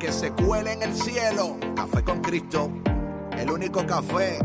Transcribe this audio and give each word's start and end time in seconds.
que 0.00 0.10
se 0.10 0.32
cuele 0.32 0.72
en 0.72 0.82
el 0.82 0.94
cielo. 0.94 1.58
Café 1.76 2.02
con 2.02 2.22
Cristo, 2.22 2.72
el 3.36 3.50
único 3.50 3.86
café 3.86 4.38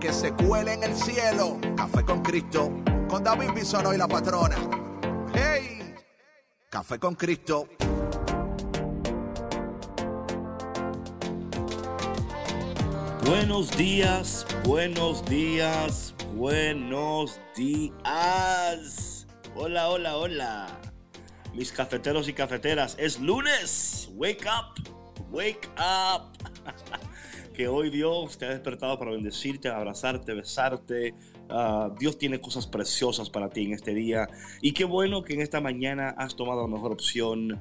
que 0.00 0.12
se 0.12 0.32
cuele 0.32 0.72
en 0.72 0.82
el 0.82 0.94
cielo. 0.96 1.58
Café 1.76 2.04
con 2.04 2.22
Cristo, 2.22 2.72
con 3.08 3.22
David 3.22 3.52
Bisono 3.54 3.94
y 3.94 3.98
la 3.98 4.08
patrona. 4.08 4.56
¡Hey! 5.32 5.94
Café 6.68 6.98
con 6.98 7.14
Cristo. 7.14 7.68
Buenos 13.24 13.76
días, 13.76 14.44
buenos 14.64 15.24
días, 15.24 16.16
buenos 16.34 17.38
días. 17.54 19.26
Hola, 19.54 19.88
hola, 19.88 20.16
hola. 20.16 20.66
Mis 21.54 21.70
cafeteros 21.70 22.28
y 22.28 22.32
cafeteras, 22.32 22.96
es 22.98 23.20
lunes. 23.20 24.10
Wake 24.16 24.46
up. 24.46 24.95
Wake 25.30 25.68
up. 25.78 26.32
que 27.56 27.68
hoy 27.68 27.88
Dios 27.88 28.36
te 28.36 28.44
ha 28.44 28.50
despertado 28.50 28.98
para 28.98 29.12
bendecirte, 29.12 29.68
abrazarte, 29.68 30.34
besarte. 30.34 31.14
Ah, 31.48 31.90
Dios 31.98 32.18
tiene 32.18 32.38
cosas 32.38 32.66
preciosas 32.66 33.30
para 33.30 33.48
ti 33.48 33.64
en 33.64 33.72
este 33.72 33.94
día. 33.94 34.28
Y 34.60 34.72
qué 34.72 34.84
bueno 34.84 35.24
que 35.24 35.34
en 35.34 35.40
esta 35.40 35.60
mañana 35.60 36.14
has 36.18 36.36
tomado 36.36 36.62
la 36.62 36.68
mejor 36.68 36.92
opción. 36.92 37.58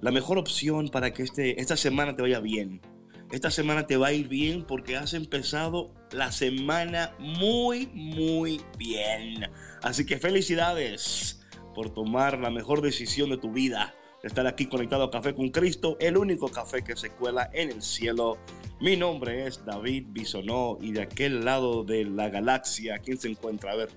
La 0.00 0.10
mejor 0.10 0.36
opción 0.38 0.88
para 0.88 1.12
que 1.12 1.22
este, 1.22 1.60
esta 1.60 1.76
semana 1.76 2.16
te 2.16 2.22
vaya 2.22 2.40
bien. 2.40 2.80
Esta 3.30 3.50
semana 3.50 3.86
te 3.86 3.96
va 3.96 4.08
a 4.08 4.12
ir 4.12 4.28
bien 4.28 4.64
porque 4.64 4.96
has 4.96 5.14
empezado 5.14 5.92
la 6.10 6.32
semana 6.32 7.14
muy, 7.18 7.86
muy 7.94 8.60
bien. 8.78 9.48
Así 9.82 10.04
que 10.06 10.18
felicidades 10.18 11.46
por 11.72 11.90
tomar 11.90 12.38
la 12.38 12.50
mejor 12.50 12.82
decisión 12.82 13.30
de 13.30 13.38
tu 13.38 13.52
vida 13.52 13.94
estar 14.22 14.46
aquí 14.46 14.66
conectado 14.66 15.04
a 15.04 15.10
Café 15.10 15.34
con 15.34 15.48
Cristo, 15.50 15.96
el 16.00 16.16
único 16.16 16.48
café 16.48 16.82
que 16.82 16.96
se 16.96 17.10
cuela 17.10 17.50
en 17.52 17.70
el 17.70 17.82
cielo. 17.82 18.38
Mi 18.80 18.96
nombre 18.96 19.46
es 19.46 19.64
David 19.64 20.06
Bisonó 20.08 20.78
y 20.80 20.92
de 20.92 21.02
aquel 21.02 21.44
lado 21.44 21.84
de 21.84 22.04
la 22.04 22.28
galaxia, 22.28 22.98
¿quién 22.98 23.18
se 23.18 23.28
encuentra? 23.28 23.72
A 23.72 23.76
ver. 23.76 23.88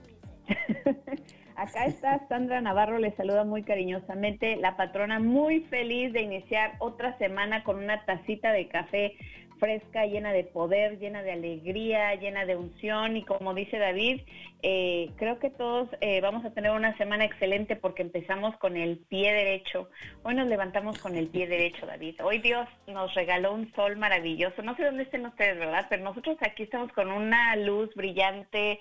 Acá 1.55 1.85
está 1.87 2.25
Sandra 2.29 2.61
Navarro, 2.61 2.99
le 2.99 3.13
saluda 3.17 3.43
muy 3.43 3.63
cariñosamente, 3.63 4.55
la 4.55 4.77
patrona 4.77 5.19
muy 5.19 5.59
feliz 5.61 6.13
de 6.13 6.21
iniciar 6.21 6.75
otra 6.79 7.17
semana 7.17 7.65
con 7.65 7.77
una 7.77 8.05
tacita 8.05 8.53
de 8.53 8.69
café 8.69 9.17
fresca, 9.59 10.05
llena 10.05 10.31
de 10.31 10.43
poder, 10.43 10.99
llena 10.99 11.21
de 11.21 11.31
alegría, 11.31 12.15
llena 12.15 12.45
de 12.45 12.55
unción 12.55 13.17
y 13.17 13.23
como 13.23 13.53
dice 13.53 13.77
David, 13.77 14.21
eh, 14.61 15.11
creo 15.17 15.39
que 15.39 15.49
todos 15.49 15.89
eh, 16.01 16.21
vamos 16.21 16.43
a 16.45 16.53
tener 16.53 16.71
una 16.71 16.97
semana 16.97 17.25
excelente 17.25 17.75
porque 17.75 18.01
empezamos 18.01 18.57
con 18.57 18.77
el 18.77 18.97
pie 18.97 19.31
derecho. 19.31 19.89
Hoy 20.23 20.35
nos 20.35 20.47
levantamos 20.47 20.97
con 20.97 21.15
el 21.15 21.27
pie 21.27 21.47
derecho, 21.47 21.85
David. 21.85 22.15
Hoy 22.23 22.39
Dios 22.39 22.67
nos 22.87 23.13
regaló 23.13 23.53
un 23.53 23.71
sol 23.73 23.97
maravilloso. 23.97 24.61
No 24.61 24.75
sé 24.75 24.83
dónde 24.83 25.03
estén 25.03 25.25
ustedes, 25.25 25.57
¿verdad? 25.57 25.85
Pero 25.89 26.03
nosotros 26.03 26.37
aquí 26.41 26.63
estamos 26.63 26.91
con 26.93 27.11
una 27.11 27.55
luz 27.55 27.93
brillante, 27.95 28.79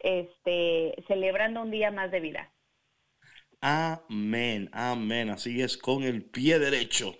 este, 0.00 0.94
celebrando 1.06 1.62
un 1.62 1.70
día 1.70 1.90
más 1.90 2.10
de 2.10 2.20
vida. 2.20 2.50
Amén, 3.60 4.68
amén. 4.72 5.30
Así 5.30 5.62
es, 5.62 5.78
con 5.78 6.02
el 6.02 6.22
pie 6.22 6.58
derecho. 6.58 7.14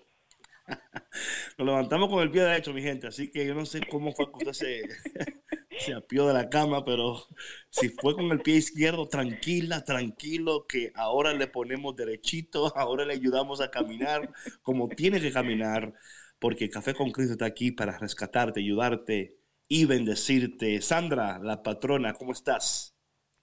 Nos 1.59 1.67
levantamos 1.67 2.09
con 2.09 2.23
el 2.23 2.31
pie 2.31 2.43
derecho, 2.43 2.73
mi 2.73 2.83
gente, 2.83 3.07
así 3.07 3.31
que 3.31 3.47
yo 3.47 3.55
no 3.55 3.67
sé 3.67 3.81
cómo 3.89 4.13
fue 4.13 4.27
que 4.27 4.49
usted 4.49 4.53
se, 4.53 4.83
se 5.79 5.95
apió 5.95 6.27
de 6.27 6.35
la 6.35 6.49
cama, 6.49 6.85
pero 6.85 7.27
si 7.71 7.89
fue 7.89 8.15
con 8.15 8.31
el 8.31 8.41
pie 8.41 8.57
izquierdo, 8.57 9.09
tranquila, 9.09 9.85
tranquilo, 9.85 10.67
que 10.67 10.93
ahora 10.95 11.33
le 11.33 11.47
ponemos 11.47 11.97
derechito, 11.97 12.73
ahora 12.77 13.05
le 13.05 13.15
ayudamos 13.15 13.61
a 13.61 13.71
caminar 13.71 14.33
como 14.63 14.89
tiene 14.89 15.21
que 15.21 15.33
caminar, 15.33 15.93
porque 16.39 16.69
Café 16.69 16.95
con 16.95 17.11
Cristo 17.11 17.33
está 17.33 17.47
aquí 17.47 17.71
para 17.73 17.99
rescatarte, 17.99 18.61
ayudarte 18.61 19.39
y 19.69 19.87
bendecirte. 19.87 20.81
Sandra, 20.81 21.39
la 21.39 21.63
patrona, 21.63 22.13
¿cómo 22.15 22.33
estás? 22.33 22.95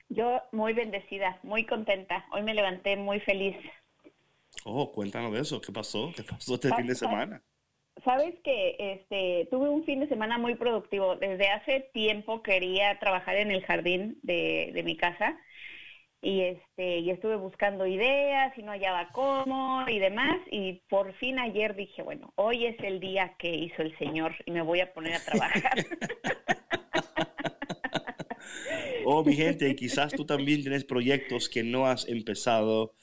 Yo 0.09 0.41
muy 0.51 0.73
bendecida, 0.73 1.39
muy 1.41 1.65
contenta. 1.65 2.25
Hoy 2.33 2.43
me 2.43 2.53
levanté 2.53 2.97
muy 2.97 3.21
feliz. 3.21 3.55
Oh, 4.65 4.91
cuéntanos 4.91 5.33
de 5.33 5.41
eso. 5.41 5.61
¿Qué 5.61 5.71
pasó? 5.71 6.11
¿Qué 6.15 6.23
pasó 6.23 6.55
este 6.55 6.73
fin 6.73 6.87
de 6.87 6.95
semana? 6.95 7.43
Sabes 8.03 8.33
que 8.43 8.75
este, 8.79 9.47
tuve 9.51 9.69
un 9.69 9.83
fin 9.83 9.99
de 9.99 10.07
semana 10.07 10.37
muy 10.37 10.55
productivo. 10.55 11.15
Desde 11.15 11.49
hace 11.49 11.91
tiempo 11.93 12.41
quería 12.41 12.97
trabajar 12.99 13.35
en 13.35 13.51
el 13.51 13.63
jardín 13.63 14.17
de, 14.23 14.71
de 14.73 14.83
mi 14.83 14.97
casa 14.97 15.37
y 16.21 16.41
este 16.41 16.99
y 16.99 17.09
estuve 17.09 17.35
buscando 17.35 17.87
ideas 17.87 18.55
y 18.57 18.61
no 18.61 18.71
hallaba 18.71 19.09
cómo 19.11 19.83
y 19.87 19.97
demás 19.97 20.37
y 20.51 20.83
por 20.87 21.13
fin 21.15 21.39
ayer 21.39 21.75
dije 21.75 22.03
bueno 22.03 22.31
hoy 22.35 22.67
es 22.67 22.75
el 22.83 22.99
día 22.99 23.33
que 23.39 23.51
hizo 23.51 23.81
el 23.81 23.97
señor 23.97 24.35
y 24.45 24.51
me 24.51 24.61
voy 24.61 24.81
a 24.81 24.93
poner 24.93 25.15
a 25.15 25.25
trabajar 25.25 25.73
oh 29.05 29.23
mi 29.23 29.35
gente 29.35 29.75
quizás 29.75 30.13
tú 30.13 30.25
también 30.25 30.61
tienes 30.61 30.83
proyectos 30.83 31.49
que 31.49 31.63
no 31.63 31.87
has 31.87 32.07
empezado 32.07 32.93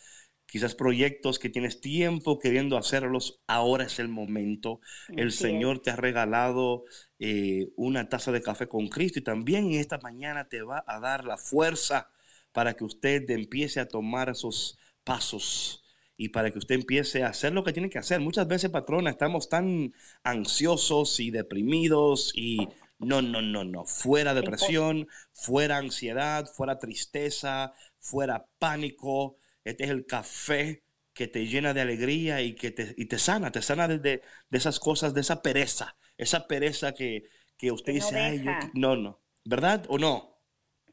quizás 0.51 0.75
proyectos 0.75 1.39
que 1.39 1.51
tienes 1.51 1.81
tiempo 1.81 2.39
queriendo 2.39 2.79
hacerlos, 2.79 3.43
ahora 3.47 3.85
es 3.85 3.99
el 3.99 4.09
momento. 4.09 4.81
El 5.09 5.31
Señor 5.31 5.81
te 5.81 5.91
ha 5.91 5.97
regalado 5.97 6.85
eh, 7.19 7.69
una 7.77 8.09
taza 8.09 8.33
de 8.33 8.43
café 8.43 8.67
con 8.67 8.89
Cristo 8.89 9.19
y 9.19 9.23
también 9.23 9.73
esta 9.73 9.99
mañana 9.99 10.49
te 10.49 10.63
va 10.63 10.83
a 10.87 11.01
dar 11.01 11.25
la 11.25 11.37
fuerza 11.37 12.11
para 12.53 12.75
que 12.75 12.85
usted 12.85 13.29
empiece 13.31 13.79
a 13.79 13.89
tomar 13.89 14.31
esos 14.31 14.79
pasos 15.05 15.85
y 16.17 16.31
para 16.31 16.51
que 16.51 16.59
usted 16.59 16.77
empiece 16.77 17.23
a 17.23 17.29
hacer 17.29 17.53
lo 17.53 17.63
que 17.63 17.75
tiene 17.75 17.91
que 17.91 17.99
hacer. 17.99 18.21
Muchas 18.21 18.49
veces, 18.49 18.71
patrona, 18.71 19.11
estamos 19.11 19.49
tan 19.49 19.93
ansiosos 20.25 21.21
y 21.21 21.31
deprimidos 21.31 22.33
y 22.35 22.69
no, 22.99 23.23
no, 23.23 23.43
no, 23.43 23.65
no. 23.65 23.85
Fuera 23.85 24.35
depresión, 24.35 25.09
fuera 25.33 25.77
ansiedad, 25.77 26.47
fuera 26.47 26.79
tristeza, 26.79 27.73
fuera 28.01 28.47
pánico. 28.59 29.37
Este 29.69 29.85
es 29.85 29.91
el 29.91 30.07
café 30.07 30.83
que 31.13 31.29
te 31.29 31.47
llena 31.47 31.75
de 31.75 31.83
alegría 31.83 32.41
y 32.41 32.55
que 32.55 32.71
te, 32.71 32.95
y 32.97 33.07
te 33.07 33.19
sana, 33.19 33.51
te 33.53 33.61
sana 33.61 33.87
de, 33.87 33.99
de, 33.99 34.23
esas 34.51 34.81
cosas, 34.81 35.13
de 35.13 35.21
esa 35.21 35.43
pereza, 35.43 35.97
esa 36.17 36.47
pereza 36.47 36.95
que, 36.95 37.25
que 37.59 37.71
usted 37.71 37.93
dice, 37.93 38.17
ay, 38.17 38.43
yo, 38.45 38.53
no, 38.73 38.97
no, 38.97 39.21
¿verdad 39.45 39.85
o 39.89 39.99
no? 39.99 40.39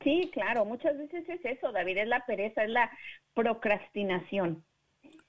Sí, 0.04 0.30
claro, 0.34 0.66
muchas 0.66 0.98
veces 0.98 1.24
es 1.30 1.46
eso, 1.46 1.72
David, 1.72 2.00
es 2.00 2.08
la 2.10 2.26
pereza, 2.26 2.66
es 2.66 2.70
la 2.70 2.92
procrastinación. 3.34 4.66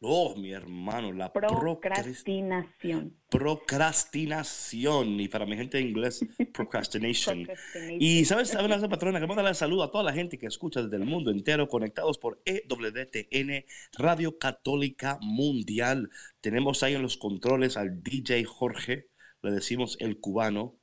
Oh, 0.00 0.36
mi 0.36 0.52
hermano, 0.52 1.10
la 1.10 1.32
procrastinación. 1.32 3.16
Procrastinación. 3.30 5.18
Y 5.18 5.28
para 5.28 5.46
mi 5.46 5.56
gente 5.56 5.78
en 5.78 5.88
inglés, 5.88 6.20
procrastination. 6.52 7.48
y 7.98 8.26
sabes, 8.26 8.50
sabes 8.50 8.80
la 8.80 8.88
patrona, 8.88 9.18
queremos 9.18 9.36
darle 9.36 9.54
saludo 9.54 9.84
a 9.84 9.90
toda 9.90 10.04
la 10.04 10.12
gente 10.12 10.36
que 10.38 10.46
escucha 10.46 10.82
desde 10.82 10.96
el 10.96 11.06
mundo 11.06 11.30
entero, 11.30 11.66
conectados 11.66 12.18
por 12.18 12.42
EWTN, 12.44 13.64
Radio 13.96 14.36
Católica 14.38 15.18
Mundial. 15.22 16.10
Tenemos 16.42 16.82
ahí 16.82 16.94
en 16.94 17.02
los 17.02 17.16
controles 17.16 17.78
al 17.78 18.02
DJ 18.02 18.44
Jorge, 18.44 19.08
le 19.40 19.50
decimos 19.50 19.96
el 20.00 20.20
cubano, 20.20 20.76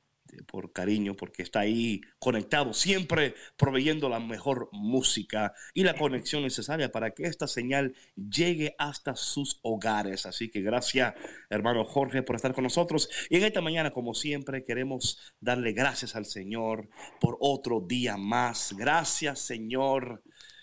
por 0.46 0.72
cariño, 0.72 1.14
porque 1.14 1.42
está 1.42 1.60
ahí 1.60 2.00
conectado, 2.18 2.72
siempre 2.72 3.34
proveyendo 3.56 4.08
la 4.08 4.20
mejor 4.20 4.68
música 4.72 5.54
y 5.72 5.84
la 5.84 5.94
conexión 5.94 6.42
necesaria 6.42 6.90
para 6.92 7.12
que 7.12 7.24
esta 7.24 7.46
señal 7.46 7.94
llegue 8.16 8.74
hasta 8.78 9.16
sus 9.16 9.58
hogares. 9.62 10.26
Así 10.26 10.50
que 10.50 10.60
gracias, 10.60 11.14
hermano 11.50 11.84
Jorge, 11.84 12.22
por 12.22 12.36
estar 12.36 12.54
con 12.54 12.64
nosotros. 12.64 13.08
Y 13.30 13.36
en 13.36 13.44
esta 13.44 13.60
mañana, 13.60 13.90
como 13.90 14.14
siempre, 14.14 14.64
queremos 14.64 15.34
darle 15.40 15.72
gracias 15.72 16.16
al 16.16 16.26
Señor 16.26 16.88
por 17.20 17.36
otro 17.40 17.80
día 17.80 18.16
más. 18.16 18.74
Gracias, 18.76 19.40
Señor. 19.40 20.22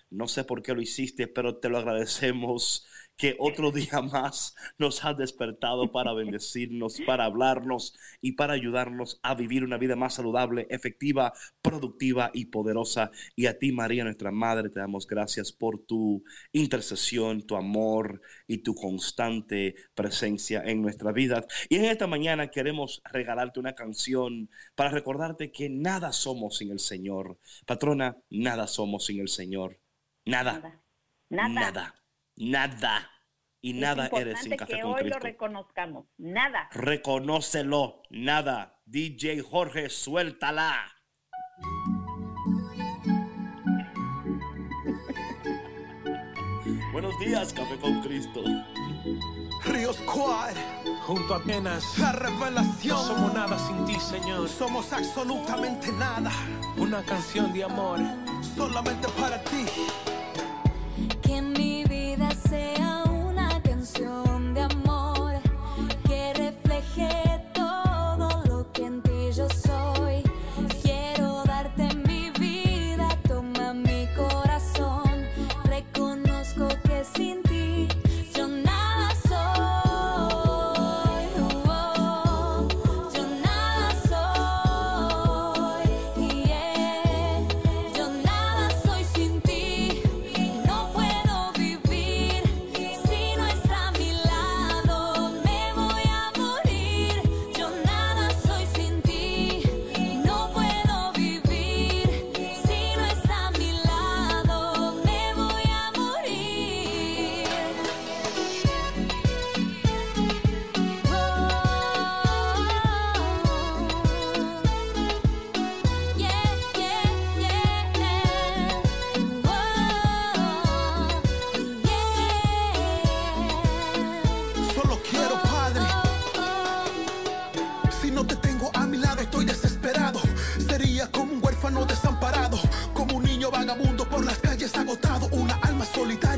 No 0.10 0.28
sé 0.28 0.44
por 0.44 0.62
qué 0.62 0.74
lo 0.74 0.82
hiciste, 0.82 1.28
pero 1.28 1.58
te 1.58 1.70
lo 1.70 1.78
agradecemos 1.78 2.86
que 3.18 3.36
otro 3.40 3.72
día 3.72 4.02
más 4.02 4.56
nos 4.78 5.04
has 5.06 5.18
despertado 5.18 5.92
para 5.92 6.14
bendecirnos, 6.14 7.00
para 7.06 7.26
hablarnos 7.26 7.96
y 8.22 8.34
para 8.34 8.54
ayudarnos 8.54 9.20
a 9.24 9.36
vivir 9.36 9.64
una 9.64 9.78
vida 9.78 9.96
más 9.96 10.16
saludable, 10.16 10.68
efectiva, 10.70 11.34
productiva 11.62 12.32
y 12.34 12.46
poderosa. 12.46 13.12
Y 13.36 13.46
a 13.46 13.60
ti, 13.60 13.72
María, 13.72 14.04
nuestra 14.04 14.32
Madre, 14.32 14.70
te 14.70 14.80
damos 14.80 15.06
gracias 15.08 15.52
por 15.52 15.86
tu 15.86 16.24
intercesión, 16.52 17.44
tu 17.44 17.56
amor 17.56 18.22
y 18.48 18.60
tu 18.60 18.74
constante 18.76 19.76
presencia 19.94 20.64
en 20.66 20.82
nuestra 20.82 21.12
vida. 21.12 21.46
Y 21.70 21.76
en 21.76 21.86
esta 21.86 22.08
mañana 22.08 22.50
queremos 22.50 23.02
regalarte 23.06 23.60
una 23.60 23.76
canción 23.76 24.50
para 24.76 24.90
recordarte 24.90 25.52
que 25.52 25.70
nada 25.70 26.12
somos 26.12 26.58
sin 26.58 26.72
el 26.72 26.80
Señor. 26.80 27.40
Patrona, 27.66 28.18
nada 28.30 28.68
somos 28.68 29.06
sin 29.06 29.20
el 29.20 29.30
Señor. 29.30 29.80
Nada. 30.26 30.54
Nada. 30.54 30.82
Nada. 31.30 31.50
Nada. 31.50 32.01
Y 33.62 33.74
nada 33.74 34.10
eres 34.14 34.40
sin 34.40 34.58
café 34.58 34.78
que 34.78 34.82
con 34.82 34.94
hoy 34.94 35.08
lo 35.08 35.20
reconozcamos. 35.20 36.08
Nada. 36.18 36.68
Reconócelo. 36.72 38.02
Nada. 38.10 38.82
DJ 38.86 39.42
Jorge, 39.42 39.90
suéltala. 39.90 40.92
Buenos 46.92 47.18
días, 47.20 47.54
Café 47.54 47.78
con 47.78 48.02
Cristo. 48.02 48.44
Ríos 49.66 49.98
Squad, 49.98 50.56
junto 51.04 51.36
a 51.36 51.38
Atenas, 51.38 52.00
la 52.00 52.14
revelación. 52.14 52.96
No 52.96 53.04
somos 53.04 53.32
nada 53.36 53.60
sin 53.60 53.86
ti, 53.86 54.00
Señor. 54.00 54.50
Somos 54.50 54.92
absolutamente 54.92 55.92
nada. 55.92 56.32
Una 56.78 57.04
canción 57.04 57.54
de 57.54 57.66
amor, 57.66 58.00
solamente 58.56 59.08
para 59.10 59.40
ti. 59.44 59.68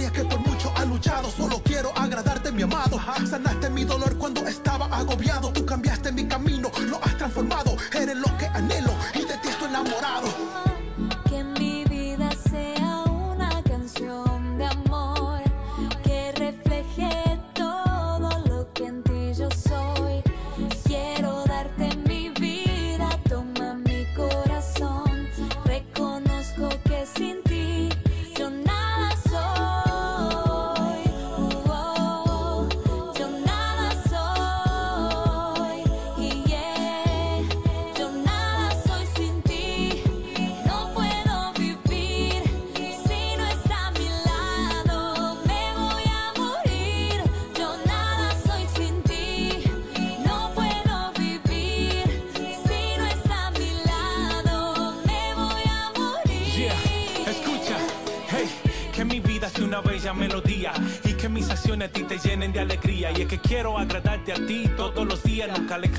Solitaria 0.03 0.11
que 0.11 0.23
por 0.25 0.39
mucho 0.39 0.71
ha 0.75 0.85
luchado. 0.85 1.29
Solo 1.29 1.61
quiero 1.63 1.91
agradarte, 1.97 2.51
mi 2.51 2.63
amado. 2.63 2.99
Sanaste 3.29 3.69
mi 3.69 3.83
dolor 3.83 4.17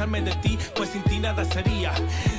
alejarme 0.04 0.22
de 0.22 0.34
ti, 0.42 0.58
pues 0.74 0.90
sin 0.90 1.02
ti 1.04 1.18
nada 1.18 1.44
sería. 1.44 1.92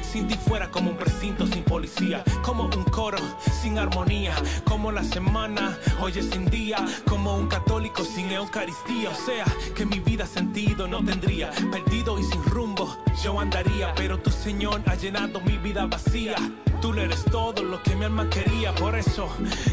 Sin 0.03 0.27
ti 0.27 0.35
fuera 0.35 0.69
como 0.69 0.91
un 0.91 0.97
precinto 0.97 1.47
sin 1.47 1.63
policía, 1.63 2.23
como 2.43 2.63
un 2.63 2.83
coro 2.85 3.17
sin 3.61 3.77
armonía, 3.77 4.33
como 4.63 4.91
la 4.91 5.03
semana, 5.03 5.77
oye 5.99 6.21
sin 6.21 6.45
día, 6.45 6.77
como 7.07 7.35
un 7.35 7.47
católico 7.47 8.03
sin 8.03 8.31
Eucaristía. 8.31 9.09
O 9.09 9.15
sea, 9.15 9.45
que 9.75 9.85
mi 9.85 9.99
vida 9.99 10.25
sentido 10.25 10.87
no 10.87 11.03
tendría, 11.03 11.51
perdido 11.71 12.19
y 12.19 12.23
sin 12.23 12.43
rumbo 12.45 12.97
yo 13.23 13.39
andaría, 13.39 13.93
pero 13.95 14.19
tu 14.19 14.31
Señor 14.31 14.81
ha 14.85 14.95
llenado 14.95 15.41
mi 15.41 15.57
vida 15.57 15.85
vacía. 15.85 16.35
Tú 16.81 16.93
le 16.93 17.05
eres 17.05 17.23
todo 17.25 17.63
lo 17.63 17.81
que 17.81 17.95
mi 17.95 18.05
alma 18.05 18.29
quería, 18.29 18.73
por 18.75 18.95
eso 18.95 19.27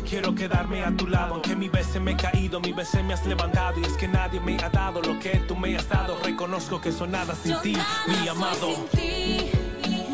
quiero 0.09 0.35
quedarme 0.35 0.83
a 0.85 0.97
tu 0.97 1.07
lado. 1.07 1.35
Aunque 1.35 1.55
mi 1.55 1.69
veces 1.69 2.01
me 2.01 2.13
he 2.13 2.17
caído, 2.17 2.61
mi 2.61 2.73
veces 2.73 3.05
me 3.05 3.15
has 3.15 3.25
levantado. 3.27 3.81
Y 3.81 3.85
es 3.85 3.93
que 3.95 4.09
nadie 4.09 4.41
me 4.41 4.57
ha 4.63 4.71
dado 4.71 5.03
lo 5.03 5.19
que 5.19 5.31
tú 5.47 5.57
me 5.57 5.77
has 5.77 5.89
dado. 5.89 6.17
Reconozco 6.23 6.81
que 6.81 6.91
soy 6.93 7.09
nada 7.09 7.35
sin 7.35 7.53
Yo 7.53 7.61
ti, 7.61 7.73
nada 7.73 8.05
mi 8.07 8.15
soy 8.15 8.29
amado. 8.29 8.75
sin 8.75 8.87
ti. 8.89 9.51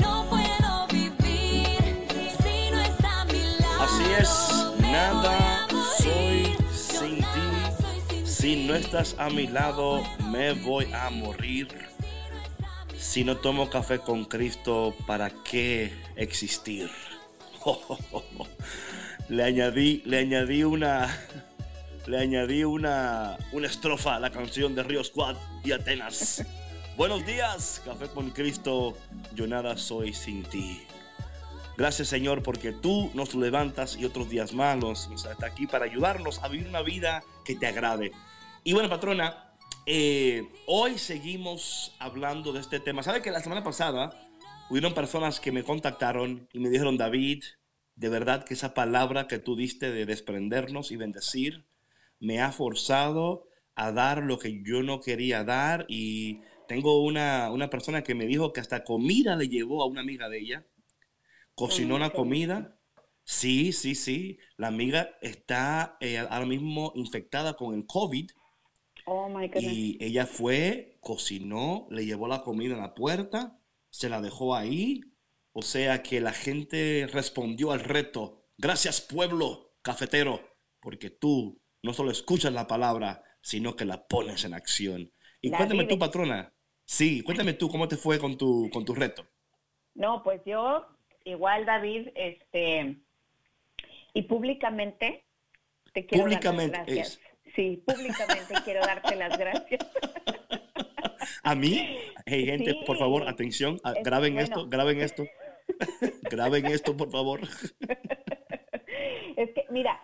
No 0.00 0.26
puedo 0.28 0.86
vivir 0.90 2.06
si 2.42 2.70
no 2.72 2.80
está 2.80 3.20
a 3.20 3.24
mi 3.26 3.42
lado. 3.60 3.82
Así 3.82 4.04
es, 4.18 4.72
nada 4.80 5.66
soy 5.98 6.56
sin 6.70 7.18
ti. 7.18 8.24
Si 8.24 8.66
no 8.66 8.74
estás 8.74 9.14
a 9.18 9.28
mi 9.30 9.46
lado, 9.46 10.02
me 10.30 10.52
voy 10.52 10.92
a 10.92 11.10
morir. 11.10 11.68
Si 12.98 13.22
no 13.22 13.36
tomo 13.36 13.70
café 13.70 14.00
con 14.00 14.24
Cristo, 14.24 14.92
¿para 15.06 15.30
qué 15.30 15.92
existir? 16.16 16.90
Le 19.28 19.44
añadí, 19.44 20.02
le 20.04 20.18
añadí 20.18 20.64
una, 20.64 21.16
le 22.06 22.18
añadí 22.18 22.64
una, 22.64 23.36
una 23.52 23.66
estrofa 23.66 24.16
a 24.16 24.20
la 24.20 24.30
canción 24.30 24.74
de 24.74 24.82
Río 24.82 25.04
Squad 25.04 25.36
y 25.62 25.70
Atenas. 25.70 26.44
Buenos 26.96 27.24
días, 27.24 27.80
café 27.84 28.08
con 28.08 28.30
Cristo. 28.30 28.96
Yo 29.34 29.46
nada 29.46 29.76
soy 29.76 30.12
sin 30.12 30.42
ti. 30.42 30.82
Gracias 31.76 32.08
Señor 32.08 32.42
porque 32.42 32.72
tú 32.72 33.12
nos 33.14 33.34
levantas 33.36 33.96
y 33.96 34.06
otros 34.06 34.28
días 34.28 34.54
nos 34.54 35.08
está 35.12 35.46
aquí 35.46 35.68
para 35.68 35.84
ayudarnos 35.84 36.42
a 36.42 36.48
vivir 36.48 36.66
una 36.66 36.82
vida 36.82 37.22
que 37.44 37.54
te 37.54 37.68
agrade. 37.68 38.10
Y 38.64 38.72
bueno, 38.72 38.88
patrona, 38.88 39.47
eh, 39.90 40.46
hoy 40.66 40.98
seguimos 40.98 41.96
hablando 41.98 42.52
de 42.52 42.60
este 42.60 42.78
tema. 42.78 43.02
¿Sabe 43.02 43.22
que 43.22 43.30
la 43.30 43.40
semana 43.40 43.64
pasada 43.64 44.10
hubieron 44.68 44.92
personas 44.92 45.40
que 45.40 45.50
me 45.50 45.64
contactaron 45.64 46.46
y 46.52 46.58
me 46.58 46.68
dijeron, 46.68 46.98
David, 46.98 47.42
de 47.96 48.08
verdad 48.10 48.44
que 48.44 48.52
esa 48.52 48.74
palabra 48.74 49.26
que 49.26 49.38
tú 49.38 49.56
diste 49.56 49.90
de 49.90 50.04
desprendernos 50.04 50.92
y 50.92 50.96
bendecir 50.96 51.66
me 52.20 52.40
ha 52.40 52.52
forzado 52.52 53.48
a 53.74 53.90
dar 53.90 54.22
lo 54.22 54.38
que 54.38 54.62
yo 54.62 54.82
no 54.82 55.00
quería 55.00 55.42
dar 55.42 55.86
y 55.88 56.42
tengo 56.68 57.02
una, 57.02 57.50
una 57.50 57.70
persona 57.70 58.02
que 58.02 58.14
me 58.14 58.26
dijo 58.26 58.52
que 58.52 58.60
hasta 58.60 58.84
comida 58.84 59.36
le 59.36 59.48
llevó 59.48 59.82
a 59.82 59.86
una 59.86 60.02
amiga 60.02 60.28
de 60.28 60.38
ella 60.38 60.66
cocinó 61.58 61.96
una 61.96 62.10
comida. 62.10 62.78
Sí, 63.24 63.72
sí, 63.72 63.94
sí. 63.94 64.38
La 64.56 64.68
amiga 64.68 65.10
está 65.20 65.96
eh, 66.00 66.18
ahora 66.18 66.46
mismo 66.46 66.92
infectada 66.94 67.54
con 67.54 67.74
el 67.74 67.84
COVID 67.84 68.30
Oh 69.10 69.28
my 69.28 69.48
goodness. 69.48 69.72
Y 69.72 69.96
ella 70.00 70.26
fue, 70.26 70.98
cocinó, 71.00 71.86
le 71.90 72.04
llevó 72.04 72.28
la 72.28 72.42
comida 72.42 72.74
a 72.74 72.78
la 72.78 72.94
puerta, 72.94 73.58
se 73.88 74.10
la 74.10 74.20
dejó 74.20 74.54
ahí. 74.54 75.00
O 75.52 75.62
sea 75.62 76.02
que 76.02 76.20
la 76.20 76.32
gente 76.32 77.08
respondió 77.10 77.72
al 77.72 77.80
reto. 77.80 78.44
Gracias 78.58 79.00
pueblo 79.00 79.72
cafetero, 79.80 80.40
porque 80.78 81.08
tú 81.08 81.58
no 81.82 81.94
solo 81.94 82.10
escuchas 82.10 82.52
la 82.52 82.66
palabra, 82.66 83.22
sino 83.40 83.76
que 83.76 83.86
la 83.86 84.06
pones 84.06 84.44
en 84.44 84.52
acción. 84.52 85.10
Y 85.40 85.48
La 85.48 85.56
cuéntame 85.56 85.84
tú, 85.84 85.98
patrona. 85.98 86.52
Sí, 86.84 87.22
cuéntame 87.22 87.54
tú 87.54 87.70
cómo 87.70 87.88
te 87.88 87.96
fue 87.96 88.18
con 88.18 88.36
tu, 88.36 88.68
con 88.70 88.84
tu 88.84 88.94
reto. 88.94 89.26
No, 89.94 90.22
pues 90.22 90.42
yo, 90.44 90.86
igual 91.24 91.64
David, 91.64 92.08
este, 92.14 92.98
y 94.12 94.22
públicamente 94.22 95.24
te 95.94 96.04
quiero 96.04 96.24
Públicamente 96.24 96.76
dar 96.76 96.86
las 96.86 96.94
gracias. 96.94 97.27
Sí, 97.58 97.82
públicamente 97.84 98.54
quiero 98.64 98.78
darte 98.82 99.16
las 99.16 99.36
gracias. 99.36 99.80
A 101.42 101.56
mí, 101.56 101.84
hey 102.24 102.46
gente, 102.46 102.72
por 102.86 102.96
favor, 102.98 103.28
atención, 103.28 103.80
Es- 103.96 104.04
graben 104.04 104.34
bueno. 104.34 104.44
esto, 104.46 104.68
graben 104.68 105.00
esto. 105.00 105.24
graben 106.22 106.66
esto, 106.66 106.96
por 106.96 107.10
favor. 107.10 107.40
Es 109.36 109.50
que, 109.54 109.64
mira, 109.70 110.00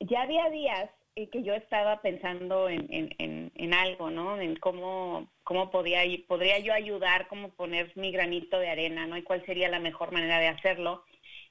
ya 0.00 0.22
había 0.22 0.48
días 0.48 0.88
eh, 1.14 1.28
que 1.28 1.42
yo 1.42 1.52
estaba 1.52 2.00
pensando 2.00 2.70
en, 2.70 2.86
en, 2.90 3.14
en, 3.18 3.52
en 3.54 3.74
algo, 3.74 4.10
¿no? 4.10 4.40
En 4.40 4.56
cómo, 4.56 5.30
cómo 5.44 5.70
podía, 5.70 6.00
podría 6.26 6.58
yo 6.60 6.72
ayudar, 6.72 7.28
cómo 7.28 7.50
poner 7.50 7.92
mi 7.96 8.12
granito 8.12 8.58
de 8.58 8.70
arena, 8.70 9.06
¿no? 9.06 9.18
Y 9.18 9.22
cuál 9.24 9.44
sería 9.44 9.68
la 9.68 9.78
mejor 9.78 10.10
manera 10.10 10.38
de 10.38 10.48
hacerlo. 10.48 11.04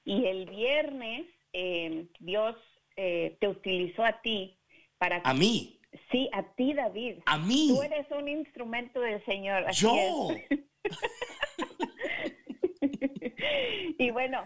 Y 0.03 0.25
el 0.25 0.47
viernes 0.49 1.27
eh, 1.53 2.07
Dios 2.19 2.55
eh, 2.95 3.37
te 3.39 3.47
utilizó 3.47 4.03
a 4.03 4.19
ti 4.23 4.57
para... 5.01 5.19
A 5.23 5.33
mí, 5.33 5.79
Sí, 6.11 6.29
a 6.31 6.43
ti, 6.53 6.73
David. 6.73 7.17
a 7.25 7.37
mí, 7.37 7.73
Tú 7.75 7.81
eres 7.81 8.05
un 8.11 8.29
instrumento 8.29 9.01
del 9.01 9.23
Señor. 9.25 9.65
así 9.67 9.81
yo. 9.81 10.29
es. 10.31 10.59
y 13.97 14.11
bueno, 14.11 14.43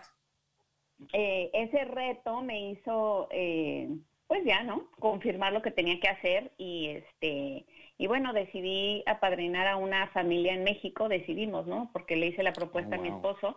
eh, 1.13 1.50
ese 1.53 1.85
reto 1.85 2.41
me 2.41 2.71
hizo, 2.71 3.27
eh, 3.31 3.89
pues 4.27 4.43
ya, 4.45 4.63
¿no? 4.63 4.89
Confirmar 5.00 5.53
lo 5.53 5.62
que 5.62 5.71
tenía 5.71 6.00
que 6.00 6.07
hacer 6.07 6.51
y 6.57 6.88
este 6.88 7.65
y 7.97 8.07
bueno, 8.07 8.33
decidí 8.33 9.03
apadrinar 9.05 9.67
a 9.67 9.77
una 9.77 10.07
familia 10.07 10.53
en 10.53 10.63
México, 10.63 11.07
decidimos, 11.07 11.65
¿no? 11.67 11.89
Porque 11.93 12.15
le 12.15 12.27
hice 12.27 12.43
la 12.43 12.51
propuesta 12.53 12.95
Oh, 12.97 13.00
a 13.00 13.01
mi 13.01 13.09
esposo. 13.09 13.55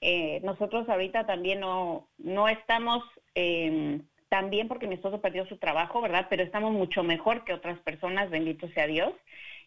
Eh, 0.00 0.40
nosotros 0.42 0.88
ahorita 0.88 1.26
también 1.26 1.60
no, 1.60 2.08
no 2.16 2.48
estamos 2.48 3.02
eh, 3.34 4.00
tan 4.34 4.50
bien 4.50 4.66
porque 4.66 4.88
mi 4.88 4.96
esposo 4.96 5.20
perdió 5.20 5.46
su 5.46 5.58
trabajo, 5.58 6.00
¿verdad? 6.00 6.26
Pero 6.28 6.42
estamos 6.42 6.72
mucho 6.72 7.04
mejor 7.04 7.44
que 7.44 7.52
otras 7.52 7.78
personas, 7.80 8.30
bendito 8.30 8.66
sea 8.70 8.88
Dios. 8.88 9.12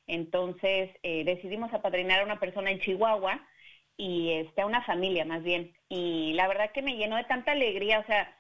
Entonces 0.08 0.90
eh, 1.04 1.24
decidimos 1.24 1.74
apadrinar 1.74 2.20
a 2.20 2.26
una 2.26 2.38
persona 2.42 2.70
en 2.72 2.80
Chihuahua 2.82 3.48
y 3.96 4.32
este, 4.34 4.62
a 4.62 4.66
una 4.66 4.84
familia 4.84 5.24
más 5.24 5.42
bien. 5.44 5.74
Y 5.88 6.34
la 6.34 6.50
verdad 6.50 6.72
que 6.74 6.82
me 6.82 6.98
llenó 6.98 7.16
de 7.16 7.24
tanta 7.24 7.54
alegría, 7.54 8.00
o 8.02 8.06
sea, 8.08 8.36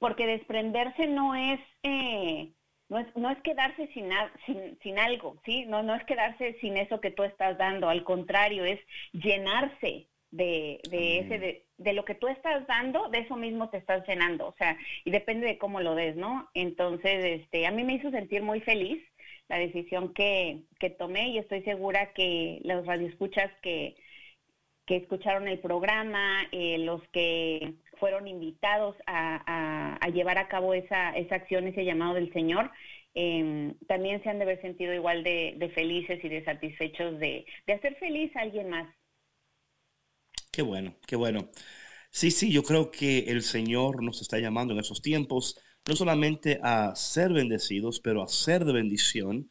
porque 0.00 0.26
desprenderse 0.26 1.06
no 1.06 1.34
es, 1.34 1.60
eh, 1.82 2.52
no 2.88 2.98
es, 2.98 3.06
no 3.16 3.30
es 3.30 3.38
quedarse 3.42 3.88
sin, 3.94 4.12
a- 4.12 4.32
sin, 4.46 4.78
sin 4.82 4.98
algo, 4.98 5.40
¿sí? 5.44 5.64
No, 5.66 5.82
no 5.82 5.94
es 5.94 6.04
quedarse 6.04 6.56
sin 6.60 6.76
eso 6.76 7.00
que 7.00 7.10
tú 7.10 7.22
estás 7.24 7.58
dando, 7.58 7.88
al 7.88 8.04
contrario, 8.04 8.64
es 8.64 8.80
llenarse 9.12 10.07
de, 10.30 10.80
de 10.90 11.20
ese, 11.20 11.38
de, 11.38 11.64
de 11.78 11.92
lo 11.92 12.04
que 12.04 12.14
tú 12.14 12.28
estás 12.28 12.66
dando, 12.66 13.08
de 13.08 13.20
eso 13.20 13.36
mismo 13.36 13.70
te 13.70 13.78
estás 13.78 14.06
llenando, 14.06 14.48
o 14.48 14.54
sea, 14.58 14.76
y 15.04 15.10
depende 15.10 15.46
de 15.46 15.58
cómo 15.58 15.80
lo 15.80 15.94
des, 15.94 16.16
¿no? 16.16 16.48
Entonces, 16.54 17.40
este, 17.42 17.66
a 17.66 17.70
mí 17.70 17.84
me 17.84 17.94
hizo 17.94 18.10
sentir 18.10 18.42
muy 18.42 18.60
feliz 18.60 19.02
la 19.48 19.58
decisión 19.58 20.12
que, 20.12 20.62
que 20.78 20.90
tomé 20.90 21.28
y 21.30 21.38
estoy 21.38 21.62
segura 21.62 22.12
que 22.12 22.60
los 22.64 22.84
radioescuchas 22.86 23.50
que, 23.62 23.94
que 24.86 24.96
escucharon 24.96 25.48
el 25.48 25.58
programa, 25.60 26.46
eh, 26.52 26.78
los 26.78 27.02
que 27.08 27.74
fueron 27.98 28.26
invitados 28.28 28.96
a, 29.06 29.42
a- 29.46 29.96
a 30.00 30.08
llevar 30.08 30.38
a 30.38 30.48
cabo 30.48 30.74
esa, 30.74 31.10
esa 31.16 31.36
acción, 31.36 31.66
ese 31.66 31.84
llamado 31.84 32.14
del 32.14 32.32
Señor, 32.32 32.70
eh, 33.14 33.74
también 33.86 34.22
se 34.22 34.30
han 34.30 34.38
de 34.38 34.44
haber 34.44 34.60
sentido 34.60 34.94
igual 34.94 35.24
de, 35.24 35.54
de 35.56 35.68
felices 35.70 36.22
y 36.24 36.28
de 36.28 36.44
satisfechos 36.44 37.18
de, 37.18 37.44
de 37.66 37.72
hacer 37.72 37.96
feliz 37.96 38.34
a 38.36 38.40
alguien 38.42 38.70
más. 38.70 38.88
Qué 40.50 40.62
bueno, 40.62 40.96
qué 41.06 41.16
bueno. 41.16 41.50
Sí, 42.10 42.30
sí, 42.30 42.50
yo 42.52 42.62
creo 42.62 42.90
que 42.90 43.20
el 43.28 43.42
Señor 43.42 44.02
nos 44.02 44.22
está 44.22 44.38
llamando 44.38 44.74
en 44.74 44.80
esos 44.80 45.02
tiempos, 45.02 45.58
no 45.86 45.96
solamente 45.96 46.58
a 46.62 46.94
ser 46.96 47.32
bendecidos, 47.32 48.00
pero 48.00 48.22
a 48.22 48.28
ser 48.28 48.64
de 48.64 48.72
bendición. 48.72 49.50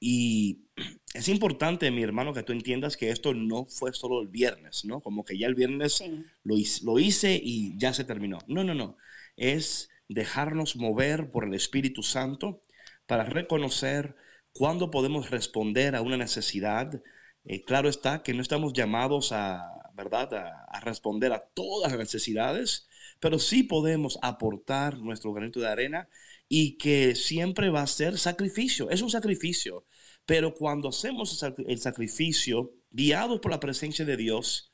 Y 0.00 0.66
es 1.14 1.28
importante, 1.28 1.90
mi 1.90 2.02
hermano, 2.02 2.32
que 2.34 2.42
tú 2.42 2.52
entiendas 2.52 2.96
que 2.96 3.10
esto 3.10 3.34
no 3.34 3.66
fue 3.66 3.92
solo 3.92 4.22
el 4.22 4.28
viernes, 4.28 4.84
¿no? 4.84 5.00
Como 5.02 5.24
que 5.24 5.38
ya 5.38 5.46
el 5.48 5.54
viernes 5.54 6.04
Sí. 6.04 6.24
lo 6.44 6.56
hice, 6.56 6.84
lo 6.84 6.98
hice 6.98 7.40
y 7.42 7.76
ya 7.78 7.92
se 7.94 8.04
terminó. 8.04 8.38
No, 8.48 8.64
no, 8.64 8.74
no. 8.74 8.96
Es 9.36 9.90
dejarnos 10.08 10.76
mover 10.76 11.30
por 11.32 11.44
el 11.44 11.54
Espíritu 11.54 12.02
Santo 12.02 12.62
para 13.06 13.24
reconocer 13.24 14.16
cuándo 14.52 14.90
podemos 14.90 15.30
responder 15.30 15.96
a 15.96 16.02
una 16.02 16.16
necesidad. 16.16 17.02
Eh, 17.44 17.64
claro 17.64 17.88
está 17.88 18.22
que 18.22 18.34
no 18.34 18.42
estamos 18.42 18.72
llamados 18.72 19.32
a, 19.32 19.62
¿verdad?, 19.96 20.34
a, 20.34 20.80
responder 20.80 21.32
a 21.32 21.40
todas 21.40 21.90
las 21.90 21.98
necesidades, 21.98 22.86
pero 23.18 23.38
sí 23.38 23.62
podemos 23.62 24.18
aportar 24.22 24.98
nuestro 24.98 25.32
granito 25.32 25.60
de 25.60 25.68
arena 25.68 26.08
y 26.48 26.76
que 26.76 27.14
siempre 27.14 27.70
va 27.70 27.82
a 27.82 27.86
ser 27.86 28.18
sacrificio. 28.18 28.90
Es 28.90 29.02
un 29.02 29.10
sacrificio, 29.10 29.86
pero 30.26 30.54
cuando 30.54 30.90
hacemos 30.90 31.42
el 31.66 31.78
sacrificio, 31.78 32.74
guiados 32.90 33.40
por 33.40 33.50
la 33.50 33.60
presencia 33.60 34.04
de 34.04 34.16
Dios, 34.16 34.70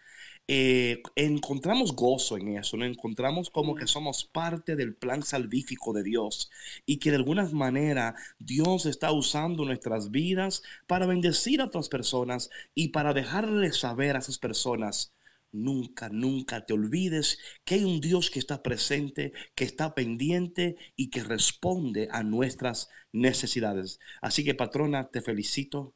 eh, 0.54 1.02
encontramos 1.16 1.96
gozo 1.96 2.36
en 2.36 2.58
eso, 2.58 2.76
¿no? 2.76 2.84
encontramos 2.84 3.48
como 3.48 3.74
que 3.74 3.86
somos 3.86 4.26
parte 4.26 4.76
del 4.76 4.94
plan 4.94 5.22
salvífico 5.22 5.94
de 5.94 6.02
Dios 6.02 6.50
y 6.84 6.98
que 6.98 7.08
de 7.08 7.16
alguna 7.16 7.48
manera 7.48 8.14
Dios 8.38 8.84
está 8.84 9.12
usando 9.12 9.64
nuestras 9.64 10.10
vidas 10.10 10.62
para 10.86 11.06
bendecir 11.06 11.62
a 11.62 11.64
otras 11.64 11.88
personas 11.88 12.50
y 12.74 12.88
para 12.88 13.14
dejarles 13.14 13.78
saber 13.78 14.14
a 14.14 14.18
esas 14.18 14.38
personas. 14.38 15.14
Nunca, 15.52 16.10
nunca 16.10 16.66
te 16.66 16.74
olvides 16.74 17.38
que 17.64 17.76
hay 17.76 17.84
un 17.84 18.02
Dios 18.02 18.30
que 18.30 18.38
está 18.38 18.62
presente, 18.62 19.32
que 19.54 19.64
está 19.64 19.94
pendiente 19.94 20.76
y 20.96 21.08
que 21.08 21.22
responde 21.22 22.08
a 22.10 22.22
nuestras 22.22 22.90
necesidades. 23.10 24.00
Así 24.20 24.44
que 24.44 24.54
patrona, 24.54 25.08
te 25.08 25.22
felicito. 25.22 25.94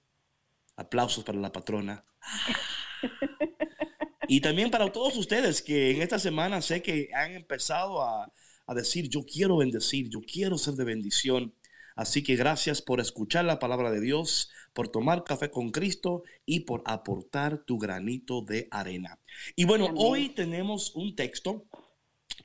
Aplausos 0.77 1.25
para 1.25 1.41
la 1.41 1.53
patrona. 1.53 2.07
Y 4.29 4.41
también 4.41 4.71
para 4.71 4.91
todos 4.91 5.17
ustedes 5.17 5.63
que 5.63 5.91
en 5.91 6.03
esta 6.03 6.19
semana 6.19 6.61
sé 6.63 6.83
que 6.83 7.09
han 7.15 7.33
empezado 7.33 8.03
a, 8.03 8.33
a 8.67 8.75
decir, 8.75 9.09
yo 9.09 9.25
quiero 9.25 9.59
bendecir, 9.59 10.09
yo 10.09 10.21
quiero 10.21 10.59
ser 10.59 10.75
de 10.75 10.85
bendición. 10.85 11.55
Así 11.95 12.23
que 12.23 12.37
gracias 12.37 12.83
por 12.83 13.01
escuchar 13.01 13.47
la 13.47 13.59
palabra 13.59 13.91
de 13.91 14.01
Dios, 14.01 14.51
por 14.75 14.89
tomar 14.89 15.25
café 15.25 15.51
con 15.51 15.71
Cristo 15.71 16.25
y 16.45 16.61
por 16.61 16.83
aportar 16.85 17.65
tu 17.65 17.79
granito 17.79 18.43
de 18.43 18.69
arena. 18.71 19.19
Y 19.55 19.65
bueno, 19.65 19.89
hoy 19.97 20.29
tenemos 20.29 20.95
un 20.95 21.17
texto 21.17 21.65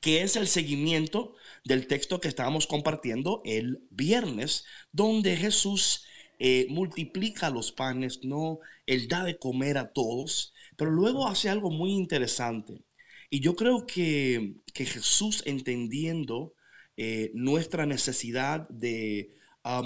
que 0.00 0.22
es 0.22 0.36
el 0.36 0.48
seguimiento 0.48 1.34
del 1.64 1.86
texto 1.86 2.18
que 2.18 2.28
estábamos 2.28 2.66
compartiendo 2.66 3.42
el 3.44 3.86
viernes, 3.90 4.64
donde 4.90 5.36
Jesús 5.36 6.06
eh, 6.38 6.66
multiplica 6.70 7.50
los 7.50 7.72
panes, 7.72 8.24
no, 8.24 8.58
él 8.92 9.08
da 9.08 9.24
de 9.24 9.38
comer 9.38 9.78
a 9.78 9.92
todos, 9.92 10.52
pero 10.76 10.90
luego 10.90 11.26
hace 11.28 11.48
algo 11.48 11.70
muy 11.70 11.92
interesante. 11.92 12.84
Y 13.30 13.40
yo 13.40 13.56
creo 13.56 13.86
que, 13.86 14.56
que 14.74 14.84
Jesús 14.84 15.42
entendiendo 15.46 16.54
eh, 16.96 17.30
nuestra 17.34 17.86
necesidad 17.86 18.68
de, 18.68 19.34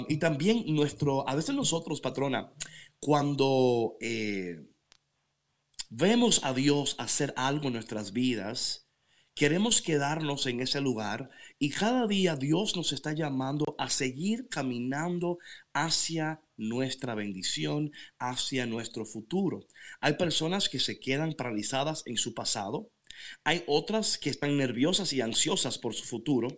y 0.09 0.17
también 0.17 0.63
nuestro, 0.67 1.27
a 1.29 1.35
veces 1.35 1.55
nosotros, 1.55 2.01
patrona, 2.01 2.51
cuando 2.99 3.95
eh, 4.01 4.65
vemos 5.89 6.41
a 6.43 6.53
Dios 6.53 6.95
hacer 6.97 7.33
algo 7.37 7.67
en 7.67 7.73
nuestras 7.73 8.11
vidas, 8.11 8.89
queremos 9.35 9.81
quedarnos 9.81 10.47
en 10.47 10.61
ese 10.61 10.81
lugar 10.81 11.29
y 11.59 11.69
cada 11.69 12.07
día 12.07 12.35
Dios 12.35 12.75
nos 12.75 12.91
está 12.91 13.13
llamando 13.13 13.75
a 13.77 13.89
seguir 13.89 14.47
caminando 14.49 15.37
hacia 15.73 16.41
nuestra 16.57 17.15
bendición, 17.15 17.91
hacia 18.19 18.65
nuestro 18.65 19.05
futuro. 19.05 19.65
Hay 20.01 20.13
personas 20.13 20.69
que 20.69 20.79
se 20.79 20.99
quedan 20.99 21.33
paralizadas 21.33 22.03
en 22.05 22.17
su 22.17 22.33
pasado, 22.33 22.91
hay 23.43 23.63
otras 23.67 24.17
que 24.17 24.29
están 24.29 24.57
nerviosas 24.57 25.13
y 25.13 25.21
ansiosas 25.21 25.77
por 25.77 25.93
su 25.93 26.05
futuro, 26.05 26.49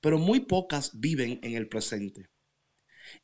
pero 0.00 0.18
muy 0.18 0.40
pocas 0.40 0.98
viven 0.98 1.38
en 1.42 1.54
el 1.54 1.68
presente. 1.68 2.30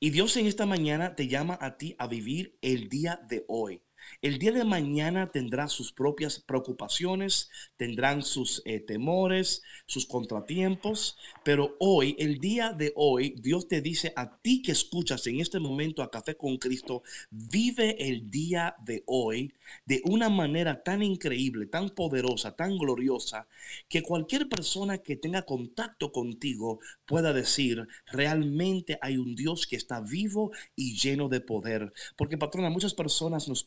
Y 0.01 0.11
Dios 0.11 0.37
en 0.37 0.47
esta 0.47 0.67
mañana 0.67 1.15
te 1.15 1.29
llama 1.29 1.59
a 1.61 1.77
ti 1.77 1.95
a 1.99 2.07
vivir 2.07 2.57
el 2.63 2.89
día 2.89 3.21
de 3.29 3.45
hoy, 3.49 3.83
El 4.23 4.39
día 4.39 4.53
de 4.53 4.65
mañana 4.65 5.31
tendrá 5.31 5.69
sus 5.69 5.93
propias 5.93 6.41
preocupaciones, 6.41 7.51
tendrán 7.77 8.23
sus 8.23 8.63
eh, 8.65 8.81
temores, 8.81 9.63
sus 9.87 10.07
contratiempos, 10.07 11.17
pero 11.45 11.77
hoy, 11.79 12.17
el 12.19 12.39
día 12.39 12.73
de 12.73 12.93
hoy, 12.97 13.35
Dios 13.39 13.69
te 13.69 13.81
dice 13.81 14.13
a 14.17 14.39
ti 14.39 14.63
que 14.63 14.73
escuchas 14.73 15.27
en 15.27 15.41
este 15.41 15.59
momento 15.61 16.03
a 16.03 16.11
Café 16.11 16.37
con 16.37 16.57
Cristo, 16.57 17.03
vive 17.31 18.09
el 18.09 18.31
día 18.31 18.77
de 18.85 19.03
hoy 19.07 19.53
de 19.87 20.03
una 20.05 20.29
manera 20.29 20.83
tan 20.83 21.03
increíble, 21.03 21.67
tan 21.67 21.91
poderosa, 21.91 22.57
tan 22.57 22.77
gloriosa, 22.79 23.47
que 23.89 24.03
cualquier 24.03 24.49
persona 24.49 24.99
que 24.99 25.17
tenga 25.17 25.43
contacto 25.43 26.13
contigo 26.13 26.81
pueda 27.07 27.33
decir, 27.33 27.87
realmente 28.07 28.99
hay 29.01 29.17
un 29.17 29.35
Dios 29.35 29.67
que 29.67 29.77
está 29.77 30.01
vivo 30.01 30.53
y 30.77 30.97
lleno 30.97 31.29
de 31.29 31.41
poder. 31.41 31.93
Porque, 32.17 32.39
patrona, 32.39 32.71
muchas 32.71 32.95
personas 32.95 33.49
nos 33.49 33.63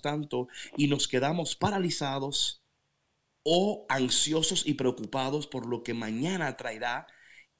tanto 0.00 0.48
y 0.76 0.88
nos 0.88 1.08
quedamos 1.08 1.56
paralizados 1.56 2.62
o 3.44 3.86
ansiosos 3.88 4.66
y 4.66 4.74
preocupados 4.74 5.46
por 5.46 5.66
lo 5.66 5.82
que 5.82 5.94
mañana 5.94 6.56
traerá 6.56 7.06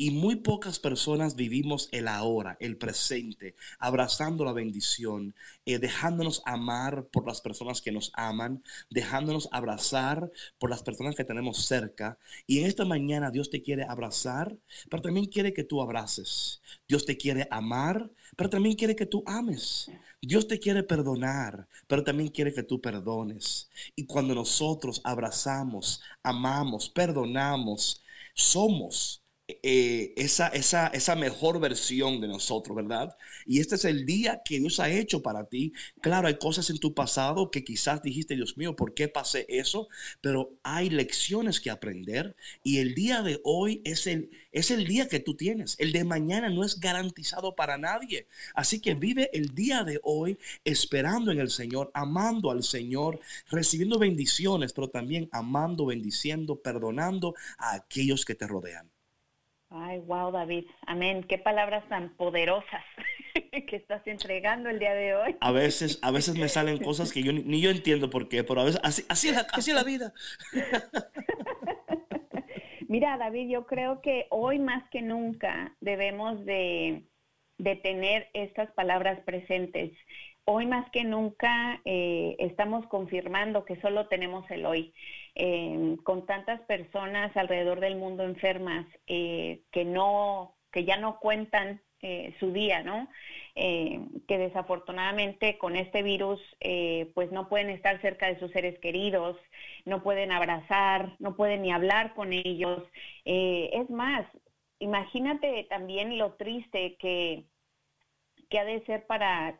y 0.02 0.10
muy 0.10 0.34
pocas 0.34 0.80
personas 0.80 1.36
vivimos 1.36 1.88
el 1.92 2.08
ahora, 2.08 2.56
el 2.58 2.76
presente, 2.76 3.54
abrazando 3.78 4.44
la 4.44 4.52
bendición, 4.52 5.32
eh, 5.64 5.78
dejándonos 5.78 6.42
amar 6.44 7.06
por 7.12 7.24
las 7.24 7.40
personas 7.40 7.80
que 7.80 7.92
nos 7.92 8.10
aman, 8.14 8.64
dejándonos 8.90 9.48
abrazar 9.52 10.32
por 10.58 10.70
las 10.70 10.82
personas 10.82 11.14
que 11.14 11.22
tenemos 11.22 11.66
cerca. 11.66 12.18
Y 12.48 12.58
en 12.58 12.66
esta 12.66 12.84
mañana 12.84 13.30
Dios 13.30 13.48
te 13.48 13.62
quiere 13.62 13.84
abrazar, 13.84 14.58
pero 14.90 15.04
también 15.04 15.26
quiere 15.26 15.52
que 15.54 15.62
tú 15.62 15.80
abraces. 15.80 16.60
Dios 16.88 17.06
te 17.06 17.16
quiere 17.16 17.46
amar, 17.52 18.10
pero 18.34 18.50
también 18.50 18.74
quiere 18.74 18.96
que 18.96 19.06
tú 19.06 19.22
ames. 19.24 19.88
Dios 20.20 20.48
te 20.48 20.58
quiere 20.58 20.82
perdonar, 20.82 21.68
pero 21.86 22.02
también 22.02 22.30
quiere 22.30 22.52
que 22.52 22.64
tú 22.64 22.80
perdones. 22.80 23.70
Y 23.94 24.06
cuando 24.06 24.34
nosotros 24.34 25.00
abrazamos, 25.04 26.02
amamos, 26.24 26.90
perdonamos, 26.90 28.02
somos 28.34 29.21
eh, 29.62 30.12
esa, 30.16 30.48
esa, 30.48 30.88
esa 30.88 31.16
mejor 31.16 31.60
versión 31.60 32.20
de 32.20 32.28
nosotros, 32.28 32.76
¿verdad? 32.76 33.16
Y 33.46 33.60
este 33.60 33.74
es 33.76 33.84
el 33.84 34.06
día 34.06 34.42
que 34.44 34.58
Dios 34.58 34.80
ha 34.80 34.90
hecho 34.90 35.22
para 35.22 35.44
ti. 35.44 35.72
Claro, 36.00 36.28
hay 36.28 36.38
cosas 36.38 36.70
en 36.70 36.78
tu 36.78 36.94
pasado 36.94 37.50
que 37.50 37.64
quizás 37.64 38.02
dijiste, 38.02 38.36
Dios 38.36 38.56
mío, 38.56 38.76
¿por 38.76 38.94
qué 38.94 39.08
pasé 39.08 39.46
eso? 39.48 39.88
Pero 40.20 40.58
hay 40.62 40.90
lecciones 40.90 41.60
que 41.60 41.70
aprender 41.70 42.36
y 42.62 42.78
el 42.78 42.94
día 42.94 43.22
de 43.22 43.40
hoy 43.44 43.80
es 43.84 44.06
el, 44.06 44.30
es 44.52 44.70
el 44.70 44.86
día 44.86 45.08
que 45.08 45.20
tú 45.20 45.34
tienes. 45.34 45.76
El 45.78 45.92
de 45.92 46.04
mañana 46.04 46.48
no 46.50 46.64
es 46.64 46.78
garantizado 46.78 47.54
para 47.56 47.78
nadie. 47.78 48.26
Así 48.54 48.80
que 48.80 48.94
vive 48.94 49.30
el 49.32 49.54
día 49.54 49.84
de 49.84 50.00
hoy 50.02 50.38
esperando 50.64 51.32
en 51.32 51.40
el 51.40 51.50
Señor, 51.50 51.90
amando 51.94 52.50
al 52.50 52.62
Señor, 52.62 53.20
recibiendo 53.50 53.98
bendiciones, 53.98 54.72
pero 54.72 54.88
también 54.90 55.28
amando, 55.32 55.86
bendiciendo, 55.86 56.60
perdonando 56.60 57.34
a 57.58 57.74
aquellos 57.74 58.24
que 58.24 58.34
te 58.34 58.46
rodean. 58.46 58.91
Ay, 59.74 60.00
wow, 60.00 60.30
David. 60.30 60.66
Amén. 60.86 61.24
Qué 61.26 61.38
palabras 61.38 61.88
tan 61.88 62.10
poderosas 62.16 62.84
que 63.68 63.76
estás 63.76 64.06
entregando 64.06 64.68
el 64.68 64.78
día 64.78 64.92
de 64.92 65.14
hoy. 65.14 65.36
A 65.40 65.50
veces, 65.50 65.98
a 66.02 66.10
veces 66.10 66.36
me 66.36 66.48
salen 66.48 66.78
cosas 66.78 67.10
que 67.10 67.22
yo 67.22 67.32
ni, 67.32 67.60
yo 67.60 67.70
entiendo 67.70 68.10
por 68.10 68.28
qué, 68.28 68.44
pero 68.44 68.60
a 68.60 68.64
veces 68.64 68.80
así, 68.84 69.02
así, 69.08 69.28
es, 69.28 69.34
la, 69.34 69.46
así 69.52 69.72
la 69.72 69.82
vida. 69.82 70.12
Mira, 72.88 73.16
David, 73.16 73.48
yo 73.48 73.66
creo 73.66 74.02
que 74.02 74.26
hoy 74.28 74.58
más 74.58 74.86
que 74.90 75.00
nunca 75.00 75.74
debemos 75.80 76.44
de, 76.44 77.04
de 77.56 77.76
tener 77.76 78.28
estas 78.34 78.70
palabras 78.72 79.20
presentes. 79.20 79.92
Hoy 80.44 80.66
más 80.66 80.90
que 80.90 81.04
nunca 81.04 81.80
eh, 81.84 82.34
estamos 82.40 82.84
confirmando 82.88 83.64
que 83.64 83.80
solo 83.80 84.08
tenemos 84.08 84.50
el 84.50 84.66
hoy. 84.66 84.92
Eh, 85.36 85.96
con 86.02 86.26
tantas 86.26 86.60
personas 86.62 87.34
alrededor 87.36 87.80
del 87.80 87.96
mundo 87.96 88.24
enfermas 88.24 88.84
eh, 89.06 89.62
que 89.70 89.84
no, 89.84 90.56
que 90.72 90.84
ya 90.84 90.96
no 90.96 91.18
cuentan 91.20 91.80
su 92.40 92.52
día, 92.52 92.82
¿no? 92.82 93.08
que 93.54 94.38
desafortunadamente 94.38 95.56
con 95.56 95.76
este 95.76 96.02
virus 96.02 96.40
pues 97.14 97.30
no 97.30 97.48
pueden 97.48 97.70
estar 97.70 98.00
cerca 98.00 98.26
de 98.26 98.40
sus 98.40 98.50
seres 98.50 98.76
queridos, 98.80 99.36
no 99.84 100.02
pueden 100.02 100.32
abrazar, 100.32 101.14
no 101.20 101.36
pueden 101.36 101.62
ni 101.62 101.70
hablar 101.70 102.14
con 102.14 102.32
ellos. 102.32 102.82
es 103.24 103.88
más, 103.88 104.26
imagínate 104.80 105.64
también 105.70 106.18
lo 106.18 106.32
triste 106.32 106.96
que 106.98 107.44
que 108.52 108.58
ha 108.58 108.64
de 108.66 108.84
ser 108.84 109.06
para 109.06 109.56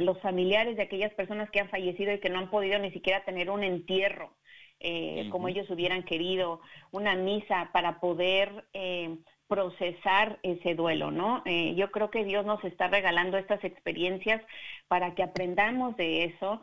los 0.00 0.20
familiares 0.20 0.76
de 0.76 0.82
aquellas 0.82 1.14
personas 1.14 1.48
que 1.50 1.60
han 1.60 1.68
fallecido 1.68 2.12
y 2.12 2.18
que 2.18 2.28
no 2.28 2.40
han 2.40 2.50
podido 2.50 2.76
ni 2.80 2.90
siquiera 2.90 3.24
tener 3.24 3.48
un 3.50 3.62
entierro 3.62 4.34
eh, 4.80 5.28
como 5.30 5.46
ellos 5.46 5.70
hubieran 5.70 6.02
querido, 6.02 6.60
una 6.90 7.14
misa 7.14 7.70
para 7.72 8.00
poder 8.00 8.64
eh, 8.72 9.16
procesar 9.46 10.40
ese 10.42 10.74
duelo, 10.74 11.12
¿no? 11.12 11.42
Eh, 11.46 11.76
yo 11.76 11.92
creo 11.92 12.10
que 12.10 12.24
Dios 12.24 12.44
nos 12.44 12.64
está 12.64 12.88
regalando 12.88 13.38
estas 13.38 13.62
experiencias 13.62 14.42
para 14.88 15.14
que 15.14 15.22
aprendamos 15.22 15.96
de 15.96 16.24
eso. 16.24 16.62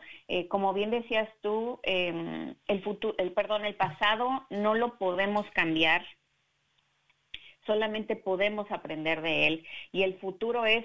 como 0.49 0.73
bien 0.73 0.91
decías 0.91 1.29
tú, 1.39 1.79
em, 1.83 2.55
el 2.67 2.83
futuro, 2.83 3.15
el 3.19 3.31
perdón, 3.31 3.63
el 3.63 3.75
pasado 3.75 4.45
no 4.49 4.75
lo 4.75 4.97
podemos 4.97 5.49
cambiar, 5.51 6.05
solamente 7.65 8.17
podemos 8.17 8.69
aprender 8.69 9.21
de 9.21 9.47
él 9.47 9.67
y 9.93 10.03
el 10.03 10.19
futuro 10.19 10.65
es 10.65 10.83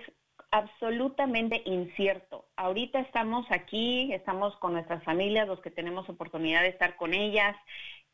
absolutamente 0.55 1.63
incierto. 1.65 2.45
Ahorita 2.55 3.01
estamos 3.01 3.45
aquí, 3.51 4.13
estamos 4.13 4.57
con 4.59 4.75
nuestras 4.75 5.03
familias, 5.03 5.49
los 5.49 5.61
que 5.61 5.73
tenemos 5.73 6.09
oportunidad 6.09 6.63
de 6.63 6.69
estar 6.69 6.95
con 6.95 7.13
ellas. 7.13 7.57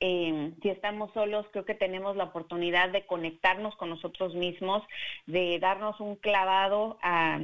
Em, 0.00 0.56
si 0.62 0.70
estamos 0.70 1.12
solos, 1.12 1.44
creo 1.52 1.66
que 1.66 1.74
tenemos 1.74 2.16
la 2.16 2.24
oportunidad 2.24 2.88
de 2.88 3.04
conectarnos 3.04 3.76
con 3.76 3.90
nosotros 3.90 4.34
mismos, 4.34 4.82
de 5.26 5.58
darnos 5.58 6.00
un 6.00 6.16
clavado 6.16 6.98
a, 7.02 7.40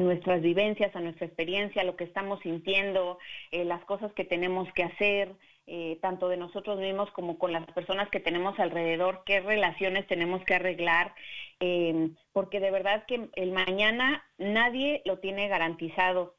nuestras 0.00 0.40
vivencias, 0.40 0.96
a 0.96 1.00
nuestra 1.00 1.26
experiencia, 1.26 1.84
lo 1.84 1.96
que 1.96 2.04
estamos 2.04 2.40
sintiendo, 2.40 3.18
eh, 3.50 3.66
las 3.66 3.84
cosas 3.84 4.10
que 4.14 4.24
tenemos 4.24 4.72
que 4.72 4.84
hacer, 4.84 5.34
eh, 5.66 5.98
tanto 6.02 6.28
de 6.28 6.36
nosotros 6.36 6.78
mismos 6.78 7.10
como 7.12 7.38
con 7.38 7.52
las 7.52 7.66
personas 7.72 8.10
que 8.10 8.20
tenemos 8.20 8.58
alrededor, 8.58 9.22
qué 9.24 9.40
relaciones 9.40 10.06
tenemos 10.06 10.44
que 10.44 10.54
arreglar, 10.54 11.14
em, 11.60 12.14
porque 12.32 12.60
de 12.60 12.70
verdad 12.70 13.04
que 13.06 13.30
el 13.34 13.52
mañana 13.52 14.22
nadie 14.38 15.02
lo 15.04 15.18
tiene 15.20 15.48
garantizado. 15.48 16.36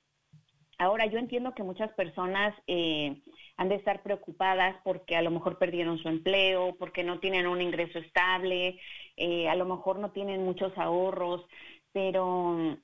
Ahora, 0.77 1.05
yo 1.05 1.17
entiendo 1.19 1.53
que 1.55 1.63
muchas 1.63 1.91
personas 1.93 2.53
eh, 2.67 3.21
han 3.57 3.69
de 3.69 3.75
estar 3.75 4.03
preocupadas 4.03 4.75
porque 4.83 5.15
a 5.15 5.21
lo 5.21 5.31
mejor 5.31 5.57
perdieron 5.57 5.97
su 5.97 6.09
empleo, 6.09 6.75
porque 6.77 7.03
no 7.03 7.19
tienen 7.19 7.47
un 7.47 7.61
ingreso 7.61 7.99
estable, 7.99 8.79
eh, 9.15 9.47
a 9.47 9.55
lo 9.55 9.65
mejor 9.65 9.99
no 9.99 10.11
tienen 10.11 10.43
muchos 10.43 10.77
ahorros, 10.77 11.45
pero 11.93 12.57
eh, 12.59 12.77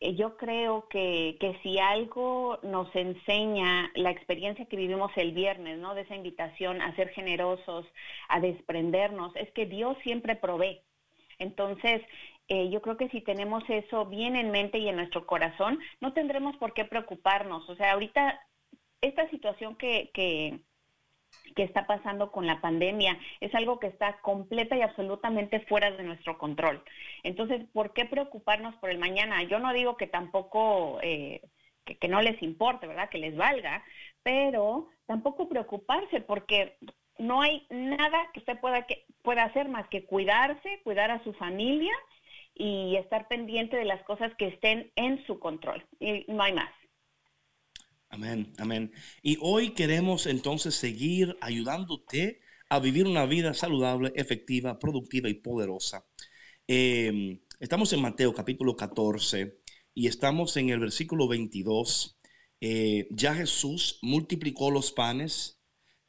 yo 0.00 0.36
creo 0.36 0.88
que, 0.88 1.36
que, 1.40 1.58
si 1.62 1.78
algo 1.78 2.58
nos 2.62 2.94
enseña 2.94 3.90
la 3.94 4.10
experiencia 4.10 4.66
que 4.66 4.76
vivimos 4.76 5.10
el 5.16 5.32
viernes, 5.32 5.78
¿no? 5.78 5.94
De 5.94 6.02
esa 6.02 6.14
invitación 6.14 6.82
a 6.82 6.94
ser 6.96 7.08
generosos, 7.10 7.86
a 8.28 8.40
desprendernos, 8.40 9.34
es 9.36 9.50
que 9.52 9.66
Dios 9.66 9.96
siempre 10.02 10.36
provee. 10.36 10.82
Entonces, 11.38 12.02
eh, 12.48 12.70
yo 12.70 12.80
creo 12.82 12.96
que 12.96 13.08
si 13.08 13.20
tenemos 13.22 13.64
eso 13.68 14.06
bien 14.06 14.36
en 14.36 14.50
mente 14.50 14.78
y 14.78 14.88
en 14.88 14.96
nuestro 14.96 15.26
corazón, 15.26 15.78
no 16.00 16.12
tendremos 16.12 16.56
por 16.56 16.74
qué 16.74 16.84
preocuparnos. 16.84 17.68
O 17.68 17.76
sea, 17.76 17.92
ahorita 17.92 18.40
esta 19.00 19.28
situación 19.30 19.76
que, 19.76 20.10
que, 20.14 20.60
que 21.56 21.64
está 21.64 21.86
pasando 21.86 22.30
con 22.30 22.46
la 22.46 22.60
pandemia. 22.60 23.18
Es 23.40 23.52
algo 23.54 23.80
que 23.80 23.88
está 23.88 24.18
completa 24.20 24.76
y 24.76 24.82
absolutamente 24.82 25.60
fuera 25.60 25.90
de 25.90 26.04
nuestro 26.04 26.38
control. 26.38 26.84
Entonces, 27.24 27.62
¿por 27.72 27.92
qué 27.94 28.04
preocuparnos 28.04 28.76
por 28.76 28.90
el 28.90 28.98
mañana? 28.98 29.42
Yo 29.42 29.58
no 29.58 29.72
digo 29.72 29.96
que 29.96 30.06
tampoco, 30.06 31.00
eh, 31.02 31.40
que, 31.84 32.08
no 32.08 32.20
les 32.20 32.40
importe, 32.42 32.86
¿verdad? 32.86 33.08
Que 33.08 33.18
les 33.18 33.36
valga, 33.36 33.82
pero 34.22 34.88
tampoco 35.06 35.48
preocuparse 35.48 36.20
porque 36.20 36.76
no 37.18 37.40
hay 37.40 37.66
nada 37.70 38.30
que 38.34 38.40
usted 38.40 38.60
pueda, 38.60 38.82
que, 38.86 39.06
pueda 39.22 39.44
hacer 39.44 39.68
más 39.68 39.88
que 39.88 40.04
cuidarse, 40.04 40.82
cuidar 40.84 41.10
a 41.10 41.24
su 41.24 41.32
familia 41.32 41.94
y 42.54 42.96
estar 42.96 43.28
pendiente 43.28 43.76
de 43.78 43.86
las 43.86 44.02
cosas 44.02 44.34
que 44.34 44.48
estén 44.48 44.92
en 44.94 45.24
su 45.26 45.38
control. 45.38 45.82
Y 46.00 46.26
no 46.28 46.42
hay 46.42 46.52
más. 46.52 46.70
Amén, 48.16 48.50
amén. 48.56 48.92
Y 49.20 49.36
hoy 49.42 49.74
queremos 49.74 50.24
entonces 50.24 50.74
seguir 50.74 51.36
ayudándote 51.42 52.40
a 52.70 52.78
vivir 52.78 53.06
una 53.06 53.26
vida 53.26 53.52
saludable, 53.52 54.10
efectiva, 54.16 54.78
productiva 54.78 55.28
y 55.28 55.34
poderosa. 55.34 56.06
Em, 56.66 57.42
estamos 57.60 57.92
en 57.92 58.00
Mateo 58.00 58.32
capítulo 58.32 58.74
14 58.74 59.60
y 59.92 60.06
estamos 60.06 60.56
en 60.56 60.70
el 60.70 60.80
versículo 60.80 61.28
22. 61.28 62.18
Eh, 62.62 63.06
ya 63.10 63.34
Jesús 63.34 63.98
multiplicó 64.00 64.70
los 64.70 64.92
panes, 64.92 65.60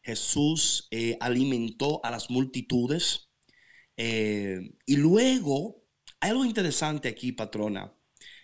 Jesús 0.02 0.88
eh, 0.91 1.17
alimentó 1.20 2.00
a 2.06 2.12
las 2.12 2.30
multitudes 2.30 3.32
eh, 3.98 4.62
y 4.86 4.96
luego 4.96 5.84
hay 6.22 6.30
algo 6.32 6.46
interesante 6.46 7.10
aquí, 7.10 7.34
patrona. 7.34 7.93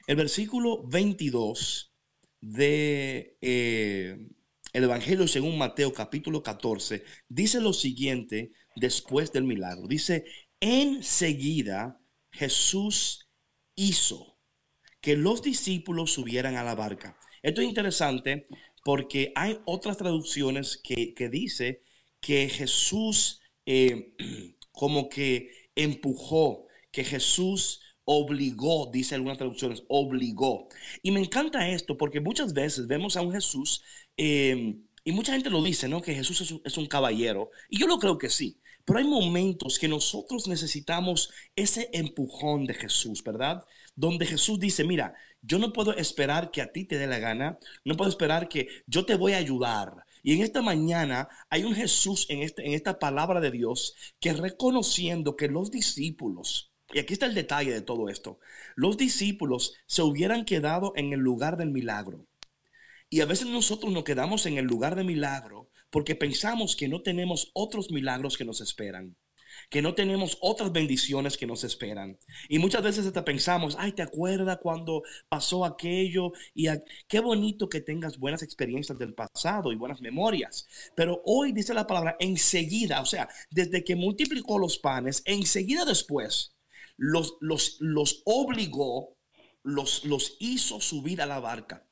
El 0.06 0.18
versículo 0.18 0.86
22 0.86 1.93
de 2.44 3.38
eh, 3.40 4.18
el 4.74 4.84
Evangelio 4.84 5.30
según 5.30 5.58
Mateo 5.58 5.94
capítulo 5.94 6.44
14 6.44 7.06
dice 7.30 7.62
lo 7.62 7.72
siguiente 7.72 8.52
después 8.76 9.32
del 9.32 9.46
milagro. 9.46 9.88
Dice, 9.88 10.26
enseguida 10.60 12.02
Jesús 12.32 13.30
hizo 13.76 14.38
que 15.00 15.16
los 15.16 15.42
discípulos 15.42 16.12
subieran 16.12 16.58
a 16.58 16.64
la 16.64 16.76
barca. 16.76 17.18
Esto 17.42 17.62
es 17.62 17.68
interesante 17.68 18.48
porque 18.84 19.32
hay 19.36 19.60
otras 19.64 19.96
traducciones 19.96 20.78
que, 20.84 21.14
que 21.14 21.30
dice 21.30 21.82
que 22.20 22.50
Jesús 22.50 23.40
eh, 23.66 24.16
como 24.74 25.08
que 25.08 25.70
empujó, 25.76 26.68
que 26.92 27.06
Jesús 27.06 27.83
obligó, 28.06 28.90
dice 28.92 29.16
algunas 29.16 29.38
traducciones, 29.38 29.84
obligó. 29.88 30.68
Y 31.02 31.12
me 31.12 31.20
encanta 31.20 31.70
esto 31.70 31.98
porque 31.98 32.22
muchas 32.22 32.54
veces 32.54 32.88
vemos 32.88 33.18
a 33.18 33.22
un 33.22 33.32
Jesús, 33.32 33.84
eh, 34.18 34.76
y 35.06 35.12
mucha 35.12 35.34
gente 35.34 35.50
lo 35.50 35.62
dice, 35.62 35.88
¿no? 35.90 36.02
Que 36.02 36.16
Jesús 36.16 36.42
es 36.42 36.52
un, 36.52 36.62
un, 36.84 36.88
caballero. 36.88 37.52
Y 37.70 37.80
yo 37.80 37.88
lo 37.88 38.00
creo 38.00 38.18
que 38.18 38.30
sí. 38.30 38.60
Pero 38.86 39.00
hay 39.00 39.06
momentos 39.06 39.80
que 39.80 39.88
nosotros 39.88 40.48
necesitamos 40.48 41.30
ese 41.56 41.90
empujón 41.94 42.66
de 42.66 42.74
Jesús, 42.74 43.24
¿verdad? 43.24 43.66
Donde 43.96 44.26
Jesús 44.26 44.60
dice, 44.60 44.84
mira, 44.84 45.14
yo 45.42 45.60
no 45.60 45.74
puedo 45.74 45.94
esperar 45.96 46.52
que 46.52 46.62
a 46.62 46.72
ti 46.72 46.86
te 46.86 46.98
dé 46.98 47.08
la 47.08 47.20
gana, 47.20 47.60
no 47.86 47.96
puedo 47.96 48.10
esperar 48.10 48.48
que 48.50 48.68
yo 48.88 49.06
te 49.06 49.16
voy 49.16 49.34
a 49.34 49.38
ayudar. 49.38 50.06
Y 50.22 50.34
en 50.34 50.42
esta 50.42 50.62
mañana 50.62 51.28
hay 51.50 51.66
un 51.66 51.76
Jesús 51.76 52.26
en, 52.30 52.42
este, 52.42 52.66
en 52.66 52.74
esta 52.74 52.98
palabra 53.00 53.42
de 53.42 53.52
Dios 53.52 53.96
que 54.20 54.34
reconociendo 54.34 55.36
que 55.36 55.50
los 55.50 55.70
discípulos, 55.70 56.73
y 56.94 57.00
aquí 57.00 57.14
está 57.14 57.26
el 57.26 57.36
detalle 57.36 57.74
de 57.74 57.82
todo 57.82 58.10
esto, 58.10 58.40
los 58.76 58.98
discípulos 58.98 59.74
se 59.86 60.04
hubieran 60.04 60.46
quedado 60.46 60.94
en 60.96 61.14
el 61.14 61.20
lugar 61.20 61.58
del 61.58 61.72
milagro. 61.72 62.28
Y 63.10 63.22
a 63.22 63.26
veces 63.26 63.48
nosotros 63.48 63.92
nos 63.92 64.04
quedamos 64.04 64.46
en 64.46 64.58
el 64.58 64.66
lugar 64.66 64.96
del 64.96 65.06
milagro 65.06 65.70
porque 65.90 66.16
pensamos 66.16 66.76
que 66.76 66.88
no 66.88 67.02
tenemos 67.02 67.52
otros 67.54 67.92
milagros 67.92 68.38
que 68.38 68.46
nos 68.46 68.62
esperan 68.62 69.16
que 69.70 69.82
no 69.82 69.94
tenemos 69.94 70.38
otras 70.42 70.72
bendiciones 70.72 71.38
que 71.38 71.48
nos 71.48 71.64
esperan. 71.64 72.18
Y 72.50 72.60
muchas 72.60 72.84
veces 72.84 73.06
hasta 73.06 73.26
pensamos, 73.26 73.76
ay, 73.80 73.92
¿te 73.92 74.02
acuerdas 74.02 74.60
cuando 74.62 75.04
pasó 75.30 75.66
aquello? 75.66 76.32
Y 76.54 76.68
qué 77.08 77.20
bonito 77.20 77.70
que 77.70 77.82
tengas 77.82 78.18
buenas 78.18 78.44
experiencias 78.44 78.98
del 78.98 79.14
pasado 79.14 79.72
y 79.72 79.76
buenas 79.76 80.02
memorias. 80.02 80.68
Pero 80.96 81.22
hoy 81.26 81.52
dice 81.52 81.74
la 81.74 81.88
palabra 81.88 82.16
enseguida, 82.20 83.02
o 83.02 83.06
sea, 83.06 83.30
desde 83.52 83.84
que 83.84 83.96
multiplicó 83.96 84.60
los 84.60 84.78
panes, 84.78 85.22
enseguida 85.26 85.86
después 85.86 86.56
los, 86.98 87.38
los, 87.42 87.78
los 87.80 88.22
obligó, 88.26 89.18
los, 89.64 90.06
los 90.06 90.38
hizo 90.40 90.80
subir 90.82 91.22
a 91.22 91.26
la 91.26 91.40
barca. 91.40 91.88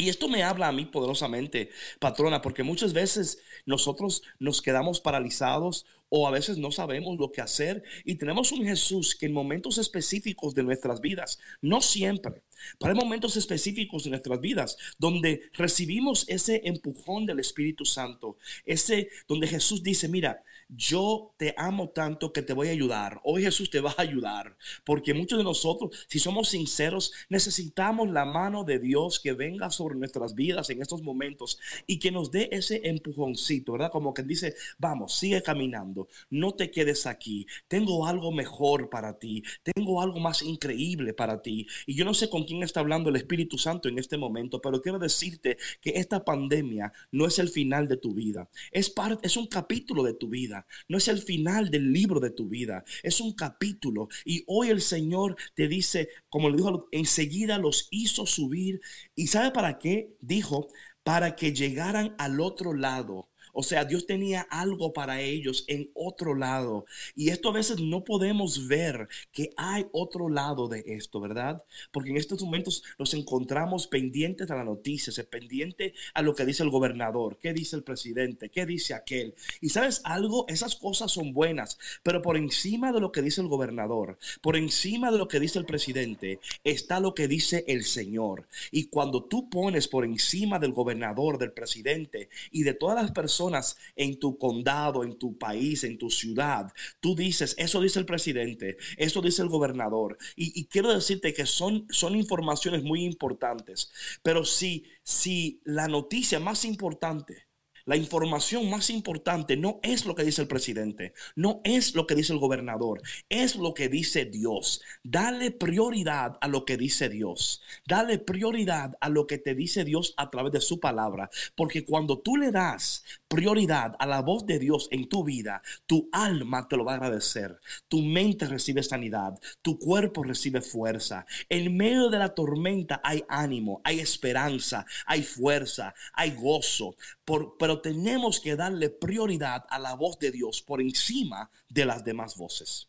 Y 0.00 0.10
esto 0.10 0.28
me 0.28 0.44
habla 0.44 0.68
a 0.68 0.72
mí 0.72 0.84
poderosamente, 0.86 1.70
patrona, 1.98 2.40
porque 2.40 2.62
muchas 2.62 2.92
veces 2.92 3.40
nosotros 3.66 4.22
nos 4.38 4.62
quedamos 4.62 5.00
paralizados 5.00 5.86
o 6.08 6.28
a 6.28 6.30
veces 6.30 6.56
no 6.56 6.70
sabemos 6.70 7.18
lo 7.18 7.32
que 7.32 7.40
hacer 7.40 7.82
y 8.04 8.14
tenemos 8.14 8.52
un 8.52 8.64
Jesús 8.64 9.16
que 9.16 9.26
en 9.26 9.32
momentos 9.32 9.76
específicos 9.76 10.54
de 10.54 10.62
nuestras 10.62 11.00
vidas, 11.00 11.40
no 11.60 11.80
siempre, 11.80 12.44
pero 12.78 12.92
hay 12.92 12.96
momentos 12.96 13.36
específicos 13.36 14.04
de 14.04 14.10
nuestras 14.10 14.40
vidas 14.40 14.76
donde 14.98 15.50
recibimos 15.52 16.24
ese 16.28 16.62
empujón 16.64 17.26
del 17.26 17.40
Espíritu 17.40 17.84
Santo, 17.84 18.36
ese 18.64 19.10
donde 19.26 19.48
Jesús 19.48 19.82
dice, 19.82 20.06
mira, 20.06 20.44
yo 20.68 21.34
te 21.38 21.54
amo 21.56 21.88
tanto 21.90 22.32
que 22.32 22.42
te 22.42 22.52
voy 22.52 22.68
a 22.68 22.72
ayudar. 22.72 23.20
Hoy 23.24 23.42
Jesús 23.42 23.70
te 23.70 23.80
va 23.80 23.94
a 23.96 24.02
ayudar, 24.02 24.56
porque 24.84 25.14
muchos 25.14 25.38
de 25.38 25.44
nosotros, 25.44 26.06
si 26.08 26.18
somos 26.18 26.50
sinceros, 26.50 27.12
necesitamos 27.28 28.10
la 28.10 28.26
mano 28.26 28.64
de 28.64 28.78
Dios 28.78 29.18
que 29.18 29.32
venga 29.32 29.70
sobre 29.70 29.96
nuestras 29.96 30.34
vidas 30.34 30.68
en 30.70 30.82
estos 30.82 31.02
momentos 31.02 31.58
y 31.86 31.98
que 31.98 32.10
nos 32.10 32.30
dé 32.30 32.48
ese 32.52 32.82
empujoncito, 32.84 33.72
¿verdad? 33.72 33.90
Como 33.90 34.12
que 34.12 34.22
dice, 34.22 34.54
vamos, 34.78 35.14
sigue 35.14 35.42
caminando, 35.42 36.08
no 36.30 36.52
te 36.52 36.70
quedes 36.70 37.06
aquí, 37.06 37.46
tengo 37.66 38.06
algo 38.06 38.30
mejor 38.30 38.90
para 38.90 39.18
ti, 39.18 39.42
tengo 39.74 40.02
algo 40.02 40.20
más 40.20 40.42
increíble 40.42 41.14
para 41.14 41.40
ti. 41.40 41.66
Y 41.86 41.94
yo 41.94 42.04
no 42.04 42.12
sé 42.12 42.28
con 42.28 42.44
quién 42.44 42.62
está 42.62 42.80
hablando 42.80 43.08
el 43.08 43.16
Espíritu 43.16 43.56
Santo 43.56 43.88
en 43.88 43.98
este 43.98 44.18
momento, 44.18 44.60
pero 44.60 44.82
quiero 44.82 44.98
decirte 44.98 45.56
que 45.80 45.90
esta 45.96 46.24
pandemia 46.24 46.92
no 47.10 47.26
es 47.26 47.38
el 47.38 47.48
final 47.48 47.88
de 47.88 47.96
tu 47.96 48.12
vida, 48.12 48.48
es, 48.70 48.90
parte, 48.90 49.26
es 49.26 49.36
un 49.36 49.46
capítulo 49.46 50.02
de 50.02 50.14
tu 50.14 50.28
vida 50.28 50.57
no 50.88 50.98
es 50.98 51.08
el 51.08 51.20
final 51.20 51.70
del 51.70 51.92
libro 51.92 52.20
de 52.20 52.30
tu 52.30 52.48
vida, 52.48 52.84
es 53.02 53.20
un 53.20 53.32
capítulo. 53.32 54.08
Y 54.24 54.44
hoy 54.46 54.68
el 54.70 54.80
Señor 54.80 55.36
te 55.54 55.68
dice, 55.68 56.08
como 56.28 56.50
le 56.50 56.56
dijo, 56.56 56.88
enseguida 56.92 57.58
los 57.58 57.88
hizo 57.90 58.26
subir. 58.26 58.80
¿Y 59.14 59.28
sabe 59.28 59.50
para 59.50 59.78
qué? 59.78 60.16
Dijo, 60.20 60.68
para 61.02 61.36
que 61.36 61.52
llegaran 61.52 62.14
al 62.18 62.40
otro 62.40 62.74
lado 62.74 63.28
o 63.60 63.64
sea, 63.64 63.84
Dios 63.84 64.06
tenía 64.06 64.42
algo 64.50 64.92
para 64.92 65.20
ellos 65.20 65.64
en 65.66 65.90
otro 65.92 66.36
lado. 66.36 66.86
Y 67.16 67.30
esto 67.30 67.48
a 67.48 67.54
veces 67.54 67.80
no 67.80 68.04
podemos 68.04 68.68
ver 68.68 69.08
que 69.32 69.50
hay 69.56 69.84
otro 69.90 70.28
lado 70.28 70.68
de 70.68 70.84
esto, 70.86 71.18
¿verdad? 71.18 71.64
Porque 71.90 72.10
en 72.10 72.18
estos 72.18 72.40
momentos 72.40 72.84
nos 73.00 73.14
encontramos 73.14 73.88
pendientes 73.88 74.48
a 74.52 74.54
las 74.54 74.64
noticias, 74.64 75.18
pendiente 75.28 75.92
a 76.14 76.22
lo 76.22 76.36
que 76.36 76.46
dice 76.46 76.62
el 76.62 76.70
gobernador, 76.70 77.36
qué 77.42 77.52
dice 77.52 77.74
el 77.74 77.82
presidente, 77.82 78.48
qué 78.48 78.64
dice 78.64 78.94
aquel. 78.94 79.34
Y 79.60 79.70
sabes 79.70 80.02
algo, 80.04 80.46
esas 80.46 80.76
cosas 80.76 81.10
son 81.10 81.32
buenas, 81.32 81.78
pero 82.04 82.22
por 82.22 82.36
encima 82.36 82.92
de 82.92 83.00
lo 83.00 83.10
que 83.10 83.22
dice 83.22 83.40
el 83.40 83.48
gobernador, 83.48 84.18
por 84.40 84.56
encima 84.56 85.10
de 85.10 85.18
lo 85.18 85.26
que 85.26 85.40
dice 85.40 85.58
el 85.58 85.66
presidente, 85.66 86.38
está 86.62 87.00
lo 87.00 87.12
que 87.12 87.26
dice 87.26 87.64
el 87.66 87.82
Señor. 87.82 88.46
Y 88.70 88.84
cuando 88.84 89.24
tú 89.24 89.50
pones 89.50 89.88
por 89.88 90.04
encima 90.04 90.60
del 90.60 90.72
gobernador, 90.72 91.38
del 91.38 91.50
presidente 91.50 92.28
y 92.52 92.62
de 92.62 92.74
todas 92.74 93.02
las 93.02 93.10
personas, 93.10 93.47
en 93.96 94.18
tu 94.18 94.38
condado, 94.38 95.04
en 95.04 95.18
tu 95.18 95.36
país, 95.38 95.84
en 95.84 95.98
tu 95.98 96.10
ciudad, 96.10 96.72
tú 97.00 97.14
dices, 97.14 97.54
eso 97.58 97.80
dice 97.80 97.98
el 97.98 98.06
presidente, 98.06 98.76
eso 98.96 99.20
dice 99.20 99.42
el 99.42 99.48
gobernador. 99.48 100.18
Y, 100.36 100.66
quiero 100.66 100.92
decirte 100.92 101.32
que 101.32 101.46
son, 101.46 101.86
son 101.90 102.14
informaciones 102.14 102.82
muy 102.82 103.04
importantes. 103.04 103.90
Pero 104.22 104.44
si, 104.44 104.84
si 105.02 105.60
la 105.64 105.88
noticia 105.88 106.40
más 106.40 106.64
importante 106.64 107.47
la 107.88 107.96
información 107.96 108.68
más 108.68 108.90
importante 108.90 109.56
no 109.56 109.80
es 109.82 110.04
lo 110.04 110.14
que 110.14 110.22
dice 110.22 110.42
el 110.42 110.46
presidente, 110.46 111.14
no 111.36 111.62
es 111.64 111.94
lo 111.94 112.06
que 112.06 112.14
dice 112.14 112.34
el 112.34 112.38
gobernador, 112.38 113.00
es 113.30 113.56
lo 113.56 113.72
que 113.72 113.88
dice 113.88 114.26
Dios. 114.26 114.82
Dale 115.02 115.52
prioridad 115.52 116.36
a 116.42 116.48
lo 116.48 116.66
que 116.66 116.76
dice 116.76 117.08
Dios. 117.08 117.62
Dale 117.86 118.18
prioridad 118.18 118.98
a 119.00 119.08
lo 119.08 119.26
que 119.26 119.38
te 119.38 119.54
dice 119.54 119.86
Dios 119.86 120.12
a 120.18 120.28
través 120.28 120.52
de 120.52 120.60
su 120.60 120.80
palabra. 120.80 121.30
Porque 121.56 121.86
cuando 121.86 122.18
tú 122.18 122.36
le 122.36 122.52
das 122.52 123.04
prioridad 123.26 123.96
a 123.98 124.04
la 124.04 124.20
voz 124.20 124.44
de 124.44 124.58
Dios 124.58 124.88
en 124.90 125.08
tu 125.08 125.24
vida, 125.24 125.62
tu 125.86 126.10
alma 126.12 126.68
te 126.68 126.76
lo 126.76 126.84
va 126.84 126.92
a 126.92 126.96
agradecer. 126.96 127.58
Tu 127.88 128.02
mente 128.02 128.44
recibe 128.44 128.82
sanidad, 128.82 129.40
tu 129.62 129.78
cuerpo 129.78 130.22
recibe 130.22 130.60
fuerza. 130.60 131.24
En 131.48 131.74
medio 131.74 132.10
de 132.10 132.18
la 132.18 132.34
tormenta 132.34 133.00
hay 133.02 133.24
ánimo, 133.30 133.80
hay 133.82 134.00
esperanza, 134.00 134.84
hay 135.06 135.22
fuerza, 135.22 135.94
hay 136.12 136.32
gozo. 136.32 136.94
Por, 137.24 137.56
pero 137.58 137.77
tenemos 137.80 138.40
que 138.40 138.56
darle 138.56 138.90
prioridad 138.90 139.64
a 139.70 139.78
la 139.78 139.94
voz 139.94 140.18
de 140.18 140.30
Dios 140.30 140.62
por 140.62 140.80
encima 140.80 141.50
de 141.68 141.84
las 141.84 142.04
demás 142.04 142.36
voces. 142.36 142.88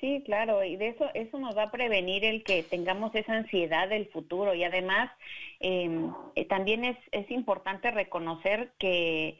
Sí, 0.00 0.22
claro, 0.24 0.64
y 0.64 0.76
de 0.76 0.88
eso 0.88 1.04
eso 1.12 1.38
nos 1.38 1.56
va 1.56 1.64
a 1.64 1.70
prevenir 1.70 2.24
el 2.24 2.42
que 2.42 2.62
tengamos 2.62 3.14
esa 3.14 3.34
ansiedad 3.34 3.88
del 3.88 4.06
futuro 4.06 4.54
y 4.54 4.64
además 4.64 5.10
em, 5.58 6.10
eh, 6.34 6.46
también 6.46 6.86
es, 6.86 6.96
es 7.12 7.30
importante 7.30 7.90
reconocer 7.90 8.72
que 8.78 9.38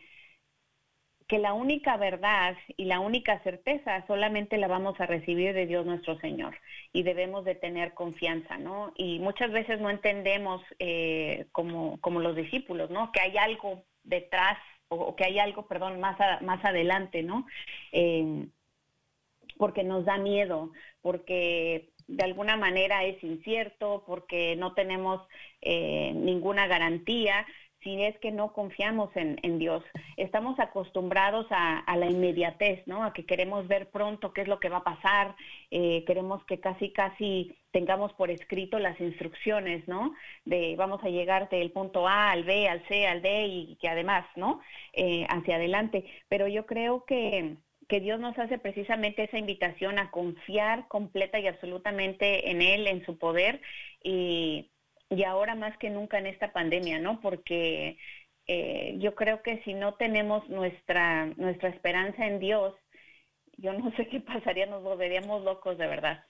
que 1.30 1.38
la 1.38 1.52
única 1.52 1.96
verdad 1.96 2.56
y 2.76 2.86
la 2.86 2.98
única 2.98 3.40
certeza 3.44 4.04
solamente 4.08 4.58
la 4.58 4.66
vamos 4.66 5.00
a 5.00 5.06
recibir 5.06 5.54
de 5.54 5.64
Dios 5.64 5.86
nuestro 5.86 6.18
Señor 6.18 6.56
y 6.92 7.04
debemos 7.04 7.44
de 7.44 7.54
tener 7.54 7.94
confianza, 7.94 8.58
¿no? 8.58 8.92
Y 8.96 9.20
muchas 9.20 9.52
veces 9.52 9.80
no 9.80 9.90
entendemos 9.90 10.60
eh, 10.80 11.46
como, 11.52 12.00
como 12.00 12.18
los 12.18 12.34
discípulos, 12.34 12.90
¿no? 12.90 13.12
Que 13.12 13.20
hay 13.20 13.36
algo 13.36 13.84
detrás 14.04 14.58
o, 14.88 15.14
que 15.14 15.24
hay 15.24 15.38
algo, 15.38 15.66
perdón, 15.66 16.00
más, 16.00 16.16
más 16.42 16.64
adelante, 16.64 17.22
¿no? 17.22 17.46
Eh, 17.92 18.46
porque 19.56 19.84
nos 19.84 20.04
da 20.04 20.16
miedo, 20.16 20.72
porque 21.02 21.92
de 22.06 22.24
alguna 22.24 22.56
manera 22.56 23.04
es 23.04 23.22
incierto, 23.22 24.02
porque 24.06 24.56
no 24.56 24.74
tenemos 24.74 25.20
eh, 25.60 26.12
ninguna 26.14 26.66
garantía, 26.66 27.46
si 27.82 28.02
es 28.02 28.18
que 28.18 28.30
no 28.30 28.52
confiamos 28.52 29.10
en, 29.14 29.58
Dios. 29.58 29.82
Estamos 30.16 30.58
acostumbrados 30.58 31.46
a, 31.50 31.96
la 31.96 32.06
inmediatez, 32.06 32.86
¿no? 32.86 33.04
A 33.04 33.12
que 33.12 33.24
queremos 33.24 33.68
ver 33.68 33.90
pronto 33.90 34.32
qué 34.32 34.42
es 34.42 34.48
lo 34.48 34.60
que 34.60 34.68
va 34.68 34.78
a 34.78 34.84
pasar, 34.84 35.34
eh, 35.70 36.04
queremos 36.06 36.44
que 36.44 36.60
casi, 36.60 36.92
casi 36.92 37.56
tengamos 37.72 38.12
por 38.14 38.30
escrito 38.30 38.78
las 38.78 39.00
instrucciones, 39.00 39.86
¿no? 39.88 40.14
De 40.44 40.76
vamos 40.76 41.02
a 41.04 41.08
llegar 41.08 41.48
del 41.48 41.70
punto 41.72 42.06
A 42.06 42.30
al 42.30 42.44
B, 42.44 42.68
al 42.68 42.86
C, 42.88 43.06
al 43.06 43.22
D 43.22 43.46
y 43.46 43.76
que 43.76 43.88
además, 43.88 44.26
¿no? 44.36 44.60
Eh, 44.92 45.26
hacia 45.28 45.56
adelante. 45.56 46.04
Pero 46.28 46.48
yo 46.48 46.66
creo 46.66 47.04
que 47.04 47.56
que 47.90 48.00
Dios 48.00 48.20
nos 48.20 48.38
hace 48.38 48.56
precisamente 48.56 49.24
esa 49.24 49.36
invitación 49.36 49.98
a 49.98 50.12
confiar 50.12 50.86
completa 50.86 51.40
y 51.40 51.48
absolutamente 51.48 52.48
en 52.52 52.62
Él, 52.62 52.86
en 52.86 53.04
su 53.04 53.18
poder 53.18 53.60
y 54.00 54.69
y 55.10 55.24
ahora 55.24 55.54
más 55.56 55.76
que 55.78 55.90
nunca 55.90 56.18
en 56.18 56.26
esta 56.26 56.52
pandemia, 56.52 56.98
¿no? 57.00 57.20
Porque 57.20 57.98
eh, 58.46 58.96
yo 59.00 59.14
creo 59.14 59.42
que 59.42 59.62
si 59.64 59.74
no 59.74 59.94
tenemos 59.94 60.48
nuestra, 60.48 61.26
nuestra 61.36 61.70
esperanza 61.70 62.26
en 62.26 62.40
Dios, 62.40 62.74
yo 63.58 63.72
no 63.74 63.90
sé 63.96 64.08
qué 64.08 64.20
pasaría, 64.20 64.66
nos 64.66 64.82
volveríamos 64.82 65.44
locos 65.44 65.78
de 65.78 65.86
verdad. 65.88 66.24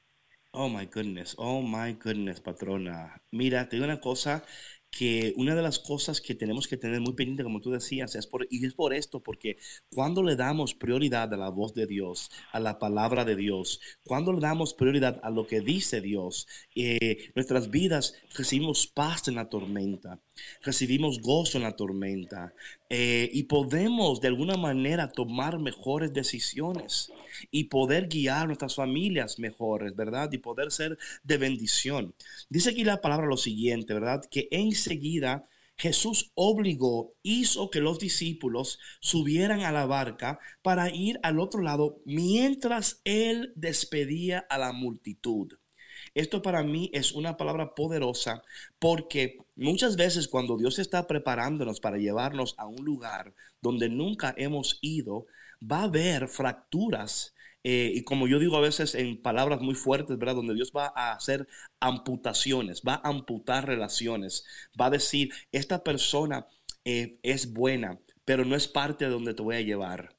Oh 0.53 0.69
my 0.69 0.85
goodness, 0.87 1.35
oh 1.39 1.61
my 1.63 1.93
goodness, 1.95 2.41
patrona. 2.41 3.21
Mira, 3.33 3.69
te 3.69 3.77
digo 3.77 3.85
una 3.87 4.01
cosa, 4.01 4.45
que 4.91 5.33
una 5.37 5.55
de 5.55 5.63
las 5.63 5.79
cosas 5.79 6.21
que 6.21 6.35
tenemos 6.35 6.67
que 6.67 6.77
tener 6.77 7.01
muy 7.01 7.15
pendiente, 7.15 7.45
como 7.45 7.61
tú 7.61 7.71
decías, 7.71 8.15
es 8.17 8.27
por, 8.27 8.47
y 8.51 8.65
es 8.67 8.75
por 8.75 8.93
esto, 8.93 9.23
porque 9.23 9.57
cuando 9.89 10.23
le 10.23 10.37
damos 10.37 10.75
prioridad 10.75 11.33
a 11.33 11.37
la 11.37 11.49
voz 11.49 11.75
de 11.75 11.87
Dios, 11.87 12.31
a 12.53 12.59
la 12.59 12.79
palabra 12.79 13.25
de 13.25 13.37
Dios, 13.37 13.81
cuando 14.05 14.33
le 14.33 14.41
damos 14.41 14.75
prioridad 14.75 15.21
a 15.23 15.31
lo 15.31 15.47
que 15.47 15.61
dice 15.61 16.01
Dios, 16.01 16.49
eh, 16.75 17.31
nuestras 17.35 17.71
vidas 17.71 18.15
recibimos 18.37 18.87
paz 18.89 19.29
en 19.29 19.37
la 19.37 19.49
tormenta, 19.49 20.21
recibimos 20.63 21.21
gozo 21.21 21.59
en 21.59 21.65
la 21.65 21.77
tormenta 21.77 22.53
eh, 22.89 23.31
y 23.33 23.45
podemos 23.45 24.21
de 24.21 24.29
alguna 24.29 24.57
manera 24.57 25.13
tomar 25.13 25.59
mejores 25.59 26.13
decisiones 26.13 27.13
y 27.51 27.65
poder 27.65 28.09
guiar 28.09 28.47
nuestras 28.47 28.75
familias 28.75 29.39
mejores, 29.39 29.95
¿verdad? 29.95 30.31
Y 30.33 30.39
poder 30.39 30.71
ser 30.73 30.99
de 31.23 31.39
bendición. 31.39 32.15
Dice 32.49 32.71
aquí 32.71 32.85
la 32.85 33.01
palabra 33.01 33.27
lo 33.27 33.37
siguiente, 33.37 33.95
¿verdad? 33.95 34.23
Que 34.31 34.49
enseguida 34.51 35.47
Jesús 35.81 36.31
obligó, 36.35 37.15
hizo 37.23 37.71
que 37.71 37.81
los 37.81 37.99
discípulos 37.99 38.79
subieran 39.01 39.61
a 39.61 39.73
la 39.73 39.87
barca 39.87 40.39
para 40.61 40.95
ir 40.95 41.19
al 41.23 41.41
otro 41.41 41.63
lado 41.63 42.03
mientras 42.05 43.01
él 43.05 43.55
despedía 43.57 44.41
a 44.51 44.59
la 44.59 44.73
multitud. 44.73 45.55
Esto 46.15 46.43
para 46.43 46.63
mí 46.63 46.91
es 46.93 47.13
una 47.13 47.39
palabra 47.39 47.75
poderosa 47.75 48.43
porque 48.79 49.39
muchas 49.57 49.97
veces 49.97 50.29
cuando 50.29 50.59
Dios 50.59 50.79
está 50.79 51.07
preparándonos 51.07 51.81
para 51.81 51.97
llevarnos 51.97 52.55
a 52.59 52.67
un 52.67 52.85
lugar 52.85 53.33
donde 53.63 53.89
nunca 53.89 54.35
hemos 54.37 54.79
ido, 54.83 55.27
va 55.61 55.81
a 55.81 55.85
haber 55.85 56.29
fracturas. 56.29 57.35
Eh, 57.63 57.93
y 57.95 58.05
como 58.05 58.27
yo 58.27 58.39
digo 58.39 58.57
a 58.57 58.61
veces 58.61 58.95
en 58.95 59.21
palabras 59.21 59.61
muy 59.61 59.75
fuertes, 59.75 60.19
¿verdad? 60.19 60.37
Donde 60.37 60.55
Dios 60.55 60.73
va 60.77 60.93
a 60.95 61.13
hacer 61.13 61.47
amputaciones, 61.81 62.83
va 62.87 62.95
a 62.95 63.09
amputar 63.09 63.67
relaciones, 63.67 64.45
va 64.81 64.87
a 64.87 64.91
decir, 64.91 65.31
esta 65.53 65.83
persona 65.85 66.47
eh, 66.85 67.19
es 67.23 67.53
buena, 67.53 68.01
pero 68.25 68.45
no 68.45 68.57
es 68.57 68.67
parte 68.69 69.05
de 69.05 69.11
donde 69.11 69.35
te 69.35 69.43
voy 69.43 69.57
a 69.57 69.61
llevar. 69.61 70.17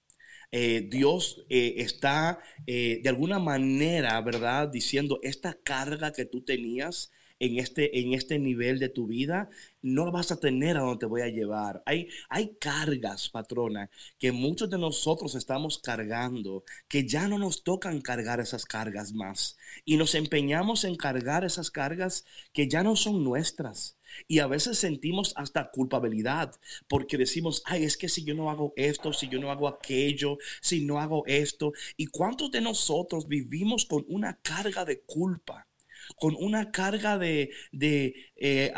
Eh, 0.51 0.87
Dios 0.91 1.45
está 1.47 2.39
de 2.67 3.03
alguna 3.07 3.39
manera, 3.39 4.19
¿verdad? 4.21 4.67
Diciendo, 4.67 5.19
esta 5.23 5.53
carga 5.63 6.11
que 6.11 6.25
tú 6.25 6.41
tenías, 6.43 7.11
en 7.41 7.57
este, 7.57 7.99
en 7.99 8.13
este 8.13 8.37
nivel 8.37 8.77
de 8.77 8.89
tu 8.89 9.07
vida, 9.07 9.49
no 9.81 10.11
vas 10.11 10.31
a 10.31 10.39
tener 10.39 10.77
a 10.77 10.81
donde 10.81 10.99
te 10.99 11.05
voy 11.07 11.21
a 11.21 11.27
llevar. 11.27 11.81
Hay, 11.87 12.07
hay 12.29 12.55
cargas, 12.59 13.29
patrona, 13.29 13.89
que 14.19 14.31
muchos 14.31 14.69
de 14.69 14.77
nosotros 14.77 15.33
estamos 15.33 15.79
cargando, 15.79 16.63
que 16.87 17.07
ya 17.07 17.27
no 17.27 17.39
nos 17.39 17.63
tocan 17.63 17.99
cargar 18.01 18.39
esas 18.39 18.65
cargas 18.65 19.13
más. 19.13 19.57
Y 19.85 19.97
nos 19.97 20.13
empeñamos 20.13 20.83
en 20.83 20.95
cargar 20.95 21.43
esas 21.43 21.71
cargas 21.71 22.25
que 22.53 22.69
ya 22.69 22.83
no 22.83 22.95
son 22.95 23.23
nuestras. 23.23 23.97
Y 24.27 24.37
a 24.37 24.45
veces 24.45 24.77
sentimos 24.77 25.33
hasta 25.35 25.71
culpabilidad 25.71 26.53
porque 26.87 27.17
decimos, 27.17 27.63
ay, 27.65 27.85
es 27.85 27.97
que 27.97 28.09
si 28.09 28.23
yo 28.23 28.35
no 28.35 28.51
hago 28.51 28.73
esto, 28.75 29.13
si 29.13 29.29
yo 29.29 29.39
no 29.39 29.49
hago 29.49 29.67
aquello, 29.67 30.37
si 30.61 30.85
no 30.85 30.99
hago 30.99 31.23
esto. 31.25 31.73
¿Y 31.97 32.05
cuántos 32.05 32.51
de 32.51 32.61
nosotros 32.61 33.27
vivimos 33.27 33.85
con 33.85 34.05
una 34.07 34.37
carga 34.43 34.85
de 34.85 35.01
culpa? 35.01 35.70
Con 36.15 36.35
una 36.39 36.71
carga 36.71 37.17
de, 37.17 37.51
de, 37.71 38.30
eh, 38.43 38.73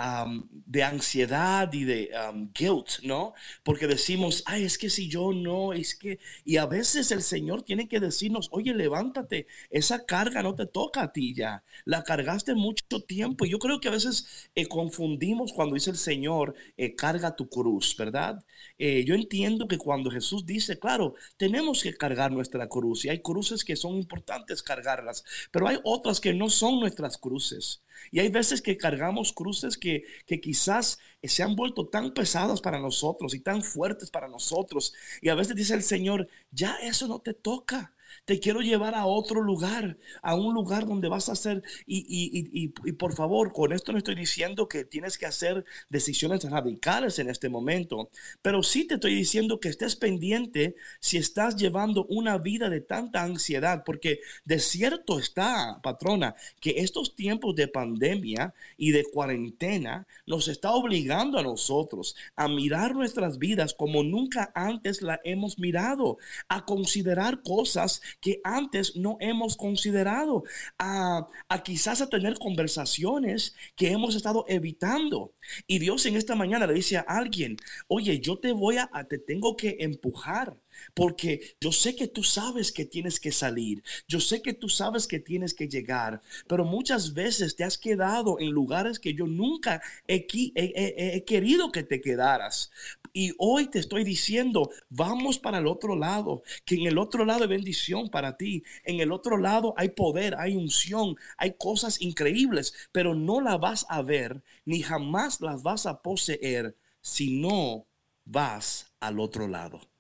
de 0.66 0.84
ansiedad 0.84 1.72
y 1.72 1.86
de 1.86 2.12
guilt, 2.54 3.00
¿no? 3.04 3.34
Porque 3.64 3.88
decimos, 3.88 4.44
ay, 4.46 4.66
es 4.66 4.78
que 4.78 4.90
si 4.90 5.08
yo 5.08 5.32
no, 5.32 5.72
es 5.72 5.96
que... 5.96 6.20
Y 6.44 6.58
a 6.58 6.66
veces 6.66 7.12
el 7.12 7.22
Señor 7.22 7.62
tiene 7.64 7.88
que 7.88 8.02
decirnos, 8.02 8.50
oye, 8.52 8.74
levántate, 8.74 9.48
esa 9.70 10.06
carga 10.06 10.44
no 10.44 10.54
te 10.54 10.66
toca 10.66 11.04
a 11.04 11.14
ti 11.14 11.34
ya, 11.34 11.64
la 11.86 12.04
cargaste 12.04 12.56
mucho 12.56 12.84
tiempo. 13.08 13.46
Y 13.46 13.52
yo 13.52 13.60
creo 13.60 13.80
que 13.80 13.88
a 13.88 13.92
veces 13.92 14.50
eh, 14.54 14.66
confundimos 14.66 15.54
cuando 15.54 15.76
dice 15.76 15.92
el 15.92 15.98
Señor, 15.98 16.56
eh, 16.76 16.94
carga 16.96 17.36
tu 17.36 17.48
cruz, 17.48 17.96
¿verdad? 17.98 18.44
yo 18.78 19.16
entiendo 19.16 19.68
que 19.68 19.78
cuando 19.78 20.10
Jesús 20.12 20.46
dice, 20.46 20.78
claro, 20.78 21.16
tenemos 21.38 21.84
que 21.84 21.94
cargar 21.94 22.32
nuestra 22.32 22.68
cruz 22.68 23.06
y 23.06 23.10
hay 23.10 23.22
cruces 23.22 23.64
que 23.64 23.78
son 23.78 23.96
importantes 23.96 24.62
cargarlas, 24.62 25.24
pero 25.52 25.68
hay 25.68 25.78
otras 25.84 26.20
que 26.20 26.34
no 26.34 26.50
son 26.50 26.80
nuestras 26.82 27.18
cruces. 27.18 27.82
Y 28.12 28.20
hay 28.20 28.30
veces 28.30 28.62
que 28.62 28.78
cargamos 28.78 29.34
cruces 29.34 29.78
que, 29.78 30.04
que 30.26 30.40
quizás 30.42 31.00
se 31.24 31.44
han 31.44 31.56
vuelto 31.56 31.88
tan 31.88 32.14
pesadas 32.14 32.62
para 32.62 32.80
nosotros 32.80 33.34
y 33.34 33.40
tan 33.40 33.64
fuertes 33.64 34.10
para 34.10 34.28
nosotros. 34.28 34.94
Y 35.22 35.30
a 35.30 35.36
veces 35.36 35.56
dice 35.56 35.74
el 35.74 35.84
Señor, 35.84 36.28
ya 36.52 36.76
eso 36.78 37.08
no 37.08 37.20
te 37.20 37.34
toca. 37.34 37.93
Te 38.26 38.40
quiero 38.40 38.62
llevar 38.62 38.96
a 38.96 39.06
otro 39.06 39.42
lugar, 39.42 39.98
a 40.22 40.36
un 40.36 40.54
lugar 40.54 40.88
donde 40.88 41.10
vas 41.10 41.28
a 41.28 41.34
hacer, 41.34 41.62
y, 41.86 42.70
por 42.94 43.14
favor, 43.16 43.52
con 43.52 43.74
esto 43.74 43.92
no 43.92 43.98
estoy 43.98 44.16
diciendo 44.16 44.70
que 44.70 44.86
tienes 44.86 45.18
que 45.18 45.26
hacer 45.26 45.66
decisiones 45.90 46.50
radicales 46.50 47.20
en 47.20 47.30
este 47.30 47.50
momento, 47.50 48.10
pero 48.42 48.64
sí 48.64 48.86
te 48.86 48.94
estoy 48.94 49.14
diciendo 49.14 49.60
que 49.60 49.68
estés 49.68 49.98
pendiente 49.98 50.76
si 51.02 51.18
estás 51.18 51.58
llevando 51.58 52.06
una 52.06 52.38
vida 52.38 52.70
de 52.70 52.80
tanta 52.80 53.24
ansiedad, 53.24 53.84
porque 53.86 54.22
de 54.46 54.60
cierto 54.60 55.20
está, 55.20 55.82
patrona, 55.84 56.36
que 56.62 56.76
estos 56.78 57.16
tiempos 57.16 57.56
de 57.56 57.68
pandemia 57.68 58.54
y 58.78 58.92
de 58.92 59.04
cuarentena 59.04 60.08
nos 60.26 60.48
está 60.48 60.72
obligando 60.72 61.38
a 61.38 61.44
nosotros 61.44 62.16
a 62.38 62.48
mirar 62.48 62.96
nuestras 62.96 63.38
vidas 63.38 63.74
como 63.74 64.02
nunca 64.02 64.50
antes 64.56 65.02
la 65.02 65.20
hemos 65.26 65.60
mirado, 65.60 66.18
a 66.48 66.64
considerar 66.64 67.44
cosas 67.44 68.02
que 68.22 68.42
antes 68.44 68.96
no 68.96 69.18
hemos 69.20 69.56
considerado, 69.58 70.44
a, 70.80 71.28
quizás 71.64 72.02
a 72.02 72.10
tener 72.10 72.36
conversaciones 72.40 73.56
que 73.76 73.92
hemos 73.92 74.16
estado 74.16 74.46
evitando. 74.48 75.34
Y 75.68 75.80
Dios 75.80 76.06
en 76.06 76.16
esta 76.16 76.36
mañana 76.36 76.68
le 76.68 76.74
dice 76.74 76.98
a 76.98 77.02
alguien, 77.02 77.58
oye, 77.88 78.20
yo 78.20 78.38
te 78.38 78.52
voy 78.52 78.78
a, 78.78 78.90
te 79.10 79.18
tengo 79.18 79.56
que 79.56 79.78
empujar. 79.80 80.58
Porque 80.94 81.56
yo 81.60 81.72
sé 81.72 81.96
que 81.96 82.08
tú 82.08 82.24
sabes 82.24 82.72
que 82.72 82.86
tienes 82.86 83.20
que 83.20 83.32
salir, 83.32 83.84
yo 84.08 84.20
sé 84.20 84.42
que 84.42 84.54
tú 84.54 84.70
sabes 84.70 85.08
que 85.08 85.20
tienes 85.20 85.54
que 85.54 85.68
llegar, 85.68 86.22
pero 86.48 86.66
muchas 86.66 87.14
veces 87.14 87.56
te 87.56 87.64
has 87.64 87.78
quedado 87.78 88.40
en 88.40 88.50
lugares 88.50 89.00
que 89.00 89.14
yo 89.14 89.28
nunca 89.28 89.82
he, 90.08 90.26
querido 90.26 91.72
que 91.72 91.84
te 91.84 92.02
quedaras. 92.02 92.72
Y 93.16 93.34
hoy 93.38 93.68
te 93.68 93.80
estoy 93.80 94.04
diciendo, 94.04 94.72
vamos 94.90 95.38
para 95.38 95.60
el 95.60 95.68
otro 95.68 95.96
lado, 95.96 96.42
que 96.66 96.76
en 96.76 96.88
el 96.88 96.98
otro 96.98 97.26
lado 97.26 97.44
hay 97.44 97.50
bendición 97.50 98.10
para 98.10 98.38
ti. 98.38 98.64
En 98.84 99.00
el 99.00 99.12
otro 99.12 99.38
lado 99.38 99.74
hay 99.78 99.90
poder, 99.90 100.36
hay 100.40 100.56
unción, 100.56 101.16
hay 101.38 101.54
cosas 101.54 102.02
increíbles, 102.02 102.74
pero 102.92 103.14
no 103.14 103.40
la 103.40 103.58
vas 103.58 103.86
a 103.90 104.02
ver 104.02 104.42
ni 104.66 104.82
jamás 104.82 105.42
las 105.42 105.62
vas 105.62 105.86
a 105.86 106.02
poseer 106.02 106.76
si 107.02 107.40
no 107.40 107.86
vas 108.26 108.94
al 109.00 109.20
otro 109.20 109.48
lado. 109.48 109.93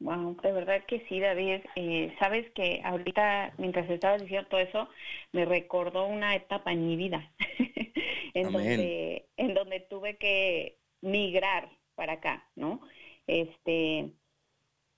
Wow, 0.00 0.36
de 0.42 0.52
verdad 0.52 0.84
que 0.86 1.04
sí, 1.08 1.18
David. 1.18 1.60
Eh, 1.74 2.14
Sabes 2.20 2.48
que 2.52 2.80
ahorita, 2.84 3.54
mientras 3.58 3.90
estabas 3.90 4.22
diciendo 4.22 4.48
todo 4.48 4.60
eso, 4.60 4.88
me 5.32 5.44
recordó 5.44 6.06
una 6.06 6.36
etapa 6.36 6.72
en 6.72 6.86
mi 6.86 6.96
vida, 6.96 7.32
en, 8.34 8.52
donde, 8.52 9.28
en 9.36 9.54
donde 9.54 9.80
tuve 9.80 10.16
que 10.16 10.78
migrar 11.00 11.68
para 11.96 12.14
acá, 12.14 12.48
¿no? 12.54 12.80
Este, 13.26 14.12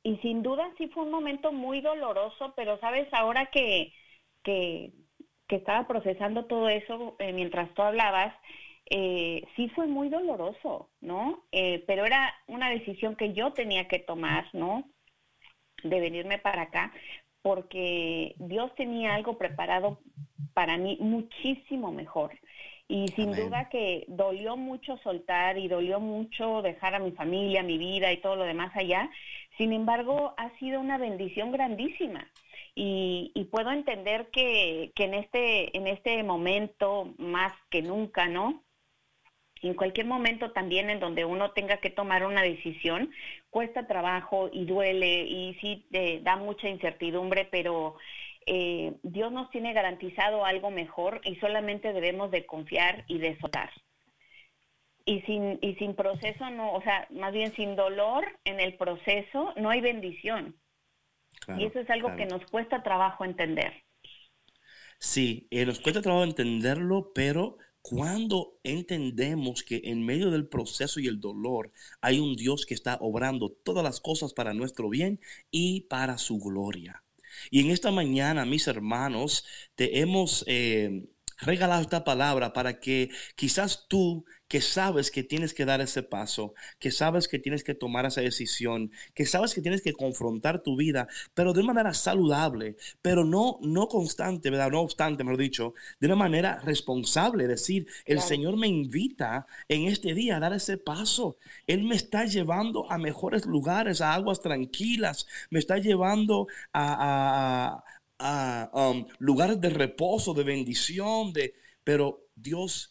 y 0.03 0.17
sin 0.19 0.43
duda 0.43 0.71
sí 0.79 0.89
fue 0.89 1.05
un 1.05 1.11
momento 1.11 1.53
muy 1.53 1.81
doloroso, 1.81 2.53
pero 2.55 2.79
sabes, 2.81 3.09
ahora 3.13 3.47
que, 3.47 3.93
que, 4.43 4.93
estaba 5.49 5.89
procesando 5.89 6.45
todo 6.45 6.69
eso 6.69 7.17
eh, 7.19 7.33
mientras 7.33 7.75
tú 7.75 7.83
hablabas, 7.83 8.33
eh, 8.93 9.45
sí 9.55 9.69
fue 9.69 9.87
muy 9.87 10.09
doloroso, 10.09 10.91
¿no? 11.01 11.45
Eh, 11.53 11.85
pero 11.87 12.05
era 12.05 12.35
una 12.49 12.69
decisión 12.69 13.15
que 13.15 13.33
yo 13.33 13.53
tenía 13.53 13.87
que 13.87 14.01
tomar, 14.01 14.49
¿no? 14.53 14.85
De 15.85 16.01
venirme 16.01 16.39
para 16.39 16.63
acá, 16.63 16.93
porque 17.41 18.35
Dios 18.39 18.75
tenía 18.75 19.15
algo 19.15 19.39
preparado 19.39 20.01
para 20.55 20.77
mí 20.77 20.99
muchísimo 21.01 21.93
mejor. 21.93 22.33
Y 22.89 23.07
sin 23.15 23.31
duda 23.31 23.69
que 23.69 24.05
dolió 24.09 24.57
mucho 24.57 24.99
soltar 24.99 25.57
y 25.57 25.69
dolió 25.69 26.01
mucho 26.01 26.61
dejar 26.61 26.97
a 26.97 26.99
mi 26.99 27.13
familia, 27.13 27.63
mi 27.63 27.79
vida 27.79 28.11
y 28.13 28.17
todo 28.17 28.35
lo 28.35 28.43
demás 28.43 28.75
allá. 28.75 29.09
Sin 29.57 29.73
embargo, 29.73 30.35
ha 30.37 30.51
sido 30.59 30.81
una 30.81 30.99
bendición 30.99 31.53
grandísima. 31.53 32.29
Y, 32.75 33.49
puedo 33.53 33.71
entender 33.71 34.31
que, 34.33 34.91
que, 34.97 35.05
en, 35.05 35.15
este, 35.15 35.77
en 35.77 35.87
este 35.87 36.23
momento, 36.25 37.15
más 37.19 37.53
que 37.71 37.83
nunca, 37.83 38.27
¿no? 38.27 38.65
En 39.63 39.75
cualquier 39.75 40.07
momento 40.07 40.53
también 40.53 40.91
en 40.91 41.01
donde 41.01 41.25
uno 41.25 41.53
tenga 41.53 41.79
que 41.79 41.91
tomar 41.91 42.25
una 42.25 42.43
decisión, 42.43 43.11
cuesta 43.51 43.87
trabajo 43.87 44.49
y 44.53 44.65
duele 44.65 45.23
y 45.25 45.55
sí 45.61 45.87
te 45.91 46.21
da 46.21 46.37
mucha 46.37 46.69
incertidumbre, 46.69 47.47
pero 47.51 47.97
eh, 48.47 48.95
Dios 49.03 49.33
nos 49.33 49.51
tiene 49.51 49.73
garantizado 49.75 50.45
algo 50.45 50.71
mejor 50.71 51.21
y 51.25 51.37
solamente 51.37 51.93
debemos 51.93 52.31
de 52.31 52.47
confiar 52.47 53.05
y 53.09 53.19
de 53.19 53.39
soltar. 53.39 53.71
y 55.05 55.21
sin, 55.23 55.59
y 55.63 55.75
sin 55.77 55.95
proceso 55.95 56.49
no, 56.51 56.73
o 56.73 56.83
sea, 56.83 57.07
más 57.11 57.33
bien 57.33 57.53
sin 57.55 57.77
dolor 57.77 58.25
en 58.45 58.61
el 58.61 58.77
proceso 58.77 59.53
no 59.57 59.71
hay 59.71 59.81
bendición. 59.81 60.57
Claro, 61.41 61.61
y 61.61 61.65
eso 61.67 61.81
es 61.81 61.91
algo 61.91 62.09
claro. 62.09 62.17
que 62.17 62.27
nos 62.27 62.47
cuesta 62.47 62.83
trabajo 62.83 63.25
entender. 63.25 63.85
Sí, 64.99 65.49
eh, 65.51 65.65
nos 65.67 65.81
cuesta 65.81 66.03
trabajo 66.03 66.25
entenderlo, 66.25 67.13
pero 67.15 67.57
cuando 67.83 68.59
entendemos 68.63 69.63
que 69.63 69.81
en 69.85 70.05
medio 70.05 70.31
del 70.31 70.47
proceso 70.47 71.01
y 71.01 71.07
el 71.07 71.21
dolor 71.21 71.73
hay 72.01 72.21
un 72.21 72.37
Dios 72.37 72.67
que 72.67 72.75
está 72.75 72.99
obrando 73.01 73.51
todas 73.51 73.83
las 73.83 74.01
cosas 74.01 74.33
para 74.33 74.55
nuestro 74.55 74.89
bien 74.89 75.21
y 75.51 75.83
para 75.83 76.19
su 76.19 76.39
gloria. 76.39 77.03
Y 77.51 77.61
en 77.61 77.71
esta 77.71 77.91
mañana, 77.91 78.45
mis 78.45 78.67
hermanos, 78.67 79.45
te 79.75 80.01
hemos 80.01 80.45
eh, 80.47 81.07
regalado 81.39 81.81
esta 81.81 82.05
palabra 82.05 82.53
para 82.53 82.81
que 82.81 83.11
quizás 83.35 83.87
tú 83.89 84.25
que 84.51 84.61
sabes 84.61 85.11
que 85.13 85.23
tienes 85.23 85.55
que 85.55 85.65
dar 85.65 85.81
ese 85.81 86.03
paso, 86.03 86.55
que 86.81 86.91
sabes 86.91 87.29
que 87.29 87.39
tienes 87.39 87.63
que 87.65 87.75
tomar 87.75 88.05
esa 88.07 88.21
decisión, 88.21 88.91
que 89.15 89.25
sabes 89.27 89.55
que 89.55 89.63
tienes 89.63 89.83
que 89.83 89.93
confrontar 89.95 90.63
tu 90.63 90.77
vida, 90.77 91.09
pero 91.35 91.53
de 91.53 91.61
una 91.61 91.73
manera 91.75 91.95
saludable, 91.95 92.77
pero 93.03 93.25
no, 93.25 93.59
no 93.63 93.89
constante, 93.89 94.51
¿verdad? 94.51 94.71
No 94.73 94.81
obstante, 94.81 95.25
mejor 95.25 95.39
dicho, 95.41 95.75
de 96.01 96.07
una 96.09 96.17
manera 96.17 96.61
responsable, 96.65 97.45
es 97.45 97.51
decir, 97.51 97.87
el 98.07 98.17
Claro. 98.17 98.29
Señor 98.29 98.57
me 98.57 98.69
invita 98.69 99.47
en 99.69 99.85
este 99.87 100.15
día 100.15 100.37
a 100.37 100.41
dar 100.41 100.53
ese 100.53 100.77
paso. 100.79 101.39
Él 101.67 101.85
me 101.85 101.95
está 101.97 102.25
llevando 102.25 102.91
a 102.91 102.99
mejores 102.99 103.47
lugares, 103.47 104.01
a 104.01 104.15
aguas 104.15 104.41
tranquilas, 104.41 105.27
me 105.51 105.59
está 105.61 105.79
llevando 105.79 106.47
a, 106.73 107.77
a- 107.77 107.85
a, 108.19 108.71
um, 108.91 109.07
lugares 109.19 109.61
de 109.61 109.71
reposo, 109.71 110.35
de 110.35 110.45
bendición, 110.45 111.33
de, 111.33 111.55
pero 111.85 112.27
Dios 112.35 112.90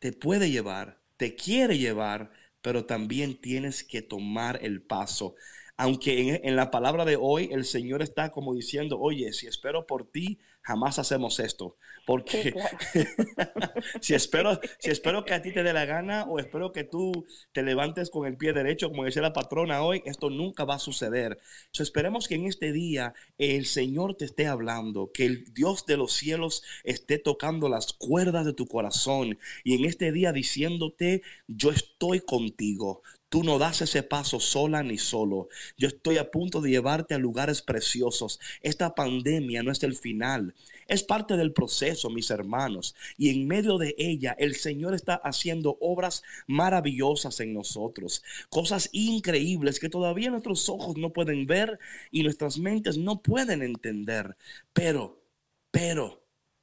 te 0.00 0.12
puede 0.12 0.50
llevar, 0.50 0.98
te 1.16 1.36
quiere 1.36 1.78
llevar, 1.78 2.32
pero 2.62 2.86
también 2.86 3.40
tienes 3.40 3.84
que 3.84 4.02
tomar 4.02 4.58
el 4.62 4.82
paso. 4.82 5.36
Aunque 5.76 6.40
en, 6.42 6.56
la 6.56 6.70
palabra 6.70 7.04
de 7.04 7.16
hoy 7.16 7.48
el 7.52 7.64
Señor 7.64 8.02
está 8.02 8.30
como 8.30 8.54
diciendo, 8.54 8.98
oye, 8.98 9.32
si 9.32 9.46
espero 9.46 9.86
por 9.86 10.10
ti, 10.10 10.38
jamás 10.62 10.98
hacemos 10.98 11.40
esto. 11.40 11.76
Porque 12.06 12.42
Sí, 12.42 12.52
claro. 12.52 12.78
si, 14.00 14.14
espero, 14.14 14.60
si 14.78 14.90
espero 14.90 15.24
que 15.24 15.34
a 15.34 15.42
ti 15.42 15.52
te 15.52 15.62
dé 15.62 15.72
la 15.72 15.84
gana 15.84 16.24
o 16.24 16.38
espero 16.38 16.72
que 16.72 16.84
tú 16.84 17.26
te 17.52 17.62
levantes 17.62 18.10
con 18.10 18.26
el 18.26 18.36
pie 18.36 18.52
derecho, 18.52 18.88
como 18.88 19.04
decía 19.04 19.22
la 19.22 19.32
patrona 19.32 19.82
hoy, 19.82 20.02
esto 20.04 20.30
nunca 20.30 20.64
va 20.64 20.76
a 20.76 20.78
suceder. 20.78 21.38
So, 21.72 21.82
esperemos 21.82 22.26
que 22.28 22.36
en 22.36 22.46
este 22.46 22.72
día 22.72 23.14
el 23.38 23.66
Señor 23.66 24.16
te 24.16 24.24
esté 24.24 24.46
hablando, 24.46 25.10
que 25.12 25.26
el 25.26 25.52
Dios 25.52 25.86
de 25.86 25.96
los 25.96 26.12
cielos 26.12 26.62
esté 26.84 27.18
tocando 27.18 27.68
las 27.68 27.92
cuerdas 27.92 28.46
de 28.46 28.54
tu 28.54 28.66
corazón 28.66 29.38
y 29.64 29.74
en 29.74 29.84
este 29.84 30.12
día 30.12 30.32
diciéndote, 30.32 31.22
yo 31.46 31.70
estoy 31.70 32.20
contigo. 32.20 33.02
Tú 33.30 33.44
no 33.44 33.60
das 33.60 33.80
ese 33.80 34.02
paso 34.02 34.40
sola 34.40 34.82
ni 34.82 34.98
solo. 34.98 35.48
Yo 35.78 35.86
estoy 35.86 36.18
a 36.18 36.32
punto 36.32 36.60
de 36.60 36.70
llevarte 36.70 37.14
a 37.14 37.18
lugares 37.18 37.62
preciosos. 37.62 38.40
Esta 38.60 38.96
pandemia 38.96 39.62
no 39.62 39.70
es 39.70 39.84
el 39.84 39.94
final. 39.94 40.52
Es 40.88 41.04
parte 41.04 41.36
del 41.36 41.52
proceso, 41.52 42.10
mis 42.10 42.30
hermanos. 42.30 42.96
Y 43.16 43.30
en 43.30 43.46
medio 43.46 43.78
de 43.78 43.94
ella, 43.98 44.34
el 44.36 44.56
Señor 44.56 44.94
está 44.94 45.14
haciendo 45.14 45.78
obras 45.80 46.24
maravillosas 46.48 47.38
en 47.38 47.54
nosotros. 47.54 48.24
Cosas 48.48 48.88
increíbles 48.90 49.78
que 49.78 49.88
todavía 49.88 50.30
nuestros 50.30 50.68
ojos 50.68 50.96
no 50.96 51.12
pueden 51.12 51.46
ver 51.46 51.78
y 52.10 52.24
nuestras 52.24 52.58
mentes 52.58 52.98
no 52.98 53.22
pueden 53.22 53.62
entender. 53.62 54.36
Pero, 54.72 55.22
pero, 55.70 56.19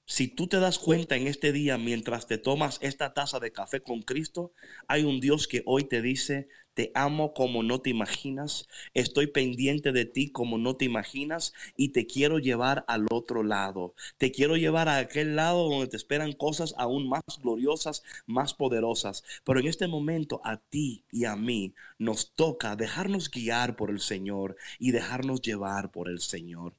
si 0.08 0.30
tú 0.30 0.48
te 0.48 0.60
das 0.62 0.80
cuenta 0.80 1.18
en 1.18 1.28
este 1.28 1.52
día, 1.52 1.78
mientras 1.78 2.28
te 2.28 2.38
tomas 2.38 2.80
esta 2.82 3.14
taza 3.14 3.40
de 3.42 3.52
café 3.52 3.82
con 3.82 4.02
Cristo, 4.02 4.54
hay 4.88 5.04
un 5.04 5.20
Dios 5.20 5.50
que 5.50 5.64
hoy 5.66 5.84
te 5.84 6.02
dice, 6.02 6.48
te 6.74 6.92
amo 6.96 7.34
como 7.34 7.62
no 7.62 7.82
te 7.82 7.90
imaginas, 7.90 8.70
estoy 8.94 9.28
pendiente 9.28 9.92
de 9.92 10.06
ti 10.06 10.32
como 10.32 10.58
no 10.58 10.78
te 10.78 10.86
imaginas 10.86 11.54
y 11.76 11.90
te 11.90 12.08
quiero 12.08 12.40
llevar 12.40 12.86
al 12.88 13.06
otro 13.12 13.44
lado. 13.44 13.96
Te 14.18 14.32
quiero 14.32 14.56
llevar 14.56 14.88
a 14.88 14.98
aquel 14.98 15.36
lado 15.36 15.70
donde 15.70 15.88
te 15.88 15.98
esperan 15.98 16.32
cosas 16.32 16.74
aún 16.78 17.10
más 17.10 17.24
gloriosas, 17.42 18.02
más 18.28 18.54
poderosas. 18.54 19.26
Pero 19.44 19.60
en 19.60 19.68
este 19.68 19.88
momento 19.88 20.40
a 20.46 20.56
ti 20.58 21.04
y 21.12 21.26
a 21.26 21.36
mí 21.36 21.74
nos 22.00 22.32
toca 22.34 22.78
dejarnos 22.78 23.30
guiar 23.30 23.76
por 23.76 23.90
el 23.90 24.00
Señor 24.00 24.56
y 24.80 24.92
dejarnos 24.92 25.42
llevar 25.42 25.92
por 25.92 26.08
el 26.10 26.22
Señor. 26.22 26.76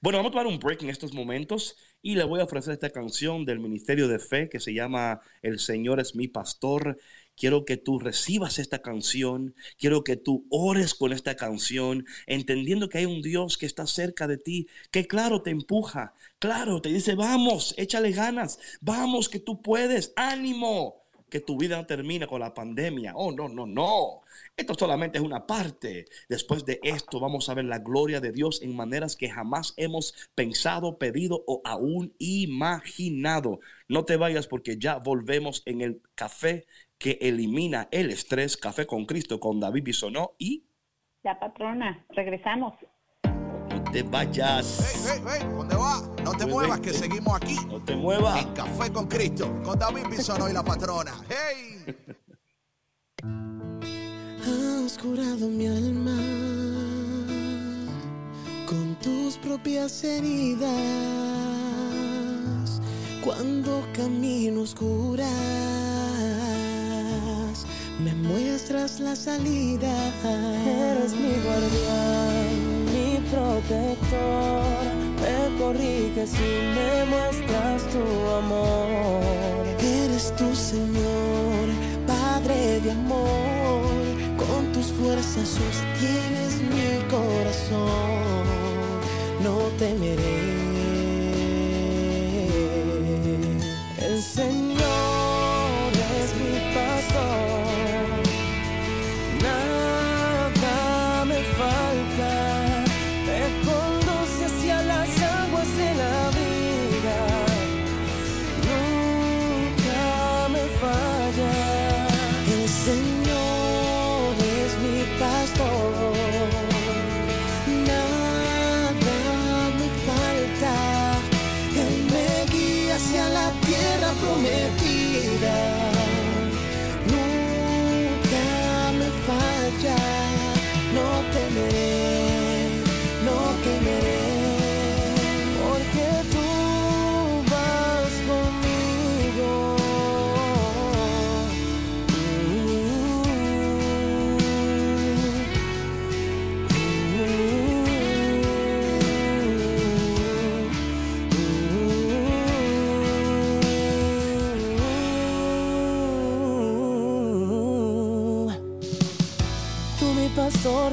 Bueno, 0.00 0.18
vamos 0.18 0.30
a 0.30 0.32
tomar 0.32 0.46
un 0.46 0.58
break 0.58 0.82
en 0.82 0.90
estos 0.90 1.12
momentos 1.12 1.76
y 2.02 2.14
le 2.14 2.24
voy 2.24 2.40
a 2.40 2.44
ofrecer 2.44 2.72
esta 2.72 2.90
canción 2.90 3.44
del 3.44 3.60
Ministerio 3.60 4.08
de 4.08 4.18
Fe 4.18 4.48
que 4.48 4.60
se 4.60 4.74
llama 4.74 5.20
El 5.42 5.58
Señor 5.58 6.00
es 6.00 6.14
mi 6.14 6.28
pastor. 6.28 6.98
Quiero 7.36 7.64
que 7.64 7.76
tú 7.78 7.98
recibas 7.98 8.58
esta 8.58 8.82
canción, 8.82 9.54
quiero 9.78 10.04
que 10.04 10.16
tú 10.16 10.46
ores 10.50 10.94
con 10.94 11.12
esta 11.12 11.36
canción, 11.36 12.04
entendiendo 12.26 12.88
que 12.88 12.98
hay 12.98 13.06
un 13.06 13.22
Dios 13.22 13.56
que 13.56 13.64
está 13.66 13.86
cerca 13.86 14.26
de 14.26 14.36
ti, 14.36 14.68
que 14.90 15.06
claro 15.06 15.40
te 15.40 15.50
empuja, 15.50 16.12
claro 16.38 16.82
te 16.82 16.90
dice, 16.90 17.14
vamos, 17.14 17.74
échale 17.78 18.12
ganas, 18.12 18.58
vamos, 18.82 19.30
que 19.30 19.40
tú 19.40 19.62
puedes, 19.62 20.12
ánimo, 20.16 20.99
que 21.30 21.40
tu 21.40 21.56
vida 21.56 21.76
no 21.76 21.86
termina 21.86 22.26
con 22.26 22.40
la 22.40 22.52
pandemia. 22.52 23.14
Oh, 23.16 23.32
no, 23.32 23.48
no, 23.48 23.66
no. 23.66 24.22
Esto 24.56 24.74
solamente 24.74 25.18
es 25.18 25.24
una 25.24 25.46
parte. 25.46 26.04
Después 26.28 26.66
de 26.66 26.80
esto 26.82 27.20
vamos 27.20 27.48
a 27.48 27.54
ver 27.54 27.64
la 27.64 27.78
gloria 27.78 28.20
de 28.20 28.32
Dios 28.32 28.60
en 28.62 28.76
maneras 28.76 29.16
que 29.16 29.30
jamás 29.30 29.72
hemos 29.76 30.30
pensado, 30.34 30.98
pedido 30.98 31.42
o 31.46 31.62
aún 31.64 32.14
imaginado. 32.18 33.60
No 33.88 34.04
te 34.04 34.16
vayas 34.16 34.46
porque 34.46 34.76
ya 34.78 34.98
volvemos 34.98 35.62
en 35.64 35.80
el 35.80 36.02
café 36.14 36.66
que 36.98 37.18
elimina 37.22 37.88
el 37.90 38.10
estrés, 38.10 38.58
Café 38.58 38.86
con 38.86 39.06
Cristo 39.06 39.40
con 39.40 39.58
David 39.58 39.84
Bisonó 39.84 40.32
y 40.38 40.64
La 41.22 41.40
patrona, 41.40 42.04
regresamos. 42.10 42.74
Te 43.92 44.02
vayas. 44.02 44.78
Hey, 44.80 45.00
hey, 45.06 45.22
hey, 45.26 45.46
¿dónde 45.56 45.76
va? 45.76 46.02
No 46.24 46.32
te 46.32 46.46
muevas, 46.46 46.80
que 46.80 46.92
seguimos 46.92 47.34
aquí. 47.36 47.56
No 47.68 47.82
te 47.82 47.96
muevas. 47.96 48.42
En 48.42 48.52
Café 48.52 48.92
con 48.92 49.06
Cristo, 49.06 49.50
con 49.64 49.78
David 49.78 50.06
Bisono 50.10 50.48
y 50.48 50.52
la 50.52 50.62
patrona. 50.62 51.14
¡Hey! 51.28 51.84
Has 54.42 54.98
curado 54.98 55.48
mi 55.48 55.66
alma 55.66 56.16
con 58.66 58.96
tus 58.96 59.36
propias 59.38 60.02
heridas. 60.04 60.70
Cuando 63.24 63.86
camino 63.92 64.62
oscuras, 64.62 65.28
me 68.02 68.14
muestras 68.14 68.98
la 69.00 69.14
salida. 69.14 69.92
Eres 70.64 71.12
mi 71.12 71.34
guardián, 71.44 72.49
protector. 73.50 74.84
Me 75.22 75.58
corriges 75.58 76.32
y 76.34 76.52
me 76.76 77.04
muestras 77.06 77.82
tu 77.90 78.04
amor. 78.42 79.66
Eres 79.78 80.34
tu 80.36 80.54
Señor, 80.54 81.64
Padre 82.06 82.80
de 82.80 82.90
amor. 82.92 83.82
Con 84.36 84.72
tus 84.72 84.86
fuerzas 84.92 85.48
sostienes 85.48 86.52
mi 86.72 86.90
corazón. 87.10 88.44
No 89.42 89.56
temeré. 89.78 90.49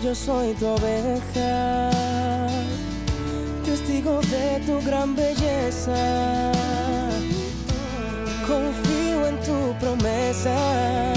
Yo 0.03 0.13
soy 0.13 0.53
tu 0.53 0.67
oveja, 0.67 1.89
testigo 3.65 4.21
de 4.21 4.59
tu 4.65 4.79
gran 4.85 5.15
belleza. 5.15 6.51
Confío 8.47 9.27
en 9.27 9.39
tu 9.41 9.73
promesa, 9.79 11.13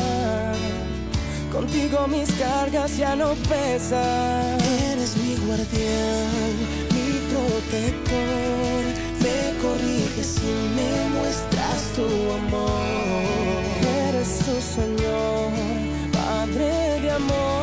contigo 1.53 2.07
mis 2.09 2.31
cargas 2.33 2.97
ya 2.97 3.15
no 3.17 3.35
pesan. 3.49 4.59
Eres 4.91 5.17
mi 5.17 5.37
guardián, 5.47 6.53
mi 6.95 7.09
protector. 7.31 8.83
Me 9.23 9.59
corriges 9.61 10.39
y 10.39 10.55
me 10.77 11.19
muestras 11.19 11.81
tu 11.95 12.07
amor. 12.41 12.81
Eres 14.09 14.39
tu 14.39 14.57
Señor, 14.61 15.51
Padre 16.13 17.01
de 17.03 17.11
amor. 17.11 17.60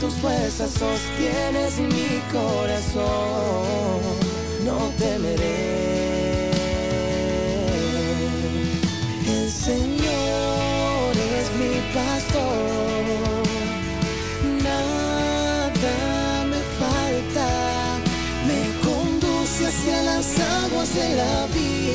Tus 0.00 0.12
fuerzas 0.14 0.70
sostienes 0.72 1.78
mi 1.78 2.20
corazón. 2.30 4.02
No 4.64 4.92
temeré. 4.98 6.50
El 9.26 9.50
Señor 9.50 11.12
es 11.40 11.50
mi 11.58 11.80
pastor. 11.94 13.04
Nada 14.62 16.44
me 16.44 16.60
falta. 16.78 17.48
Me 18.46 18.60
conduce 18.86 19.66
hacia 19.66 20.02
las 20.02 20.38
aguas 20.38 20.94
de 20.94 21.08
la 21.16 21.46
vida. 21.54 21.85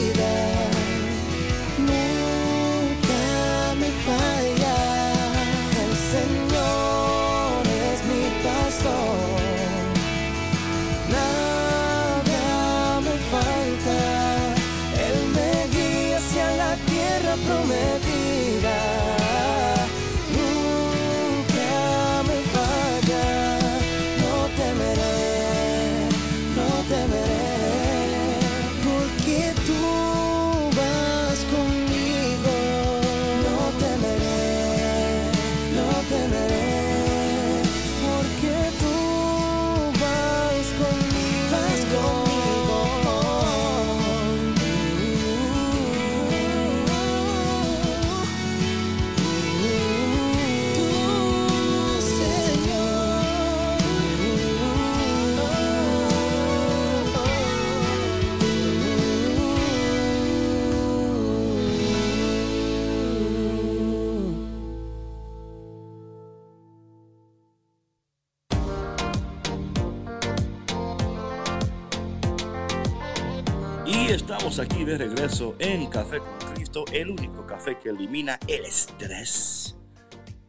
Estamos 74.52 74.60
aquí 74.76 74.84
de 74.84 74.97
regreso 74.97 75.56
en 75.60 75.86
Café 75.88 76.18
con 76.20 76.54
Cristo, 76.54 76.84
el 76.91 77.12
único 77.12 77.45
café 77.47 77.78
que 77.82 77.88
elimina 77.88 78.38
el 78.49 78.66
estrés. 78.66 79.78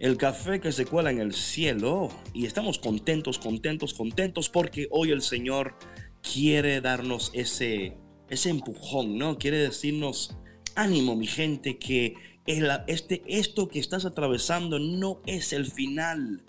El 0.01 0.17
café 0.17 0.61
que 0.61 0.73
se 0.73 0.87
cuela 0.87 1.13
en 1.13 1.21
el 1.21 1.33
cielo. 1.33 2.09
Y 2.33 2.47
estamos 2.47 2.81
contentos, 2.81 3.39
contentos, 3.39 3.95
contentos 3.95 4.49
porque 4.49 4.89
hoy 4.91 5.13
el 5.13 5.23
Señor 5.23 5.77
quiere 6.21 6.81
darnos 6.81 7.31
ese, 7.33 7.97
ese 8.29 8.51
empujón, 8.51 9.19
¿no? 9.19 9.39
Quiere 9.39 9.59
decirnos, 9.59 10.37
ánimo 10.75 11.15
mi 11.15 11.29
gente, 11.29 11.79
que 11.79 12.15
el- 12.47 12.69
este, 12.89 13.23
esto 13.29 13.69
que 13.69 13.79
estás 13.79 14.05
atravesando 14.05 14.81
no 14.81 15.23
es 15.27 15.53
el 15.53 15.65
final. 15.67 16.43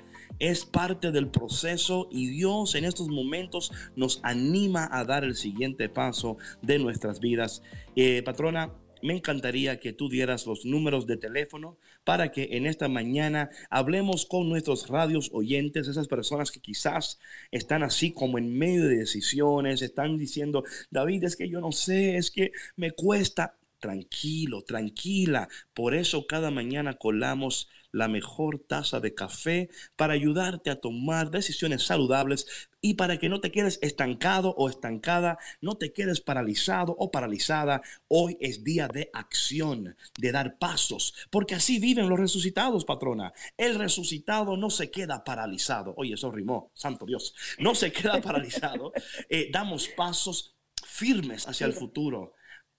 Es 0.44 0.66
parte 0.66 1.14
del 1.14 1.30
proceso 1.30 2.10
y 2.12 2.28
Dios 2.28 2.76
en 2.76 2.84
estos 2.84 3.08
momentos 3.08 3.72
nos 3.96 4.20
anima 4.24 4.90
a 4.92 5.06
dar 5.06 5.24
el 5.24 5.38
siguiente 5.38 5.88
paso 5.88 6.36
de 6.62 6.80
nuestras 6.80 7.22
vidas. 7.22 7.64
Eh, 7.96 8.22
patrona, 8.24 8.74
me 9.02 9.14
encantaría 9.14 9.80
que 9.80 9.94
tú 9.94 10.10
dieras 10.10 10.46
los 10.46 10.66
números 10.66 11.08
de 11.08 11.16
teléfono 11.16 11.78
para 12.04 12.34
que 12.34 12.50
en 12.58 12.66
esta 12.66 12.90
mañana 12.90 13.52
hablemos 13.70 14.26
con 14.26 14.50
nuestros 14.50 14.90
radios 14.90 15.30
oyentes, 15.32 15.88
esas 15.88 16.10
personas 16.10 16.52
que 16.52 16.60
quizás 16.60 17.22
están 17.50 17.82
así 17.82 18.12
como 18.12 18.38
en 18.38 18.54
medio 18.54 18.86
de 18.86 18.98
decisiones, 18.98 19.82
están 19.82 20.18
diciendo, 20.18 20.66
David, 20.92 21.24
es 21.24 21.38
que 21.38 21.48
yo 21.48 21.62
no 21.62 21.72
sé, 21.72 22.18
es 22.18 22.32
que 22.32 22.52
me 22.76 22.92
cuesta. 22.92 23.56
Tranquilo, 23.80 24.62
tranquila. 24.62 25.50
Por 25.74 25.94
eso 25.94 26.26
cada 26.26 26.52
mañana 26.52 26.94
colamos 26.94 27.68
la 27.94 28.10
mejor 28.10 28.60
taza 28.60 29.00
de 29.00 29.14
café 29.14 29.70
para 29.96 30.14
ayudarte 30.14 30.70
a 30.70 30.82
tomar 30.82 31.32
decisiones 31.32 31.84
saludables 31.84 32.70
y 32.82 32.96
para 32.96 33.18
que 33.18 33.30
no 33.30 33.40
te 33.40 33.52
quedes 33.52 33.80
estancado 33.82 34.54
o 34.58 34.68
estancada, 34.68 35.38
no 35.62 35.76
te 35.76 35.94
quedes 35.94 36.20
paralizado 36.20 36.94
o 37.00 37.12
paralizada. 37.12 37.82
Hoy 38.10 38.36
es 38.42 38.64
día 38.64 38.90
de 38.90 39.10
acción, 39.14 39.96
de 40.20 40.32
dar 40.32 40.58
pasos, 40.58 41.14
porque 41.30 41.56
así 41.56 41.80
viven 41.80 42.10
los 42.10 42.20
resucitados, 42.20 42.84
patrona. 42.84 43.32
El 43.56 43.76
resucitado 43.76 44.58
no 44.58 44.70
se 44.70 44.92
queda 44.92 45.24
paralizado. 45.24 45.94
Oye, 45.96 46.16
eso 46.16 46.32
rimó, 46.32 46.72
santo 46.74 47.06
Dios. 47.06 47.34
No 47.60 47.76
se 47.76 47.92
queda 47.94 48.20
paralizado. 48.22 48.92
Eh, 49.30 49.50
damos 49.52 49.88
pasos 49.88 50.58
firmes 50.84 51.48
hacia 51.48 51.68
el 51.68 51.74
futuro 51.74 52.34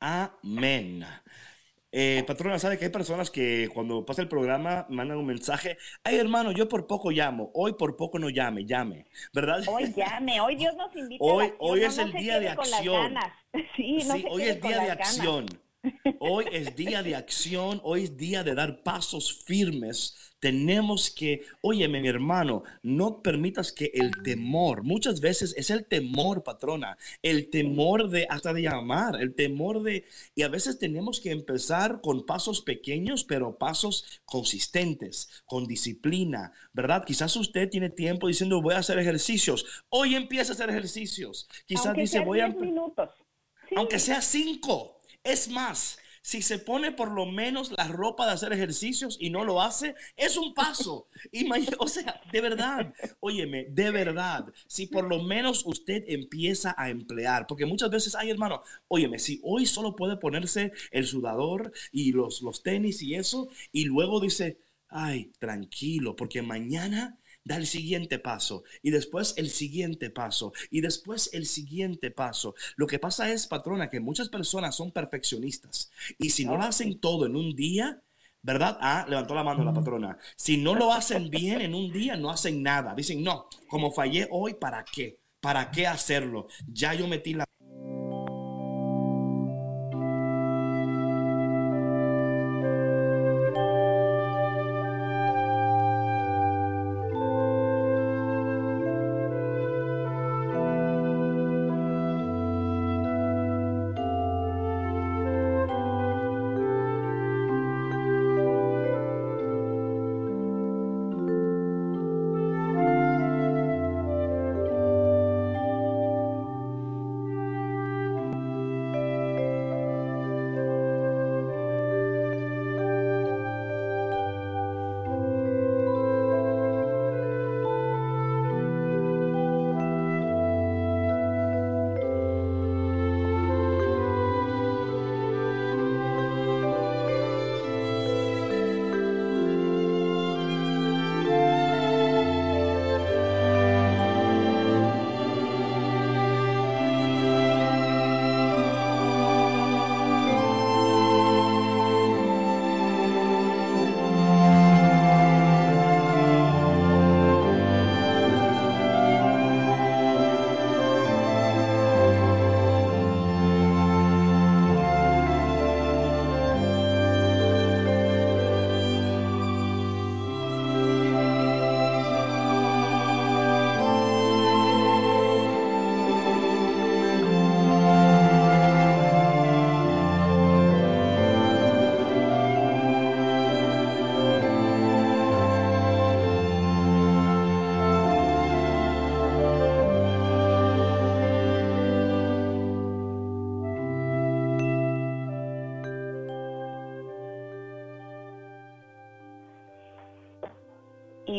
Amén. 0.00 1.04
Eh, 1.90 2.22
patrona, 2.26 2.58
sabe 2.58 2.78
que 2.78 2.84
hay 2.86 2.90
personas 2.90 3.30
que 3.30 3.70
cuando 3.72 4.04
pasa 4.04 4.20
el 4.20 4.28
programa 4.28 4.86
mandan 4.90 5.16
un 5.18 5.26
mensaje. 5.26 5.78
Ay, 6.04 6.16
hermano, 6.16 6.52
yo 6.52 6.68
por 6.68 6.86
poco 6.86 7.10
llamo. 7.10 7.50
Hoy 7.54 7.72
por 7.74 7.96
poco 7.96 8.18
no 8.18 8.28
llame, 8.28 8.66
llame. 8.66 9.06
¿Verdad? 9.32 9.62
Hoy 9.66 9.92
llame, 9.96 10.40
hoy 10.40 10.56
Dios 10.56 10.74
nos 10.76 10.94
invita 10.94 11.24
Hoy- 11.24 11.34
a 11.34 11.48
la 11.48 11.54
acción, 11.54 11.58
hoy 11.70 11.82
es 11.84 11.96
no 11.96 12.02
el 12.04 12.12
día 12.12 12.40
de 12.40 12.48
acción. 12.50 13.14
Sí, 13.76 13.96
no 14.06 14.14
Sí, 14.14 14.24
hoy 14.28 14.42
es 14.42 14.60
día 14.60 14.78
de 14.78 14.86
ganas. 14.88 15.20
Hoy 16.18 16.46
es 16.52 16.74
día 16.74 17.02
de 17.02 17.14
acción, 17.14 17.80
hoy 17.84 18.04
es 18.04 18.16
día 18.16 18.42
de 18.42 18.54
dar 18.54 18.82
pasos 18.82 19.44
firmes. 19.44 20.32
Tenemos 20.40 21.10
que, 21.10 21.42
óyeme 21.62 22.00
mi 22.00 22.08
hermano, 22.08 22.62
no 22.82 23.22
permitas 23.22 23.72
que 23.72 23.90
el 23.94 24.10
temor, 24.22 24.82
muchas 24.82 25.20
veces 25.20 25.54
es 25.56 25.70
el 25.70 25.86
temor, 25.86 26.42
patrona, 26.44 26.96
el 27.22 27.50
temor 27.50 28.08
de 28.08 28.26
hasta 28.28 28.52
de 28.52 28.62
llamar, 28.62 29.20
el 29.20 29.34
temor 29.34 29.82
de, 29.82 30.04
y 30.34 30.42
a 30.42 30.48
veces 30.48 30.78
tenemos 30.78 31.20
que 31.20 31.30
empezar 31.32 32.00
con 32.00 32.24
pasos 32.24 32.62
pequeños, 32.62 33.24
pero 33.24 33.58
pasos 33.58 34.20
consistentes, 34.24 35.28
con 35.46 35.66
disciplina, 35.66 36.52
¿verdad? 36.72 37.04
Quizás 37.04 37.34
usted 37.36 37.68
tiene 37.68 37.90
tiempo 37.90 38.28
diciendo 38.28 38.62
voy 38.62 38.74
a 38.74 38.78
hacer 38.78 38.98
ejercicios, 38.98 39.84
hoy 39.88 40.14
empieza 40.14 40.52
a 40.52 40.54
hacer 40.54 40.70
ejercicios. 40.70 41.48
Quizás 41.66 41.86
Aunque 41.86 42.02
dice 42.02 42.20
voy 42.20 42.40
a... 42.40 42.48
10 42.48 42.60
minutos. 42.60 43.10
Sí. 43.68 43.74
Aunque 43.76 43.98
sea 43.98 44.22
cinco. 44.22 44.97
Es 45.22 45.48
más, 45.48 45.98
si 46.22 46.42
se 46.42 46.58
pone 46.58 46.92
por 46.92 47.10
lo 47.12 47.26
menos 47.26 47.70
la 47.76 47.86
ropa 47.88 48.26
de 48.26 48.32
hacer 48.32 48.52
ejercicios 48.52 49.16
y 49.20 49.30
no 49.30 49.44
lo 49.44 49.60
hace, 49.62 49.94
es 50.16 50.36
un 50.36 50.54
paso. 50.54 51.08
Imag- 51.32 51.76
o 51.78 51.86
sea, 51.88 52.20
de 52.32 52.40
verdad, 52.40 52.92
óyeme, 53.20 53.66
de 53.70 53.90
verdad, 53.90 54.46
si 54.66 54.86
por 54.86 55.04
lo 55.04 55.22
menos 55.22 55.64
usted 55.66 56.04
empieza 56.08 56.74
a 56.78 56.90
emplear, 56.90 57.46
porque 57.46 57.66
muchas 57.66 57.90
veces, 57.90 58.14
ay 58.14 58.30
hermano, 58.30 58.62
óyeme, 58.88 59.18
si 59.18 59.40
hoy 59.44 59.66
solo 59.66 59.94
puede 59.96 60.16
ponerse 60.16 60.72
el 60.90 61.06
sudador 61.06 61.72
y 61.92 62.12
los, 62.12 62.42
los 62.42 62.62
tenis 62.62 63.02
y 63.02 63.14
eso, 63.14 63.48
y 63.72 63.84
luego 63.84 64.20
dice, 64.20 64.58
ay, 64.88 65.30
tranquilo, 65.38 66.16
porque 66.16 66.42
mañana 66.42 67.18
da 67.44 67.56
el 67.56 67.66
siguiente 67.66 68.18
paso 68.18 68.64
y 68.82 68.90
después 68.90 69.34
el 69.36 69.50
siguiente 69.50 70.10
paso 70.10 70.52
y 70.70 70.80
después 70.80 71.30
el 71.32 71.46
siguiente 71.46 72.10
paso. 72.10 72.54
Lo 72.76 72.86
que 72.86 72.98
pasa 72.98 73.30
es, 73.30 73.46
patrona, 73.46 73.90
que 73.90 74.00
muchas 74.00 74.28
personas 74.28 74.76
son 74.76 74.92
perfeccionistas 74.92 75.90
y 76.18 76.30
si 76.30 76.44
no 76.44 76.56
lo 76.56 76.64
hacen 76.64 77.00
todo 77.00 77.26
en 77.26 77.36
un 77.36 77.54
día, 77.54 78.02
¿verdad? 78.42 78.78
Ah, 78.80 79.06
levantó 79.08 79.34
la 79.34 79.44
mano 79.44 79.64
la 79.64 79.74
patrona. 79.74 80.18
Si 80.36 80.56
no 80.56 80.74
lo 80.74 80.92
hacen 80.92 81.30
bien 81.30 81.60
en 81.60 81.74
un 81.74 81.92
día, 81.92 82.16
no 82.16 82.30
hacen 82.30 82.62
nada. 82.62 82.94
Dicen, 82.94 83.22
no, 83.22 83.48
como 83.68 83.92
fallé 83.92 84.28
hoy, 84.30 84.54
¿para 84.54 84.84
qué? 84.84 85.20
¿Para 85.40 85.70
qué 85.70 85.86
hacerlo? 85.86 86.48
Ya 86.66 86.94
yo 86.94 87.06
metí 87.06 87.34
la... 87.34 87.44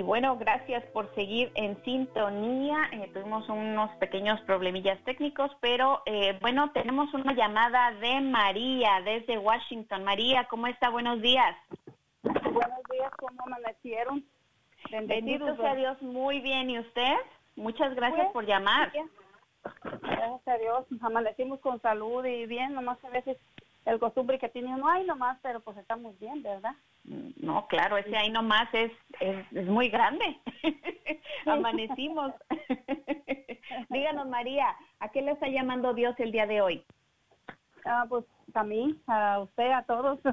bueno, 0.09 0.37
gracias 0.37 0.83
por 0.85 1.13
seguir 1.13 1.51
en 1.53 1.79
sintonía. 1.83 2.89
Eh, 2.93 3.11
tuvimos 3.13 3.47
unos 3.47 3.95
pequeños 3.97 4.41
problemillas 4.41 4.97
técnicos, 5.03 5.51
pero 5.61 6.01
eh, 6.07 6.35
bueno, 6.41 6.71
tenemos 6.71 7.13
una 7.13 7.33
llamada 7.33 7.91
de 7.91 8.19
María 8.19 9.01
desde 9.05 9.37
Washington. 9.37 10.03
María, 10.03 10.45
¿cómo 10.45 10.65
está? 10.65 10.89
Buenos 10.89 11.21
días. 11.21 11.55
Buenos 12.23 12.81
días, 12.91 13.11
¿cómo 13.19 13.39
amanecieron? 13.45 14.25
Bendito 14.89 15.55
sea 15.57 15.75
Dios, 15.75 16.01
muy 16.01 16.39
bien. 16.39 16.71
¿Y 16.71 16.79
usted? 16.79 17.13
Muchas 17.55 17.93
gracias 17.93 18.21
Pues, 18.21 18.33
por 18.33 18.45
llamar. 18.47 18.91
Gracias 19.83 20.47
a 20.47 20.57
Dios, 20.57 20.87
amanecimos 21.01 21.59
con 21.59 21.79
salud 21.81 22.25
y 22.25 22.47
bien, 22.47 22.73
nomás 22.73 22.97
a 23.05 23.09
veces 23.09 23.37
el 23.85 23.99
costumbre 23.99 24.39
que 24.39 24.49
tiene 24.49 24.73
uno, 24.73 24.87
ay 24.87 25.05
nomás, 25.05 25.39
pero 25.41 25.59
pues 25.61 25.77
estamos 25.77 26.17
bien, 26.19 26.43
¿verdad? 26.43 26.75
No, 27.05 27.65
claro, 27.67 27.97
ese 27.97 28.15
ahí 28.15 28.29
nomás 28.29 28.67
es, 28.73 28.91
es, 29.19 29.45
es 29.51 29.67
muy 29.67 29.89
grande. 29.89 30.37
Amanecimos. 31.45 32.33
Díganos, 33.89 34.27
María, 34.27 34.75
¿a 34.99 35.09
qué 35.09 35.21
le 35.21 35.31
está 35.31 35.47
llamando 35.47 35.93
Dios 35.93 36.15
el 36.19 36.31
día 36.31 36.45
de 36.45 36.61
hoy? 36.61 36.83
Ah, 37.85 38.05
pues 38.07 38.25
a 38.53 38.63
mí, 38.63 38.95
a 39.07 39.39
usted, 39.39 39.71
a 39.71 39.83
todos. 39.83 40.19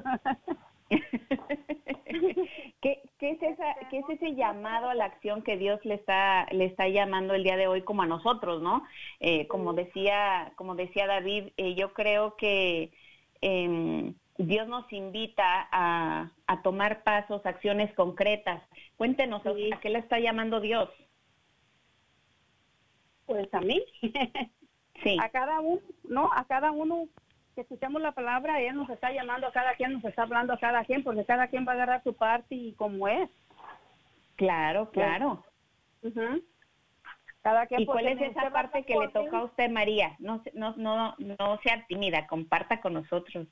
¿Qué, 2.81 3.01
qué 3.17 3.31
es 3.31 3.41
esa, 3.41 3.75
qué 3.89 3.99
es 3.99 4.09
ese 4.09 4.35
llamado 4.35 4.89
a 4.89 4.95
la 4.95 5.05
acción 5.05 5.41
que 5.41 5.57
Dios 5.57 5.83
le 5.83 5.95
está, 5.95 6.45
le 6.51 6.65
está 6.65 6.87
llamando 6.87 7.33
el 7.33 7.43
día 7.43 7.57
de 7.57 7.67
hoy 7.67 7.81
como 7.81 8.03
a 8.03 8.07
nosotros, 8.07 8.61
¿no? 8.61 8.83
Eh, 9.19 9.47
como 9.47 9.73
decía, 9.73 10.51
como 10.55 10.75
decía 10.75 11.07
David, 11.07 11.49
eh, 11.57 11.75
yo 11.75 11.93
creo 11.93 12.35
que 12.35 12.91
em, 13.41 14.13
Dios 14.37 14.67
nos 14.67 14.91
invita 14.93 15.67
a, 15.71 16.29
a 16.47 16.61
tomar 16.61 17.03
pasos, 17.03 17.45
acciones 17.45 17.93
concretas. 17.95 18.61
Cuéntenos, 18.97 19.41
Sí. 19.43 19.71
¿a 19.73 19.79
qué 19.79 19.89
le 19.89 19.99
está 19.99 20.19
llamando 20.19 20.59
Dios? 20.59 20.89
pues 23.25 23.53
a 23.53 23.59
mí, 23.59 23.83
Sí, 25.03 25.17
a 25.21 25.29
cada 25.29 25.59
uno, 25.59 25.81
no, 26.05 26.31
a 26.33 26.45
cada 26.45 26.71
uno 26.71 27.07
que 27.53 27.61
escuchamos 27.61 28.01
la 28.01 28.13
palabra, 28.13 28.61
Él 28.61 28.75
nos 28.75 28.89
está 28.89 29.11
llamando 29.11 29.47
a 29.47 29.51
cada 29.51 29.75
quien, 29.75 29.93
nos 29.93 30.03
está 30.05 30.23
hablando 30.23 30.53
a 30.53 30.57
cada 30.59 30.83
quien, 30.85 31.03
porque 31.03 31.25
cada 31.25 31.47
quien 31.49 31.67
va 31.67 31.73
a 31.73 31.75
agarrar 31.75 32.03
su 32.03 32.13
parte 32.15 32.55
y 32.55 32.73
como 32.73 33.07
es. 33.07 33.29
claro, 34.37 34.89
claro. 34.91 35.43
Cada 37.47 37.65
¿Y 37.77 37.85
cuál 37.85 38.07
es 38.07 38.19
esa 38.19 38.49
parte 38.49 38.83
que 38.83 38.93
le 38.93 39.07
toca 39.07 39.37
a 39.37 39.43
usted, 39.45 39.69
María? 39.69 40.17
No, 40.19 40.43
no, 40.53 40.73
no, 40.75 41.15
no 41.17 41.59
sea 41.63 41.85
tímida, 41.87 42.27
comparta 42.27 42.81
con 42.81 42.95
nosotros. 42.95 43.47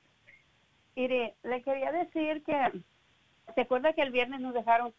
Mire, 0.98 1.36
le 1.44 1.62
quería 1.62 1.94
decir 1.94 2.44
que, 2.44 2.82
¿se 3.56 3.62
acuerda 3.62 3.94
que 3.94 4.02
el 4.02 4.12
viernes 4.12 4.42
nos 4.42 4.54
dejaron, 4.54 4.94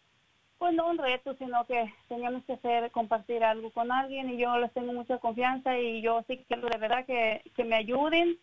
pues 0.57 0.73
no 0.73 0.89
un 0.89 0.97
reto, 0.97 1.35
sino 1.35 1.67
que 1.67 1.93
teníamos 2.09 2.43
que 2.47 2.55
hacer, 2.55 2.91
compartir 2.91 3.45
algo 3.45 3.71
con 3.71 3.93
alguien 3.93 4.31
y 4.31 4.39
yo 4.39 4.57
les 4.57 4.73
tengo 4.73 4.95
mucha 4.95 5.19
confianza 5.19 5.79
y 5.79 6.01
yo 6.01 6.25
sí 6.27 6.43
quiero 6.49 6.67
de 6.67 6.79
verdad 6.79 7.05
que, 7.05 7.43
que 7.55 7.65
me 7.65 7.77
ayuden 7.77 8.39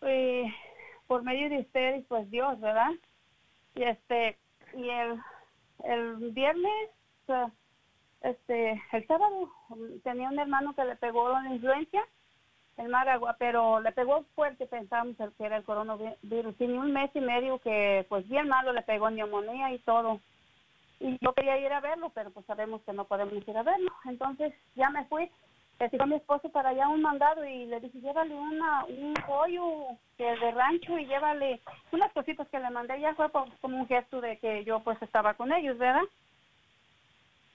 eh, 0.00 0.52
por 1.06 1.22
medio 1.22 1.48
de 1.50 1.60
ustedes, 1.60 2.04
pues 2.08 2.28
Dios, 2.32 2.58
¿verdad? 2.58 2.90
Y 3.76 3.84
este, 3.84 4.38
y 4.76 4.88
el, 4.88 5.20
el 5.84 6.32
viernes, 6.32 6.90
eh, 7.28 7.46
este, 8.30 8.82
el 8.92 9.06
sábado, 9.06 9.50
mm, 9.68 10.00
tenía 10.02 10.28
un 10.28 10.38
hermano 10.38 10.74
que 10.74 10.84
le 10.84 10.96
pegó 10.96 11.28
la 11.30 11.48
influencia 11.52 12.04
el 12.76 12.88
mar 12.88 13.08
agua, 13.08 13.36
pero 13.38 13.80
le 13.80 13.92
pegó 13.92 14.24
fuerte, 14.34 14.66
pensamos 14.66 15.16
que 15.16 15.44
era 15.44 15.56
el 15.56 15.64
coronavirus. 15.64 16.60
Ni 16.60 16.76
un 16.76 16.92
mes 16.92 17.10
y 17.14 17.20
medio 17.20 17.58
que, 17.60 18.04
pues 18.08 18.28
bien 18.28 18.48
malo, 18.48 18.72
le 18.72 18.82
pegó 18.82 19.08
neumonía 19.10 19.72
y 19.72 19.78
todo. 19.80 20.20
Y 21.00 21.18
yo 21.20 21.32
quería 21.32 21.58
ir 21.58 21.72
a 21.72 21.80
verlo, 21.80 22.10
pero 22.14 22.30
pues 22.30 22.44
sabemos 22.46 22.82
que 22.82 22.92
no 22.92 23.04
podemos 23.04 23.46
ir 23.46 23.56
a 23.56 23.62
verlo. 23.62 23.90
Entonces 24.04 24.52
ya 24.74 24.90
me 24.90 25.04
fui, 25.06 25.30
le 25.78 25.88
digo 25.88 26.04
a 26.04 26.06
mi 26.06 26.16
esposo 26.16 26.50
para 26.50 26.70
allá 26.70 26.88
un 26.88 27.02
mandado 27.02 27.44
y 27.44 27.66
le 27.66 27.80
dije, 27.80 27.98
llévale 28.00 28.34
una, 28.34 28.84
un 28.84 29.14
pollo 29.26 29.96
que 30.16 30.24
de 30.24 30.50
rancho 30.52 30.98
y 30.98 31.06
llévale 31.06 31.60
unas 31.92 32.12
cositas 32.12 32.48
que 32.48 32.60
le 32.60 32.70
mandé. 32.70 33.00
Ya 33.00 33.14
fue 33.14 33.30
como 33.60 33.78
un 33.78 33.86
gesto 33.86 34.20
de 34.20 34.38
que 34.38 34.64
yo 34.64 34.80
pues 34.80 35.00
estaba 35.00 35.34
con 35.34 35.52
ellos, 35.52 35.78
¿verdad? 35.78 36.04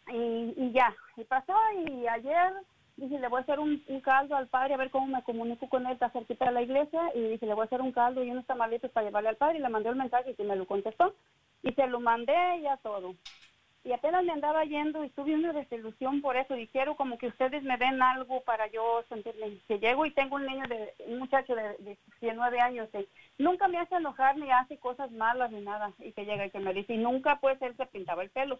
Y, 0.07 0.53
y 0.57 0.71
ya, 0.71 0.93
y 1.15 1.23
pasó 1.23 1.53
y 1.87 2.07
ayer 2.07 2.53
dije, 3.01 3.19
le 3.19 3.27
voy 3.27 3.39
a 3.39 3.43
hacer 3.43 3.59
un, 3.59 3.83
un 3.87 4.01
caldo 4.01 4.35
al 4.35 4.47
padre 4.47 4.73
a 4.73 4.77
ver 4.77 4.91
cómo 4.91 5.07
me 5.07 5.23
comunico 5.23 5.67
con 5.69 5.85
él, 5.85 5.93
está 5.93 6.09
cerquita 6.09 6.45
de 6.45 6.51
la 6.51 6.61
iglesia, 6.61 7.01
y 7.15 7.21
dije, 7.21 7.45
le 7.45 7.53
voy 7.53 7.63
a 7.63 7.65
hacer 7.65 7.81
un 7.81 7.91
caldo 7.91 8.23
y 8.23 8.31
unos 8.31 8.45
tamalitos 8.45 8.91
para 8.91 9.07
llevarle 9.07 9.29
al 9.29 9.37
padre, 9.37 9.57
y 9.57 9.61
le 9.61 9.69
mandé 9.69 9.89
el 9.89 9.95
mensaje 9.95 10.35
y 10.37 10.43
me 10.43 10.55
lo 10.55 10.65
contestó, 10.65 11.15
y 11.63 11.71
se 11.73 11.87
lo 11.87 11.99
mandé 11.99 12.33
ya 12.61 12.77
todo. 12.77 13.15
Y 13.83 13.93
apenas 13.93 14.23
me 14.23 14.31
andaba 14.31 14.63
yendo 14.63 15.03
y 15.03 15.09
tuve 15.09 15.33
una 15.33 15.53
desilusión 15.53 16.21
por 16.21 16.37
eso, 16.37 16.55
y 16.55 16.67
quiero 16.67 16.95
como 16.95 17.17
que 17.17 17.27
ustedes 17.27 17.63
me 17.63 17.77
den 17.77 18.01
algo 18.01 18.41
para 18.41 18.67
yo 18.67 19.03
sentirme, 19.09 19.57
que 19.67 19.79
llego 19.79 20.05
y 20.05 20.11
tengo 20.11 20.35
un 20.35 20.45
niño, 20.45 20.63
de 20.67 20.93
un 21.07 21.17
muchacho 21.17 21.55
de, 21.55 21.63
de 21.79 21.97
19 22.19 22.59
años, 22.59 22.89
y 22.93 23.41
nunca 23.41 23.67
me 23.67 23.79
hace 23.79 23.95
enojar 23.95 24.37
ni 24.37 24.51
hace 24.51 24.77
cosas 24.77 25.11
malas 25.11 25.51
ni 25.51 25.61
nada, 25.61 25.91
y 25.99 26.11
que 26.11 26.25
llega 26.25 26.45
y 26.45 26.51
que 26.51 26.59
me 26.59 26.73
dice, 26.73 26.93
y 26.93 26.97
nunca 26.97 27.39
pues 27.39 27.59
él 27.61 27.75
se 27.77 27.87
pintaba 27.87 28.21
el 28.21 28.29
pelo. 28.29 28.59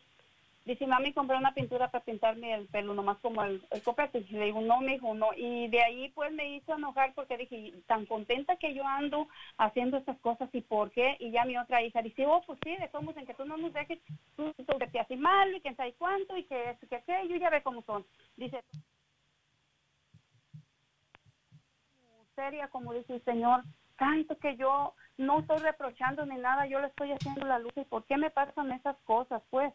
Dice, 0.72 0.88
mami, 0.88 1.12
compré 1.12 1.36
una 1.36 1.54
pintura 1.54 1.92
para 1.92 2.06
pintarme 2.06 2.54
el 2.54 2.66
pelo, 2.68 2.94
nomás 2.94 3.18
como 3.18 3.44
el, 3.44 3.62
el 3.72 3.84
copete. 3.84 4.20
Y 4.20 4.32
le 4.32 4.46
digo, 4.46 4.62
no, 4.62 4.80
mi 4.80 4.94
hijo, 4.94 5.14
no. 5.14 5.28
Y 5.36 5.68
de 5.68 5.84
ahí, 5.84 6.08
pues, 6.16 6.32
me 6.32 6.56
hizo 6.56 6.74
enojar 6.76 7.14
porque 7.14 7.36
dije, 7.36 7.74
tan 7.88 8.06
contenta 8.06 8.56
que 8.56 8.74
yo 8.74 8.88
ando 8.88 9.28
haciendo 9.58 9.98
estas 9.98 10.18
cosas, 10.20 10.50
¿y 10.54 10.62
por 10.62 10.90
qué? 10.92 11.18
Y 11.20 11.32
ya 11.32 11.44
mi 11.44 11.58
otra 11.58 11.82
hija 11.82 12.02
dice, 12.02 12.26
oh, 12.26 12.42
pues 12.48 12.58
sí, 12.64 12.74
de 12.78 12.90
somos 12.90 13.18
en 13.18 13.26
que 13.26 13.34
tú 13.34 13.44
no 13.44 13.58
nos 13.58 13.74
dejes, 13.74 14.00
tú, 14.38 14.54
tú 14.54 14.78
te 14.80 14.98
haces 14.98 15.20
mal, 15.20 15.54
y 15.54 15.60
que 15.60 15.76
sabe 15.76 15.94
cuánto, 15.98 16.38
y 16.38 16.46
que 16.46 16.70
esto, 16.70 16.88
que 16.88 16.96
aquello, 16.96 17.36
ya 17.36 17.50
ve 17.50 17.62
cómo 17.64 17.82
son. 17.82 18.06
Dice, 18.38 18.64
seria, 22.34 22.70
como 22.70 22.94
dice 22.94 23.16
el 23.16 23.24
Señor, 23.26 23.62
tanto 23.98 24.38
que 24.38 24.56
yo 24.56 24.94
no 25.18 25.42
estoy 25.42 25.58
reprochando 25.58 26.26
ni 26.26 26.38
nada, 26.38 26.66
yo 26.66 26.80
le 26.80 26.88
estoy 26.88 27.12
haciendo 27.12 27.46
la 27.46 27.60
luz, 27.60 27.74
¿y 27.76 27.84
por 27.84 28.06
qué 28.06 28.16
me 28.16 28.30
pasan 28.30 28.72
esas 28.72 28.96
cosas, 29.00 29.44
pues? 29.50 29.74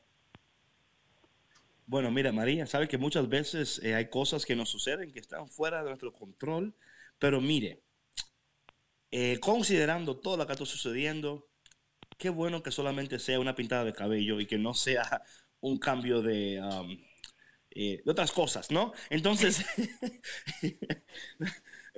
Bueno, 1.86 2.10
mira, 2.10 2.32
María, 2.32 2.66
sabe 2.66 2.88
que 2.88 2.98
muchas 2.98 3.28
veces 3.28 3.80
eh, 3.82 3.94
hay 3.94 4.08
cosas 4.10 4.44
que 4.44 4.56
nos 4.56 4.68
suceden 4.68 5.12
que 5.12 5.20
están 5.20 5.48
fuera 5.48 5.78
de 5.82 5.88
nuestro 5.90 6.12
control, 6.12 6.74
pero 7.18 7.40
mire, 7.40 7.82
eh, 9.10 9.38
considerando 9.40 10.18
todo 10.18 10.36
lo 10.36 10.46
que 10.46 10.52
está 10.52 10.66
sucediendo, 10.66 11.48
qué 12.18 12.30
bueno 12.30 12.62
que 12.62 12.70
solamente 12.72 13.18
sea 13.20 13.40
una 13.40 13.56
pintada 13.56 13.84
de 13.84 13.94
cabello 13.94 14.40
y 14.40 14.46
que 14.46 14.58
no 14.58 14.74
sea 14.74 15.22
un 15.60 15.78
cambio 15.78 16.22
de, 16.22 16.60
eh, 17.70 18.02
de 18.04 18.10
otras 18.10 18.32
cosas, 18.32 18.70
¿no? 18.70 18.92
Entonces, 19.10 19.64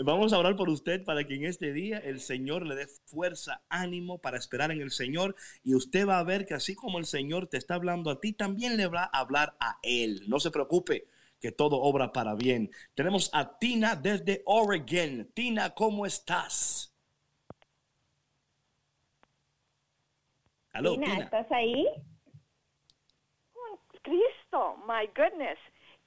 vamos 0.04 0.32
a 0.32 0.38
orar 0.38 0.56
por 0.56 0.68
usted 0.68 1.04
para 1.04 1.24
que 1.24 1.34
en 1.34 1.44
este 1.44 1.72
día 1.72 1.98
el 1.98 2.20
Señor 2.20 2.66
le 2.66 2.74
dé 2.74 2.86
fuerza, 2.86 3.62
ánimo 3.68 4.18
para 4.18 4.38
esperar 4.38 4.70
en 4.70 4.80
el 4.80 4.90
Señor 4.90 5.34
y 5.64 5.74
usted 5.74 6.06
va 6.06 6.18
a 6.18 6.24
ver 6.24 6.46
que 6.46 6.54
así 6.54 6.74
como 6.74 6.98
el 6.98 7.06
Señor 7.06 7.46
te 7.46 7.56
está 7.56 7.74
hablando 7.74 8.10
a 8.10 8.20
ti, 8.20 8.32
también 8.32 8.76
le 8.76 8.86
va 8.86 9.10
a 9.12 9.18
hablar 9.18 9.56
a 9.60 9.78
Él. 9.82 10.22
No 10.28 10.40
se 10.40 10.50
preocupe, 10.50 11.08
que 11.40 11.52
todo 11.52 11.80
obra 11.80 12.12
para 12.12 12.34
bien. 12.34 12.70
Tenemos 12.94 13.30
a 13.32 13.58
Tina 13.58 13.96
desde 13.96 14.42
Oregon. 14.44 15.30
Tina, 15.34 15.70
¿cómo 15.70 16.06
estás? 16.06 16.92
Aló, 20.72 20.94
Tina, 20.94 21.06
Tina. 21.06 21.24
¿estás 21.24 21.52
ahí? 21.52 21.86
Cristo, 24.02 24.76
my 24.86 25.06
goodness, 25.14 25.58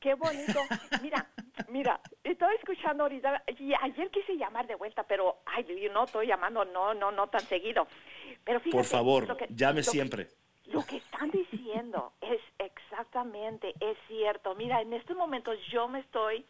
qué 0.01 0.15
bonito. 0.15 0.59
Mira, 1.01 1.25
mira, 1.69 2.01
estoy 2.23 2.55
escuchando 2.55 3.03
ahorita, 3.03 3.43
y 3.59 3.73
ayer 3.73 4.09
quise 4.09 4.35
llamar 4.35 4.67
de 4.67 4.75
vuelta, 4.75 5.03
pero, 5.03 5.37
ay, 5.45 5.63
yo 5.81 5.93
no 5.93 6.03
estoy 6.03 6.27
llamando, 6.27 6.65
no, 6.65 6.93
no, 6.93 7.11
no 7.11 7.27
tan 7.27 7.41
seguido. 7.41 7.87
Pero 8.43 8.59
fíjate, 8.59 8.77
Por 8.77 8.85
favor, 8.85 9.37
que- 9.37 9.47
llame 9.51 9.79
que- 9.81 9.83
siempre. 9.83 10.27
Lo 10.65 10.85
que 10.85 10.97
están 10.97 11.29
diciendo 11.31 12.13
es 12.21 12.39
exactamente, 12.57 13.73
es 13.79 13.97
cierto. 14.07 14.55
Mira, 14.55 14.81
en 14.81 14.93
estos 14.93 15.17
momentos 15.17 15.57
yo 15.69 15.87
me 15.87 15.99
estoy 15.99 16.45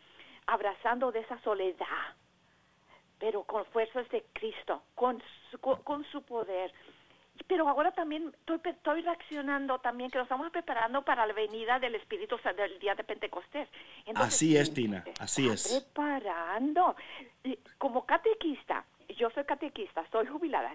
abrazando 0.46 1.12
de 1.12 1.22
esa 1.22 1.40
soledad, 1.42 2.16
pero 3.20 3.44
con 3.44 3.66
fuerzas 3.68 4.08
de 4.10 4.24
Cristo, 4.34 4.84
con 4.96 5.22
su, 5.50 5.60
con, 5.60 5.82
con 5.84 6.04
su 6.06 6.22
poder. 6.24 6.72
Pero 7.48 7.68
ahora 7.68 7.92
también 7.92 8.34
estoy, 8.40 8.60
estoy 8.64 9.02
reaccionando 9.02 9.80
también 9.80 10.10
que 10.10 10.18
nos 10.18 10.26
estamos 10.26 10.50
preparando 10.52 11.02
para 11.02 11.26
la 11.26 11.34
venida 11.34 11.80
del 11.80 11.96
Espíritu 11.96 12.38
Santo 12.40 12.62
del 12.62 12.80
día 12.80 12.96
de 12.96 13.04
Pentecostés. 13.04 13.68
Entonces, 14.06 14.34
Así 14.34 14.58
es, 14.58 14.74
Tina, 14.74 15.04
así 15.20 15.50
es. 15.50 15.84
Preparando. 15.94 16.96
Como 17.78 18.06
catequista, 18.06 18.86
yo 19.18 19.30
soy 19.32 19.44
catequista, 19.44 20.06
soy 20.12 20.28
jubilada, 20.28 20.74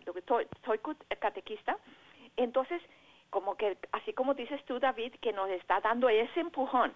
soy, 0.65 0.81
catequista, 1.19 1.77
entonces 2.37 2.83
como 3.31 3.57
que 3.57 3.77
así 3.93 4.13
como 4.13 4.35
dices 4.35 4.65
tú 4.67 4.79
David 4.79 5.15
que 5.21 5.33
nos 5.33 5.51
está 5.51 5.81
dando 5.81 6.09
ese 6.09 6.41
empujón 6.41 6.93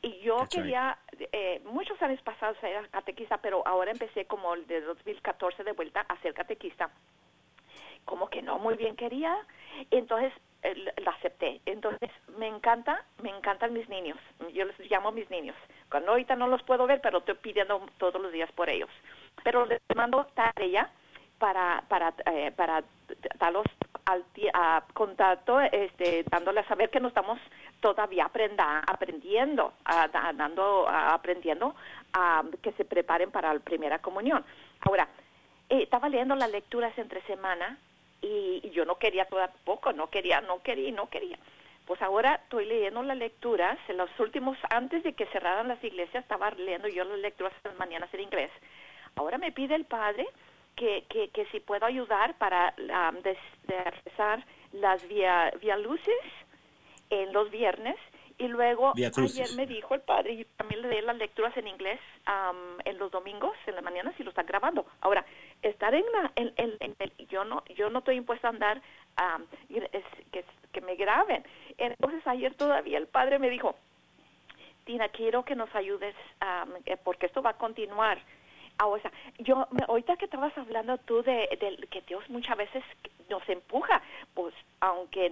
y 0.00 0.20
yo 0.20 0.36
That's 0.38 0.54
right. 0.54 0.62
quería 0.62 0.98
eh, 1.32 1.60
muchos 1.64 2.00
años 2.00 2.22
pasados 2.22 2.56
era 2.62 2.86
catequista 2.88 3.38
pero 3.38 3.66
ahora 3.66 3.90
empecé 3.90 4.24
como 4.26 4.54
el 4.54 4.66
de 4.68 4.80
2014 4.80 5.64
de 5.64 5.72
vuelta 5.72 6.02
a 6.02 6.16
ser 6.22 6.34
catequista 6.34 6.88
como 8.04 8.28
que 8.28 8.42
no 8.42 8.58
muy 8.58 8.74
bien 8.76 8.96
quería 8.96 9.36
entonces 9.90 10.32
eh, 10.62 10.74
la- 11.04 11.10
acepté. 11.12 11.60
Entonces 11.66 12.10
me 12.38 12.46
encanta 12.46 13.04
me 13.22 13.30
encantan 13.30 13.72
mis 13.72 13.88
niños. 13.88 14.18
Yo 14.52 14.64
les 14.64 14.78
llamo 14.90 15.10
mis 15.12 15.28
niños. 15.30 15.56
Cuando 15.90 16.12
ahorita 16.12 16.36
no 16.36 16.46
los 16.46 16.62
puedo 16.62 16.86
ver 16.86 17.00
pero 17.00 17.18
estoy 17.18 17.34
pidiendo 17.34 17.80
todos 17.98 18.20
los 18.22 18.32
días 18.32 18.50
por 18.52 18.68
ellos. 18.68 18.90
Pero 19.44 19.66
les 19.66 19.80
mando 19.96 20.24
tarea 20.34 20.90
para 21.38 21.82
para 21.88 22.14
eh, 22.26 22.52
para 22.56 22.84
darlos 23.38 23.66
al 24.04 24.24
a 24.54 24.82
contacto 24.94 25.60
este 25.60 26.24
dándoles 26.30 26.64
a 26.64 26.68
saber 26.68 26.90
que 26.90 27.00
no 27.00 27.08
estamos 27.08 27.38
todavía 27.80 28.26
aprenda, 28.26 28.80
aprendiendo 28.86 29.72
a- 29.84 30.06
da- 30.08 30.32
dando 30.32 30.88
a- 30.88 31.14
aprendiendo 31.14 31.74
a 32.12 32.44
que 32.62 32.72
se 32.72 32.84
preparen 32.84 33.30
para 33.32 33.52
la 33.52 33.60
primera 33.60 33.98
comunión. 34.00 34.44
Ahora 34.82 35.08
eh, 35.68 35.82
estaba 35.82 36.08
leyendo 36.08 36.34
las 36.36 36.50
lecturas 36.50 36.96
entre 36.98 37.20
semana 37.22 37.78
y, 38.22 38.60
y 38.62 38.70
yo 38.70 38.84
no 38.84 38.96
quería 38.96 39.26
tampoco, 39.26 39.92
no 39.92 40.08
quería, 40.08 40.40
no 40.40 40.62
quería, 40.62 40.88
y 40.88 40.92
no 40.92 41.10
quería. 41.10 41.38
Pues 41.86 42.00
ahora 42.00 42.36
estoy 42.36 42.64
leyendo 42.66 43.02
las 43.02 43.18
lecturas, 43.18 43.78
en 43.88 43.96
los 43.96 44.08
últimos, 44.20 44.56
antes 44.70 45.02
de 45.02 45.12
que 45.14 45.26
cerraran 45.26 45.68
las 45.68 45.82
iglesias, 45.82 46.22
estaba 46.22 46.50
leyendo 46.52 46.88
yo 46.88 47.04
las 47.04 47.18
lecturas 47.18 47.52
en 47.64 47.72
las 47.72 47.78
mañanas 47.78 48.08
en 48.14 48.20
inglés. 48.20 48.50
Ahora 49.16 49.36
me 49.36 49.52
pide 49.52 49.74
el 49.74 49.84
padre 49.84 50.26
que, 50.76 51.04
que, 51.08 51.28
que 51.28 51.44
si 51.46 51.60
puedo 51.60 51.84
ayudar 51.84 52.38
para 52.38 52.74
um, 52.78 53.18
las 54.72 55.06
vía, 55.08 55.52
vía 55.60 55.76
luces 55.76 56.24
en 57.10 57.32
los 57.32 57.50
viernes 57.50 57.96
y 58.38 58.48
luego 58.48 58.92
ayer 59.36 59.46
me 59.56 59.66
dijo 59.66 59.94
el 59.94 60.00
padre 60.00 60.32
y 60.32 60.44
también 60.56 60.82
le 60.82 60.88
di 60.88 61.00
las 61.02 61.16
lecturas 61.16 61.56
en 61.56 61.66
inglés 61.68 62.00
am, 62.24 62.56
en 62.84 62.98
los 62.98 63.10
domingos 63.10 63.54
en 63.66 63.74
las 63.74 63.84
mañanas 63.84 64.14
y 64.18 64.22
lo 64.24 64.30
está 64.30 64.42
grabando. 64.42 64.86
Ahora 65.00 65.24
estar 65.62 65.94
en 65.94 66.04
la 66.12 66.32
en, 66.36 66.52
en- 66.56 66.76
en 66.80 66.96
el- 66.98 67.12
yo 67.28 67.44
no 67.44 67.62
yo 67.76 67.90
no 67.90 67.98
estoy 68.00 68.16
impuesta 68.16 68.48
a 68.48 68.50
andar 68.50 68.80
y 69.68 69.78
es- 69.78 70.04
que, 70.32 70.44
que 70.72 70.80
me 70.80 70.94
graben. 70.96 71.44
Entonces 71.78 72.26
ayer 72.26 72.54
todavía 72.54 72.98
el 72.98 73.06
padre 73.06 73.38
me 73.38 73.50
dijo 73.50 73.74
Tina 74.84 75.08
quiero 75.10 75.44
que 75.44 75.54
nos 75.54 75.72
ayudes 75.74 76.14
eh, 76.86 76.96
porque 77.04 77.26
esto 77.26 77.42
va 77.42 77.50
a 77.50 77.56
continuar 77.58 78.18
Ah, 78.78 78.86
o 78.86 78.98
sea, 78.98 79.12
yo, 79.38 79.68
me- 79.70 79.84
ahorita 79.86 80.16
que 80.16 80.24
estabas 80.24 80.56
hablando 80.56 80.96
tú 80.96 81.22
de, 81.22 81.46
de 81.60 81.86
que 81.90 82.00
Dios 82.08 82.24
muchas 82.30 82.56
veces 82.56 82.82
nos 83.28 83.46
empuja, 83.46 84.00
pues, 84.34 84.54
aunque, 84.80 85.30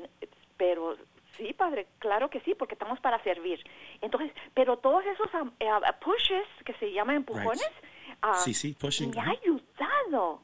pero 0.59 0.94
sí, 1.41 1.53
Padre, 1.55 1.86
claro 1.99 2.30
que 2.30 2.41
sí, 2.41 2.55
porque 2.55 2.74
estamos 2.74 3.01
para 3.01 3.22
servir. 3.24 3.62
Entonces, 4.01 4.32
pero 4.55 4.76
todos 4.78 5.05
esos 5.07 5.28
ah, 5.34 5.93
pushes, 6.01 6.47
que 6.64 6.72
se 6.74 6.93
llaman 6.93 7.16
empujones, 7.16 7.68
ah, 8.22 8.34
Sí, 8.34 8.55
sí, 8.55 8.72
pushing. 8.78 9.11
me 9.11 9.20
ha 9.20 9.30
ayudado. 9.30 10.43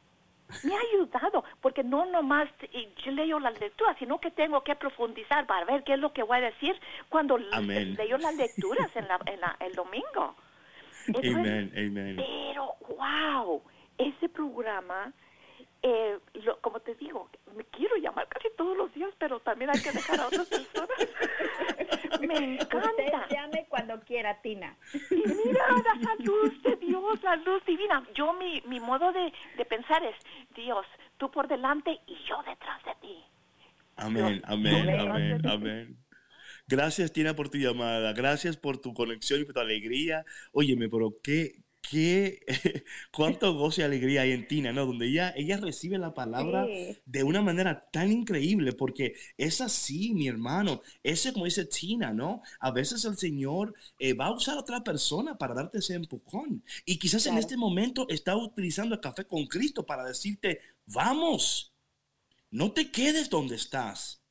Me 0.62 0.72
ha 0.76 0.78
ayudado, 0.92 1.42
porque 1.60 1.82
no 1.82 2.06
nomás 2.06 2.48
y 2.72 2.88
yo 3.04 3.10
leo 3.10 3.40
las 3.40 3.58
lecturas, 3.60 3.96
sino 3.98 4.20
que 4.20 4.30
tengo 4.30 4.62
que 4.62 4.76
profundizar 4.76 5.44
para 5.44 5.64
ver 5.64 5.82
qué 5.82 5.94
es 5.94 5.98
lo 5.98 6.12
que 6.12 6.22
voy 6.22 6.38
a 6.38 6.40
decir 6.40 6.78
cuando 7.08 7.36
Amén. 7.52 7.94
leo 7.96 8.16
las 8.18 8.34
lecturas 8.36 8.88
en, 8.94 9.08
la, 9.08 9.18
en 9.26 9.40
la- 9.40 9.56
el 9.58 9.72
domingo. 9.74 10.36
Entonces, 11.08 11.34
Amen, 11.34 11.72
amen. 11.76 12.16
pero, 12.16 12.74
wow, 12.96 13.60
ese 13.98 14.28
programa, 14.28 15.12
eh, 15.88 16.18
lo- 16.44 16.60
como 16.60 16.80
te 16.80 16.94
digo, 16.96 17.30
me 17.54 17.64
quiero 17.66 17.94
llamar 17.96 18.26
casi 18.28 18.48
todos 18.56 18.76
los 18.76 18.92
días, 18.92 19.10
pero 19.18 19.38
también 19.40 19.70
hay 19.70 19.80
que 19.80 19.92
dejar 19.92 20.20
a 20.20 20.26
otras 20.26 20.46
personas. 20.58 20.88
me 22.20 22.34
Usted 22.34 22.60
encanta. 22.62 23.28
llame 23.30 23.66
cuando 23.68 24.00
quiera, 24.00 24.40
Tina. 24.42 24.76
Mira, 25.10 25.66
la 26.02 26.14
luz 26.24 26.60
de 26.62 26.74
Dios, 26.76 27.22
la 27.22 27.36
luz 27.36 27.64
divina. 27.64 28.04
Yo, 28.14 28.32
mi, 28.32 28.60
mi 28.66 28.80
modo 28.80 29.12
de, 29.12 29.32
de 29.56 29.64
pensar 29.64 30.02
es, 30.04 30.16
Dios, 30.56 30.84
tú 31.18 31.30
por 31.30 31.46
delante 31.46 32.00
y 32.06 32.16
yo 32.28 32.42
detrás 32.46 32.82
de 32.84 32.94
ti. 33.00 33.24
Amén, 33.96 34.42
amén, 34.44 34.90
amén, 35.00 35.40
amén. 35.46 35.96
Gracias, 36.68 37.12
Tina, 37.12 37.34
por 37.34 37.48
tu 37.48 37.58
llamada. 37.58 38.12
Gracias 38.12 38.56
por 38.56 38.78
tu 38.78 38.92
conexión 38.92 39.40
y 39.40 39.44
por 39.44 39.54
tu 39.54 39.60
alegría. 39.60 40.24
Óyeme, 40.52 40.88
pero 40.88 41.14
qué, 41.22 41.52
qué, 41.90 42.40
cuánto 43.12 43.54
gozo 43.54 43.80
y 43.80 43.84
alegría 43.84 44.22
hay 44.22 44.32
en 44.32 44.46
Tina, 44.48 44.72
¿no? 44.72 44.86
Donde 44.86 45.08
ella, 45.08 45.32
ella 45.36 45.56
recibe 45.58 45.98
la 45.98 46.14
palabra 46.14 46.66
Sí. 46.66 46.96
de 47.04 47.22
una 47.24 47.42
manera 47.42 47.88
tan 47.92 48.12
increíble, 48.12 48.72
porque 48.72 49.14
es 49.36 49.60
así, 49.60 50.12
mi 50.14 50.28
hermano. 50.28 50.82
Ese, 51.02 51.32
como 51.32 51.44
dice 51.44 51.64
Tina, 51.66 52.12
¿no? 52.12 52.42
A 52.60 52.70
veces 52.70 53.04
el 53.04 53.16
Señor 53.16 53.74
eh, 53.98 54.14
va 54.14 54.26
a 54.26 54.32
usar 54.32 54.56
a 54.56 54.60
otra 54.60 54.82
persona 54.82 55.38
para 55.38 55.54
darte 55.54 55.78
ese 55.78 55.94
empujón. 55.94 56.62
Y 56.84 56.98
quizás 56.98 57.26
en 57.26 57.38
este 57.38 57.56
momento 57.56 58.06
está 58.08 58.36
utilizando 58.36 58.94
el 58.94 59.00
café 59.00 59.24
con 59.26 59.46
Cristo 59.46 59.84
para 59.86 60.04
decirte, 60.04 60.60
vamos, 60.86 61.72
no 62.50 62.72
te 62.72 62.90
quedes 62.90 63.30
donde 63.30 63.56
estás. 63.56 64.22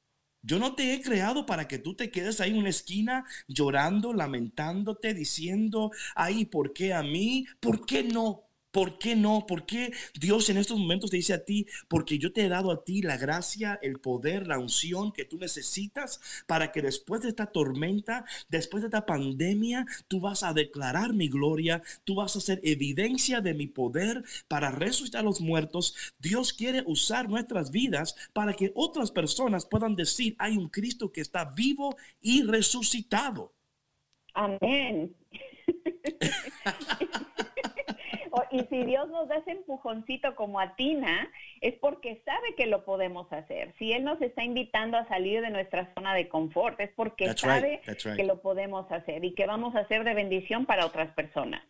Yo 0.45 0.59
no 0.59 0.75
te 0.75 0.93
he 0.93 1.01
creado 1.01 1.45
para 1.47 1.67
que 1.67 1.79
tú 1.79 1.95
te 1.95 2.11
quedes 2.11 2.39
ahí 2.39 2.51
en 2.51 2.57
una 2.59 2.69
esquina 2.69 3.25
llorando, 3.47 4.13
lamentándote, 4.13 5.13
diciendo, 5.15 5.91
ay, 6.15 6.45
¿por 6.45 6.71
qué 6.71 6.93
a 6.93 7.01
mí? 7.01 7.45
¿Por 7.59 7.85
qué 7.85 8.03
no? 8.03 8.44
¿Por 8.75 8.97
qué 8.97 9.15
no? 9.15 9.45
¿Por 9.47 9.65
qué 9.65 9.93
Dios 10.19 10.49
en 10.49 10.57
estos 10.57 10.77
momentos 10.77 11.09
te 11.09 11.15
dice 11.15 11.31
a 11.33 11.45
ti? 11.45 11.65
Porque 11.87 12.19
yo 12.19 12.33
te 12.33 12.43
he 12.43 12.49
dado 12.49 12.71
a 12.71 12.83
ti 12.83 13.01
la 13.01 13.15
gracia, 13.15 13.79
el 13.81 14.01
poder, 14.01 14.47
la 14.47 14.59
unción 14.59 15.13
que 15.13 15.23
tú 15.23 15.37
necesitas 15.37 16.19
para 16.45 16.73
que 16.73 16.81
después 16.81 17.21
de 17.21 17.29
esta 17.29 17.45
tormenta, 17.45 18.25
después 18.49 18.81
de 18.83 18.87
esta 18.87 19.05
pandemia, 19.05 19.85
tú 20.09 20.19
vas 20.19 20.43
a 20.43 20.51
declarar 20.51 21.13
mi 21.13 21.29
gloria, 21.29 21.83
tú 22.03 22.15
vas 22.15 22.35
a 22.35 22.39
hacer 22.39 22.59
evidencia 22.63 23.39
de 23.39 23.53
mi 23.53 23.67
poder 23.67 24.25
para 24.49 24.71
resucitar 24.71 25.21
a 25.21 25.23
los 25.23 25.39
muertos. 25.39 25.95
Dios 26.19 26.51
quiere 26.51 26.83
usar 26.85 27.29
nuestras 27.29 27.71
vidas 27.71 28.17
para 28.33 28.55
que 28.55 28.73
otras 28.75 29.09
personas 29.09 29.65
puedan 29.65 29.95
decir, 29.95 30.35
hay 30.37 30.57
un 30.57 30.67
Cristo 30.67 31.13
que 31.13 31.21
está 31.21 31.45
vivo 31.45 31.95
y 32.19 32.43
resucitado. 32.43 33.53
Amén. 34.33 35.15
Y 38.51 38.59
si 38.65 38.83
Dios 38.83 39.09
nos 39.09 39.27
da 39.27 39.37
ese 39.37 39.51
empujoncito 39.51 40.35
como 40.35 40.59
a 40.59 40.75
Tina, 40.75 41.29
es 41.61 41.73
porque 41.75 42.21
sabe 42.25 42.55
que 42.55 42.65
lo 42.65 42.85
podemos 42.85 43.31
hacer. 43.31 43.73
Si 43.77 43.93
Él 43.93 44.03
nos 44.03 44.21
está 44.21 44.43
invitando 44.43 44.97
a 44.97 45.07
salir 45.07 45.41
de 45.41 45.49
nuestra 45.49 45.93
zona 45.93 46.13
de 46.13 46.27
confort, 46.27 46.79
es 46.79 46.91
porque 46.95 47.25
That's 47.25 47.41
sabe 47.41 47.81
right. 47.85 48.15
que 48.15 48.23
lo 48.23 48.41
podemos 48.41 48.91
hacer 48.91 49.23
y 49.23 49.33
que 49.33 49.45
vamos 49.45 49.75
a 49.75 49.87
ser 49.87 50.03
de 50.03 50.13
bendición 50.13 50.65
para 50.65 50.85
otras 50.85 51.13
personas. 51.13 51.63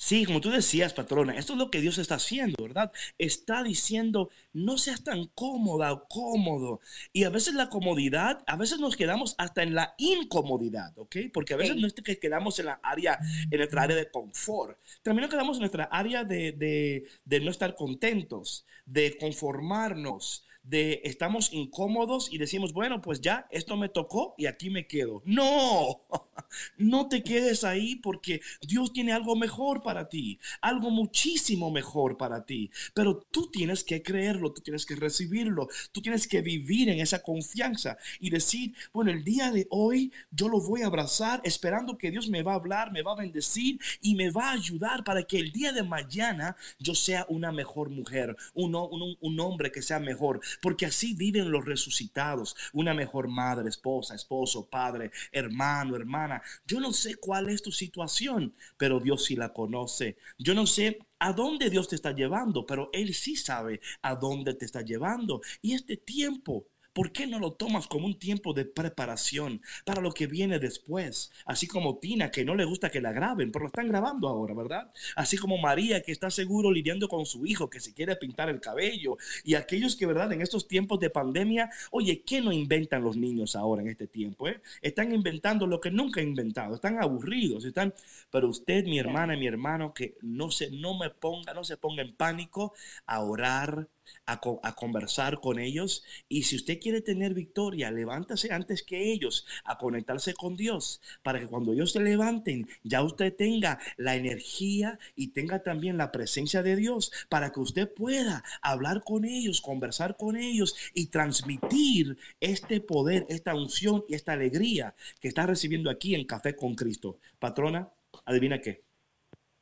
Sí, 0.00 0.24
como 0.26 0.40
tú 0.40 0.50
decías, 0.50 0.94
patrona, 0.94 1.36
esto 1.36 1.54
es 1.54 1.58
lo 1.58 1.72
que 1.72 1.80
Dios 1.80 1.98
está 1.98 2.14
haciendo, 2.14 2.62
¿verdad? 2.62 2.92
Está 3.18 3.64
diciendo, 3.64 4.30
no 4.52 4.78
seas 4.78 5.02
tan 5.02 5.26
cómoda 5.26 5.92
o 5.92 6.06
cómodo. 6.06 6.80
Y 7.12 7.24
a 7.24 7.30
veces 7.30 7.54
la 7.54 7.68
comodidad, 7.68 8.44
a 8.46 8.54
veces 8.56 8.78
nos 8.78 8.96
quedamos 8.96 9.34
hasta 9.38 9.64
en 9.64 9.74
la 9.74 9.94
incomodidad, 9.98 10.96
¿ok? 10.96 11.16
Porque 11.34 11.54
a 11.54 11.56
veces 11.56 11.74
Sí. 11.74 11.80
no 11.80 11.88
es 11.88 11.94
que 11.94 12.20
quedamos 12.20 12.60
en 12.60 12.66
la 12.66 12.78
área, 12.80 13.18
en 13.50 13.58
nuestra 13.58 13.82
área 13.82 13.96
de 13.96 14.08
confort. 14.08 14.78
También 15.02 15.22
nos 15.22 15.30
quedamos 15.30 15.56
en 15.56 15.62
nuestra 15.62 15.84
área 15.90 16.22
de, 16.22 16.52
de, 16.52 17.08
de 17.24 17.40
no 17.40 17.50
estar 17.50 17.74
contentos, 17.74 18.66
de 18.86 19.16
conformarnos, 19.18 20.44
de 20.68 21.00
estamos 21.04 21.52
incómodos 21.52 22.28
y 22.32 22.38
decimos, 22.38 22.72
bueno, 22.72 23.00
pues 23.00 23.20
ya, 23.20 23.46
esto 23.50 23.76
me 23.76 23.88
tocó 23.88 24.34
y 24.38 24.46
aquí 24.46 24.70
me 24.70 24.86
quedo. 24.86 25.22
No, 25.24 26.02
no 26.78 27.08
te 27.08 27.22
quedes 27.22 27.64
ahí 27.64 27.96
porque 27.96 28.40
Dios 28.60 28.92
tiene 28.92 29.12
algo 29.12 29.36
mejor 29.36 29.82
para 29.82 30.08
ti, 30.08 30.38
algo 30.60 30.90
muchísimo 30.90 31.70
mejor 31.70 32.16
para 32.16 32.44
ti. 32.44 32.70
Pero 32.94 33.18
tú 33.30 33.50
tienes 33.50 33.84
que 33.84 34.02
creerlo, 34.02 34.52
tú 34.52 34.60
tienes 34.60 34.86
que 34.86 34.96
recibirlo, 34.96 35.68
tú 35.92 36.00
tienes 36.02 36.26
que 36.28 36.42
vivir 36.42 36.88
en 36.88 37.00
esa 37.00 37.22
confianza 37.22 37.96
y 38.20 38.30
decir, 38.30 38.74
bueno, 38.92 39.10
el 39.10 39.24
día 39.24 39.50
de 39.50 39.66
hoy 39.70 40.12
yo 40.30 40.48
lo 40.48 40.60
voy 40.60 40.82
a 40.82 40.86
abrazar 40.86 41.40
esperando 41.44 41.98
que 41.98 42.10
Dios 42.10 42.28
me 42.28 42.42
va 42.42 42.52
a 42.52 42.56
hablar, 42.56 42.92
me 42.92 43.02
va 43.02 43.12
a 43.12 43.16
bendecir 43.16 43.78
y 44.00 44.14
me 44.14 44.30
va 44.30 44.50
a 44.50 44.52
ayudar 44.52 45.04
para 45.04 45.22
que 45.24 45.38
el 45.38 45.52
día 45.52 45.72
de 45.72 45.82
mañana 45.82 46.56
yo 46.78 46.94
sea 46.94 47.26
una 47.28 47.52
mejor 47.52 47.90
mujer, 47.90 48.36
un, 48.54 48.74
un- 48.74 49.16
un 49.20 49.40
hombre 49.40 49.70
que 49.72 49.82
sea 49.82 49.98
mejor, 49.98 50.40
porque 50.60 50.86
así 50.86 51.14
viven 51.14 51.50
los 51.50 51.64
resucitados, 51.64 52.56
una 52.72 52.94
mejor 52.94 53.28
madre, 53.28 53.68
esposa, 53.68 54.14
esposo, 54.14 54.66
padre, 54.66 55.10
hermano, 55.32 55.96
hermana. 55.96 56.42
Yo 56.66 56.80
no 56.80 56.92
sé 56.92 57.16
cuál 57.16 57.48
es 57.48 57.62
tu 57.62 57.72
situación, 57.72 58.54
pero 58.76 59.00
Dios 59.00 59.24
sí 59.24 59.36
la 59.36 59.52
conoce. 59.52 60.16
Yo 60.38 60.54
no 60.54 60.66
sé 60.66 60.98
a 61.18 61.32
dónde 61.32 61.70
Dios 61.70 61.88
te 61.88 61.96
está 61.96 62.12
llevando, 62.12 62.66
pero 62.66 62.90
Él 62.92 63.14
sí 63.14 63.36
sabe 63.36 63.80
a 64.02 64.14
dónde 64.14 64.54
te 64.54 64.64
está 64.64 64.82
llevando. 64.82 65.40
Y 65.62 65.74
este 65.74 65.96
tiempo 65.96 66.66
¿Por 66.98 67.12
qué 67.12 67.28
no 67.28 67.38
lo 67.38 67.52
tomas 67.52 67.86
como 67.86 68.06
un 68.06 68.18
tiempo 68.18 68.52
de 68.52 68.64
preparación 68.64 69.62
para 69.84 70.02
lo 70.02 70.10
que 70.10 70.26
viene 70.26 70.58
después? 70.58 71.30
Así 71.44 71.68
como 71.68 71.98
Tina, 71.98 72.32
que 72.32 72.44
no 72.44 72.56
le 72.56 72.64
gusta 72.64 72.90
que 72.90 73.00
la 73.00 73.12
graben, 73.12 73.52
pero 73.52 73.62
lo 73.62 73.66
están 73.68 73.86
grabando 73.86 74.26
ahora, 74.26 74.52
¿verdad? 74.52 74.90
Así 75.14 75.36
como 75.36 75.58
María, 75.58 76.02
que 76.02 76.10
está 76.10 76.28
seguro 76.28 76.72
lidiando 76.72 77.06
con 77.06 77.24
su 77.24 77.46
hijo, 77.46 77.70
que 77.70 77.78
se 77.78 77.94
quiere 77.94 78.16
pintar 78.16 78.48
el 78.48 78.60
cabello. 78.60 79.16
Y 79.44 79.54
aquellos 79.54 79.94
que, 79.94 80.06
¿verdad? 80.06 80.32
En 80.32 80.42
estos 80.42 80.66
tiempos 80.66 80.98
de 80.98 81.08
pandemia, 81.08 81.70
oye, 81.92 82.24
¿qué 82.26 82.40
no 82.40 82.50
inventan 82.50 83.04
los 83.04 83.16
niños 83.16 83.54
ahora 83.54 83.82
en 83.82 83.90
este 83.90 84.08
tiempo? 84.08 84.48
eh? 84.48 84.60
Están 84.82 85.12
inventando 85.14 85.68
lo 85.68 85.80
que 85.80 85.92
nunca 85.92 86.20
han 86.20 86.26
inventado. 86.26 86.74
Están 86.74 87.00
aburridos, 87.00 87.64
están... 87.64 87.94
Pero 88.32 88.48
usted, 88.48 88.82
mi 88.86 88.98
hermana 88.98 89.36
mi 89.36 89.46
hermano, 89.46 89.94
que 89.94 90.16
no 90.20 90.50
se, 90.50 90.72
no 90.72 90.98
me 90.98 91.10
ponga, 91.10 91.54
no 91.54 91.62
se 91.62 91.76
ponga 91.76 92.02
en 92.02 92.12
pánico 92.16 92.74
a 93.06 93.20
orar, 93.20 93.86
a, 94.26 94.40
a 94.62 94.74
conversar 94.74 95.40
con 95.40 95.58
ellos. 95.58 96.04
Y 96.28 96.44
si 96.44 96.56
usted 96.56 96.80
quiere 96.80 97.00
tener 97.00 97.34
victoria, 97.34 97.90
levántase 97.90 98.52
antes 98.52 98.82
que 98.82 99.12
ellos 99.12 99.46
a 99.64 99.78
conectarse 99.78 100.34
con 100.34 100.56
Dios, 100.56 101.00
para 101.22 101.40
que 101.40 101.46
cuando 101.46 101.72
ellos 101.72 101.92
se 101.92 102.00
levanten, 102.00 102.68
ya 102.82 103.02
usted 103.02 103.34
tenga 103.34 103.78
la 103.96 104.16
energía 104.16 104.98
y 105.14 105.28
tenga 105.28 105.62
también 105.62 105.96
la 105.96 106.12
presencia 106.12 106.62
de 106.62 106.76
Dios, 106.76 107.12
para 107.28 107.52
que 107.52 107.60
usted 107.60 107.92
pueda 107.92 108.44
hablar 108.62 109.02
con 109.04 109.24
ellos, 109.24 109.60
conversar 109.60 110.16
con 110.16 110.36
ellos 110.36 110.76
y 110.94 111.06
transmitir 111.06 112.18
este 112.40 112.80
poder, 112.80 113.26
esta 113.28 113.54
unción 113.54 114.04
y 114.08 114.14
esta 114.14 114.32
alegría 114.32 114.94
que 115.20 115.28
está 115.28 115.46
recibiendo 115.46 115.90
aquí 115.90 116.14
en 116.14 116.26
Café 116.26 116.56
con 116.56 116.74
Cristo. 116.74 117.18
Patrona, 117.38 117.90
adivina 118.24 118.60
qué, 118.60 118.82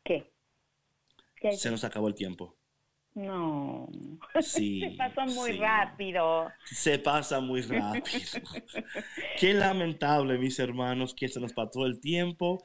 ¿Qué? 0.04 0.30
¿Qué? 1.36 1.52
se 1.52 1.70
nos 1.70 1.84
acabó 1.84 2.08
el 2.08 2.14
tiempo. 2.14 2.55
No. 3.16 3.88
Sí, 4.42 4.80
Se 4.80 4.90
pasó 4.92 5.26
muy 5.26 5.52
sí. 5.52 5.58
rápido. 5.58 6.54
Se 6.64 6.98
pasa 6.98 7.40
muy 7.40 7.62
rápido. 7.62 8.40
Qué 9.34 9.54
lamentable, 9.54 10.38
mis 10.38 10.58
hermanos, 10.58 11.14
que 11.14 11.28
se 11.28 11.40
nos 11.40 11.52
pasó 11.54 11.86
el 11.86 12.00
tiempo. 12.00 12.64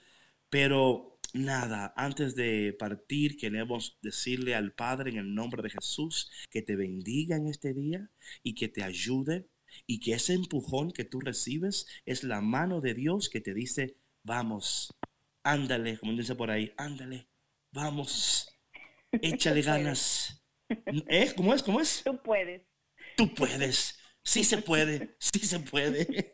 Pero 0.49 1.20
nada, 1.34 1.93
antes 1.95 2.36
de 2.36 2.76
partir, 2.78 3.38
queremos 3.38 3.97
decirle 4.02 4.56
al 4.56 4.74
Padre 4.74 5.12
en 5.12 5.18
el 5.20 5.34
nombre 5.36 5.64
de 5.64 5.70
Jesús 5.72 6.32
que 6.49 6.62
te 6.62 6.76
bendiga 6.76 7.38
en 7.38 7.47
este 7.47 7.74
día 7.74 8.10
y 8.43 8.56
que 8.56 8.68
te 8.70 8.84
ayude 8.84 9.47
y 9.88 9.99
que 10.02 10.14
ese 10.14 10.34
empujón 10.34 10.91
que 10.91 11.06
tú 11.06 11.22
recibes 11.22 11.88
es 12.06 12.24
la 12.26 12.41
mano 12.41 12.82
de 12.82 12.93
Dios 12.95 13.30
que 13.30 13.41
te 13.41 13.54
dice, 13.54 13.97
vamos, 14.24 14.93
ándale, 15.43 15.97
como 15.99 16.14
dice 16.14 16.36
por 16.36 16.52
ahí, 16.52 16.74
ándale, 16.78 17.28
vamos, 17.72 18.60
échale 19.22 19.62
ganas. 19.64 20.41
¿Eh? 21.07 21.32
¿Cómo 21.36 21.53
es? 21.53 21.63
¿Cómo 21.63 21.82
es? 21.82 22.03
Tú 22.03 22.22
puedes. 22.22 22.61
Tú 23.17 23.34
puedes. 23.34 23.99
Sí 24.24 24.43
se 24.43 24.59
puede. 24.59 25.15
Sí 25.19 25.39
se 25.39 25.59
puede. 25.59 26.34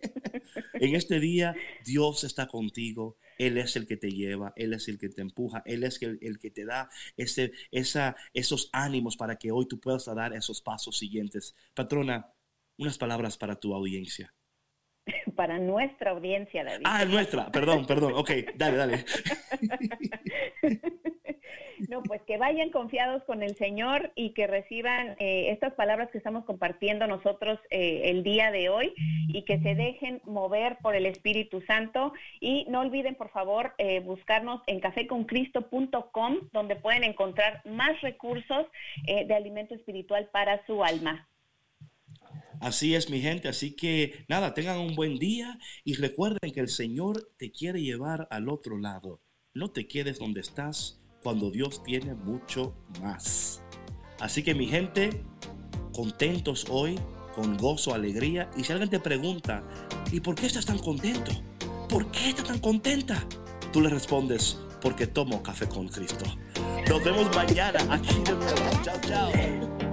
En 0.74 0.96
este 0.96 1.20
día 1.20 1.56
Dios 1.86 2.24
está 2.24 2.48
contigo. 2.48 3.18
Él 3.38 3.58
es 3.58 3.76
el 3.76 3.88
que 3.88 3.98
te 3.98 4.12
lleva, 4.12 4.54
Él 4.56 4.74
es 4.74 4.88
el 4.88 4.98
que 4.98 5.10
te 5.10 5.22
empuja, 5.22 5.62
Él 5.66 5.84
es 5.84 6.02
el, 6.02 6.18
el 6.22 6.40
que 6.40 6.50
te 6.50 6.66
da 6.66 6.90
ese, 7.18 7.52
esa, 7.70 8.16
esos 8.34 8.70
ánimos 8.74 9.16
para 9.16 9.36
que 9.36 9.52
hoy 9.52 9.68
tú 9.68 9.80
puedas 9.80 10.06
dar 10.06 10.34
esos 10.34 10.62
pasos 10.62 10.98
siguientes. 10.98 11.56
Patrona, 11.76 12.34
unas 12.78 12.98
palabras 12.98 13.38
para 13.38 13.60
tu 13.60 13.74
audiencia. 13.74 14.34
Para 15.36 15.60
nuestra 15.60 16.12
audiencia, 16.12 16.64
David. 16.64 16.84
Ah, 16.86 17.06
nuestra, 17.06 17.52
perdón, 17.52 17.86
perdón. 17.86 18.14
Ok, 18.16 18.32
dale, 18.56 18.78
dale. 18.78 19.06
No, 21.90 22.02
pues 22.04 22.22
que 22.24 22.38
vayan 22.38 22.70
confiados 22.70 23.24
con 23.24 23.44
el 23.44 23.56
Señor 23.56 24.12
y 24.16 24.32
que 24.32 24.48
reciban 24.48 25.16
eh, 25.20 25.52
estas 25.52 25.74
palabras 25.74 26.10
que 26.12 26.18
estamos 26.18 26.46
compartiendo 26.46 27.08
nosotros 27.08 27.60
eh, 27.70 28.04
el 28.06 28.24
día 28.24 28.52
de 28.52 28.70
hoy 28.70 28.94
y 29.28 29.44
que 29.44 29.60
se 29.60 29.76
dejen 29.76 30.22
mover 30.26 30.78
por 30.82 30.96
el 30.96 31.06
Espíritu 31.06 31.62
Santo. 31.62 32.14
Y 32.40 32.66
no 32.70 32.82
olviden, 32.82 33.16
por 33.16 33.30
favor, 33.30 33.74
eh, 33.78 34.00
buscarnos 34.00 34.62
en 34.68 34.80
caféconcristo.com, 34.80 36.50
donde 36.52 36.76
pueden 36.76 37.04
encontrar 37.04 37.62
más 37.66 38.00
recursos 38.02 38.66
de 39.06 39.34
alimento 39.34 39.76
espiritual 39.76 40.30
para 40.32 40.66
su 40.66 40.84
alma. 40.84 41.28
Así 42.60 42.96
es, 42.96 43.10
mi 43.10 43.22
gente. 43.22 43.48
Así 43.48 43.76
que 43.76 44.26
nada, 44.28 44.54
tengan 44.54 44.80
un 44.80 44.96
buen 44.96 45.18
día 45.18 45.60
y 45.84 45.94
recuerden 45.96 46.52
que 46.52 46.60
el 46.60 46.70
Señor 46.70 47.32
te 47.38 47.52
quiere 47.52 47.82
llevar 47.82 48.28
al 48.32 48.50
otro 48.50 48.78
lado. 48.78 49.22
No 49.54 49.72
te 49.72 49.88
quedes 49.88 50.20
donde 50.20 50.42
estás 50.42 51.00
cuando 51.24 51.52
Dios 51.52 51.84
tiene 51.84 52.14
mucho 52.16 52.74
más. 53.02 53.62
Así 54.20 54.44
que 54.44 54.56
mi 54.56 54.68
gente, 54.68 55.24
contentos 55.94 56.66
hoy, 56.70 57.00
con 57.36 57.58
gozo, 57.58 57.94
alegría. 57.94 58.50
Y 58.58 58.64
si 58.64 58.72
alguien 58.72 58.90
te 58.90 59.00
pregunta, 59.00 59.64
¿y 60.12 60.20
por 60.20 60.36
qué 60.36 60.48
estás 60.48 60.66
tan 60.66 60.80
contento? 60.80 61.32
¿Por 61.88 62.10
qué 62.12 62.30
estás 62.30 62.48
tan 62.48 62.60
contenta? 62.60 63.24
Tú 63.72 63.82
le 63.82 63.90
respondes, 63.90 64.58
porque 64.82 65.08
tomo 65.08 65.44
café 65.44 65.68
con 65.68 65.88
Cristo. 65.88 66.26
Nos 66.90 67.04
vemos 67.04 67.34
mañana 67.36 67.80
aquí 67.94 68.16
de 68.24 68.32
nuevo. 68.34 68.84
Chao, 68.84 68.98
chao. 69.02 69.87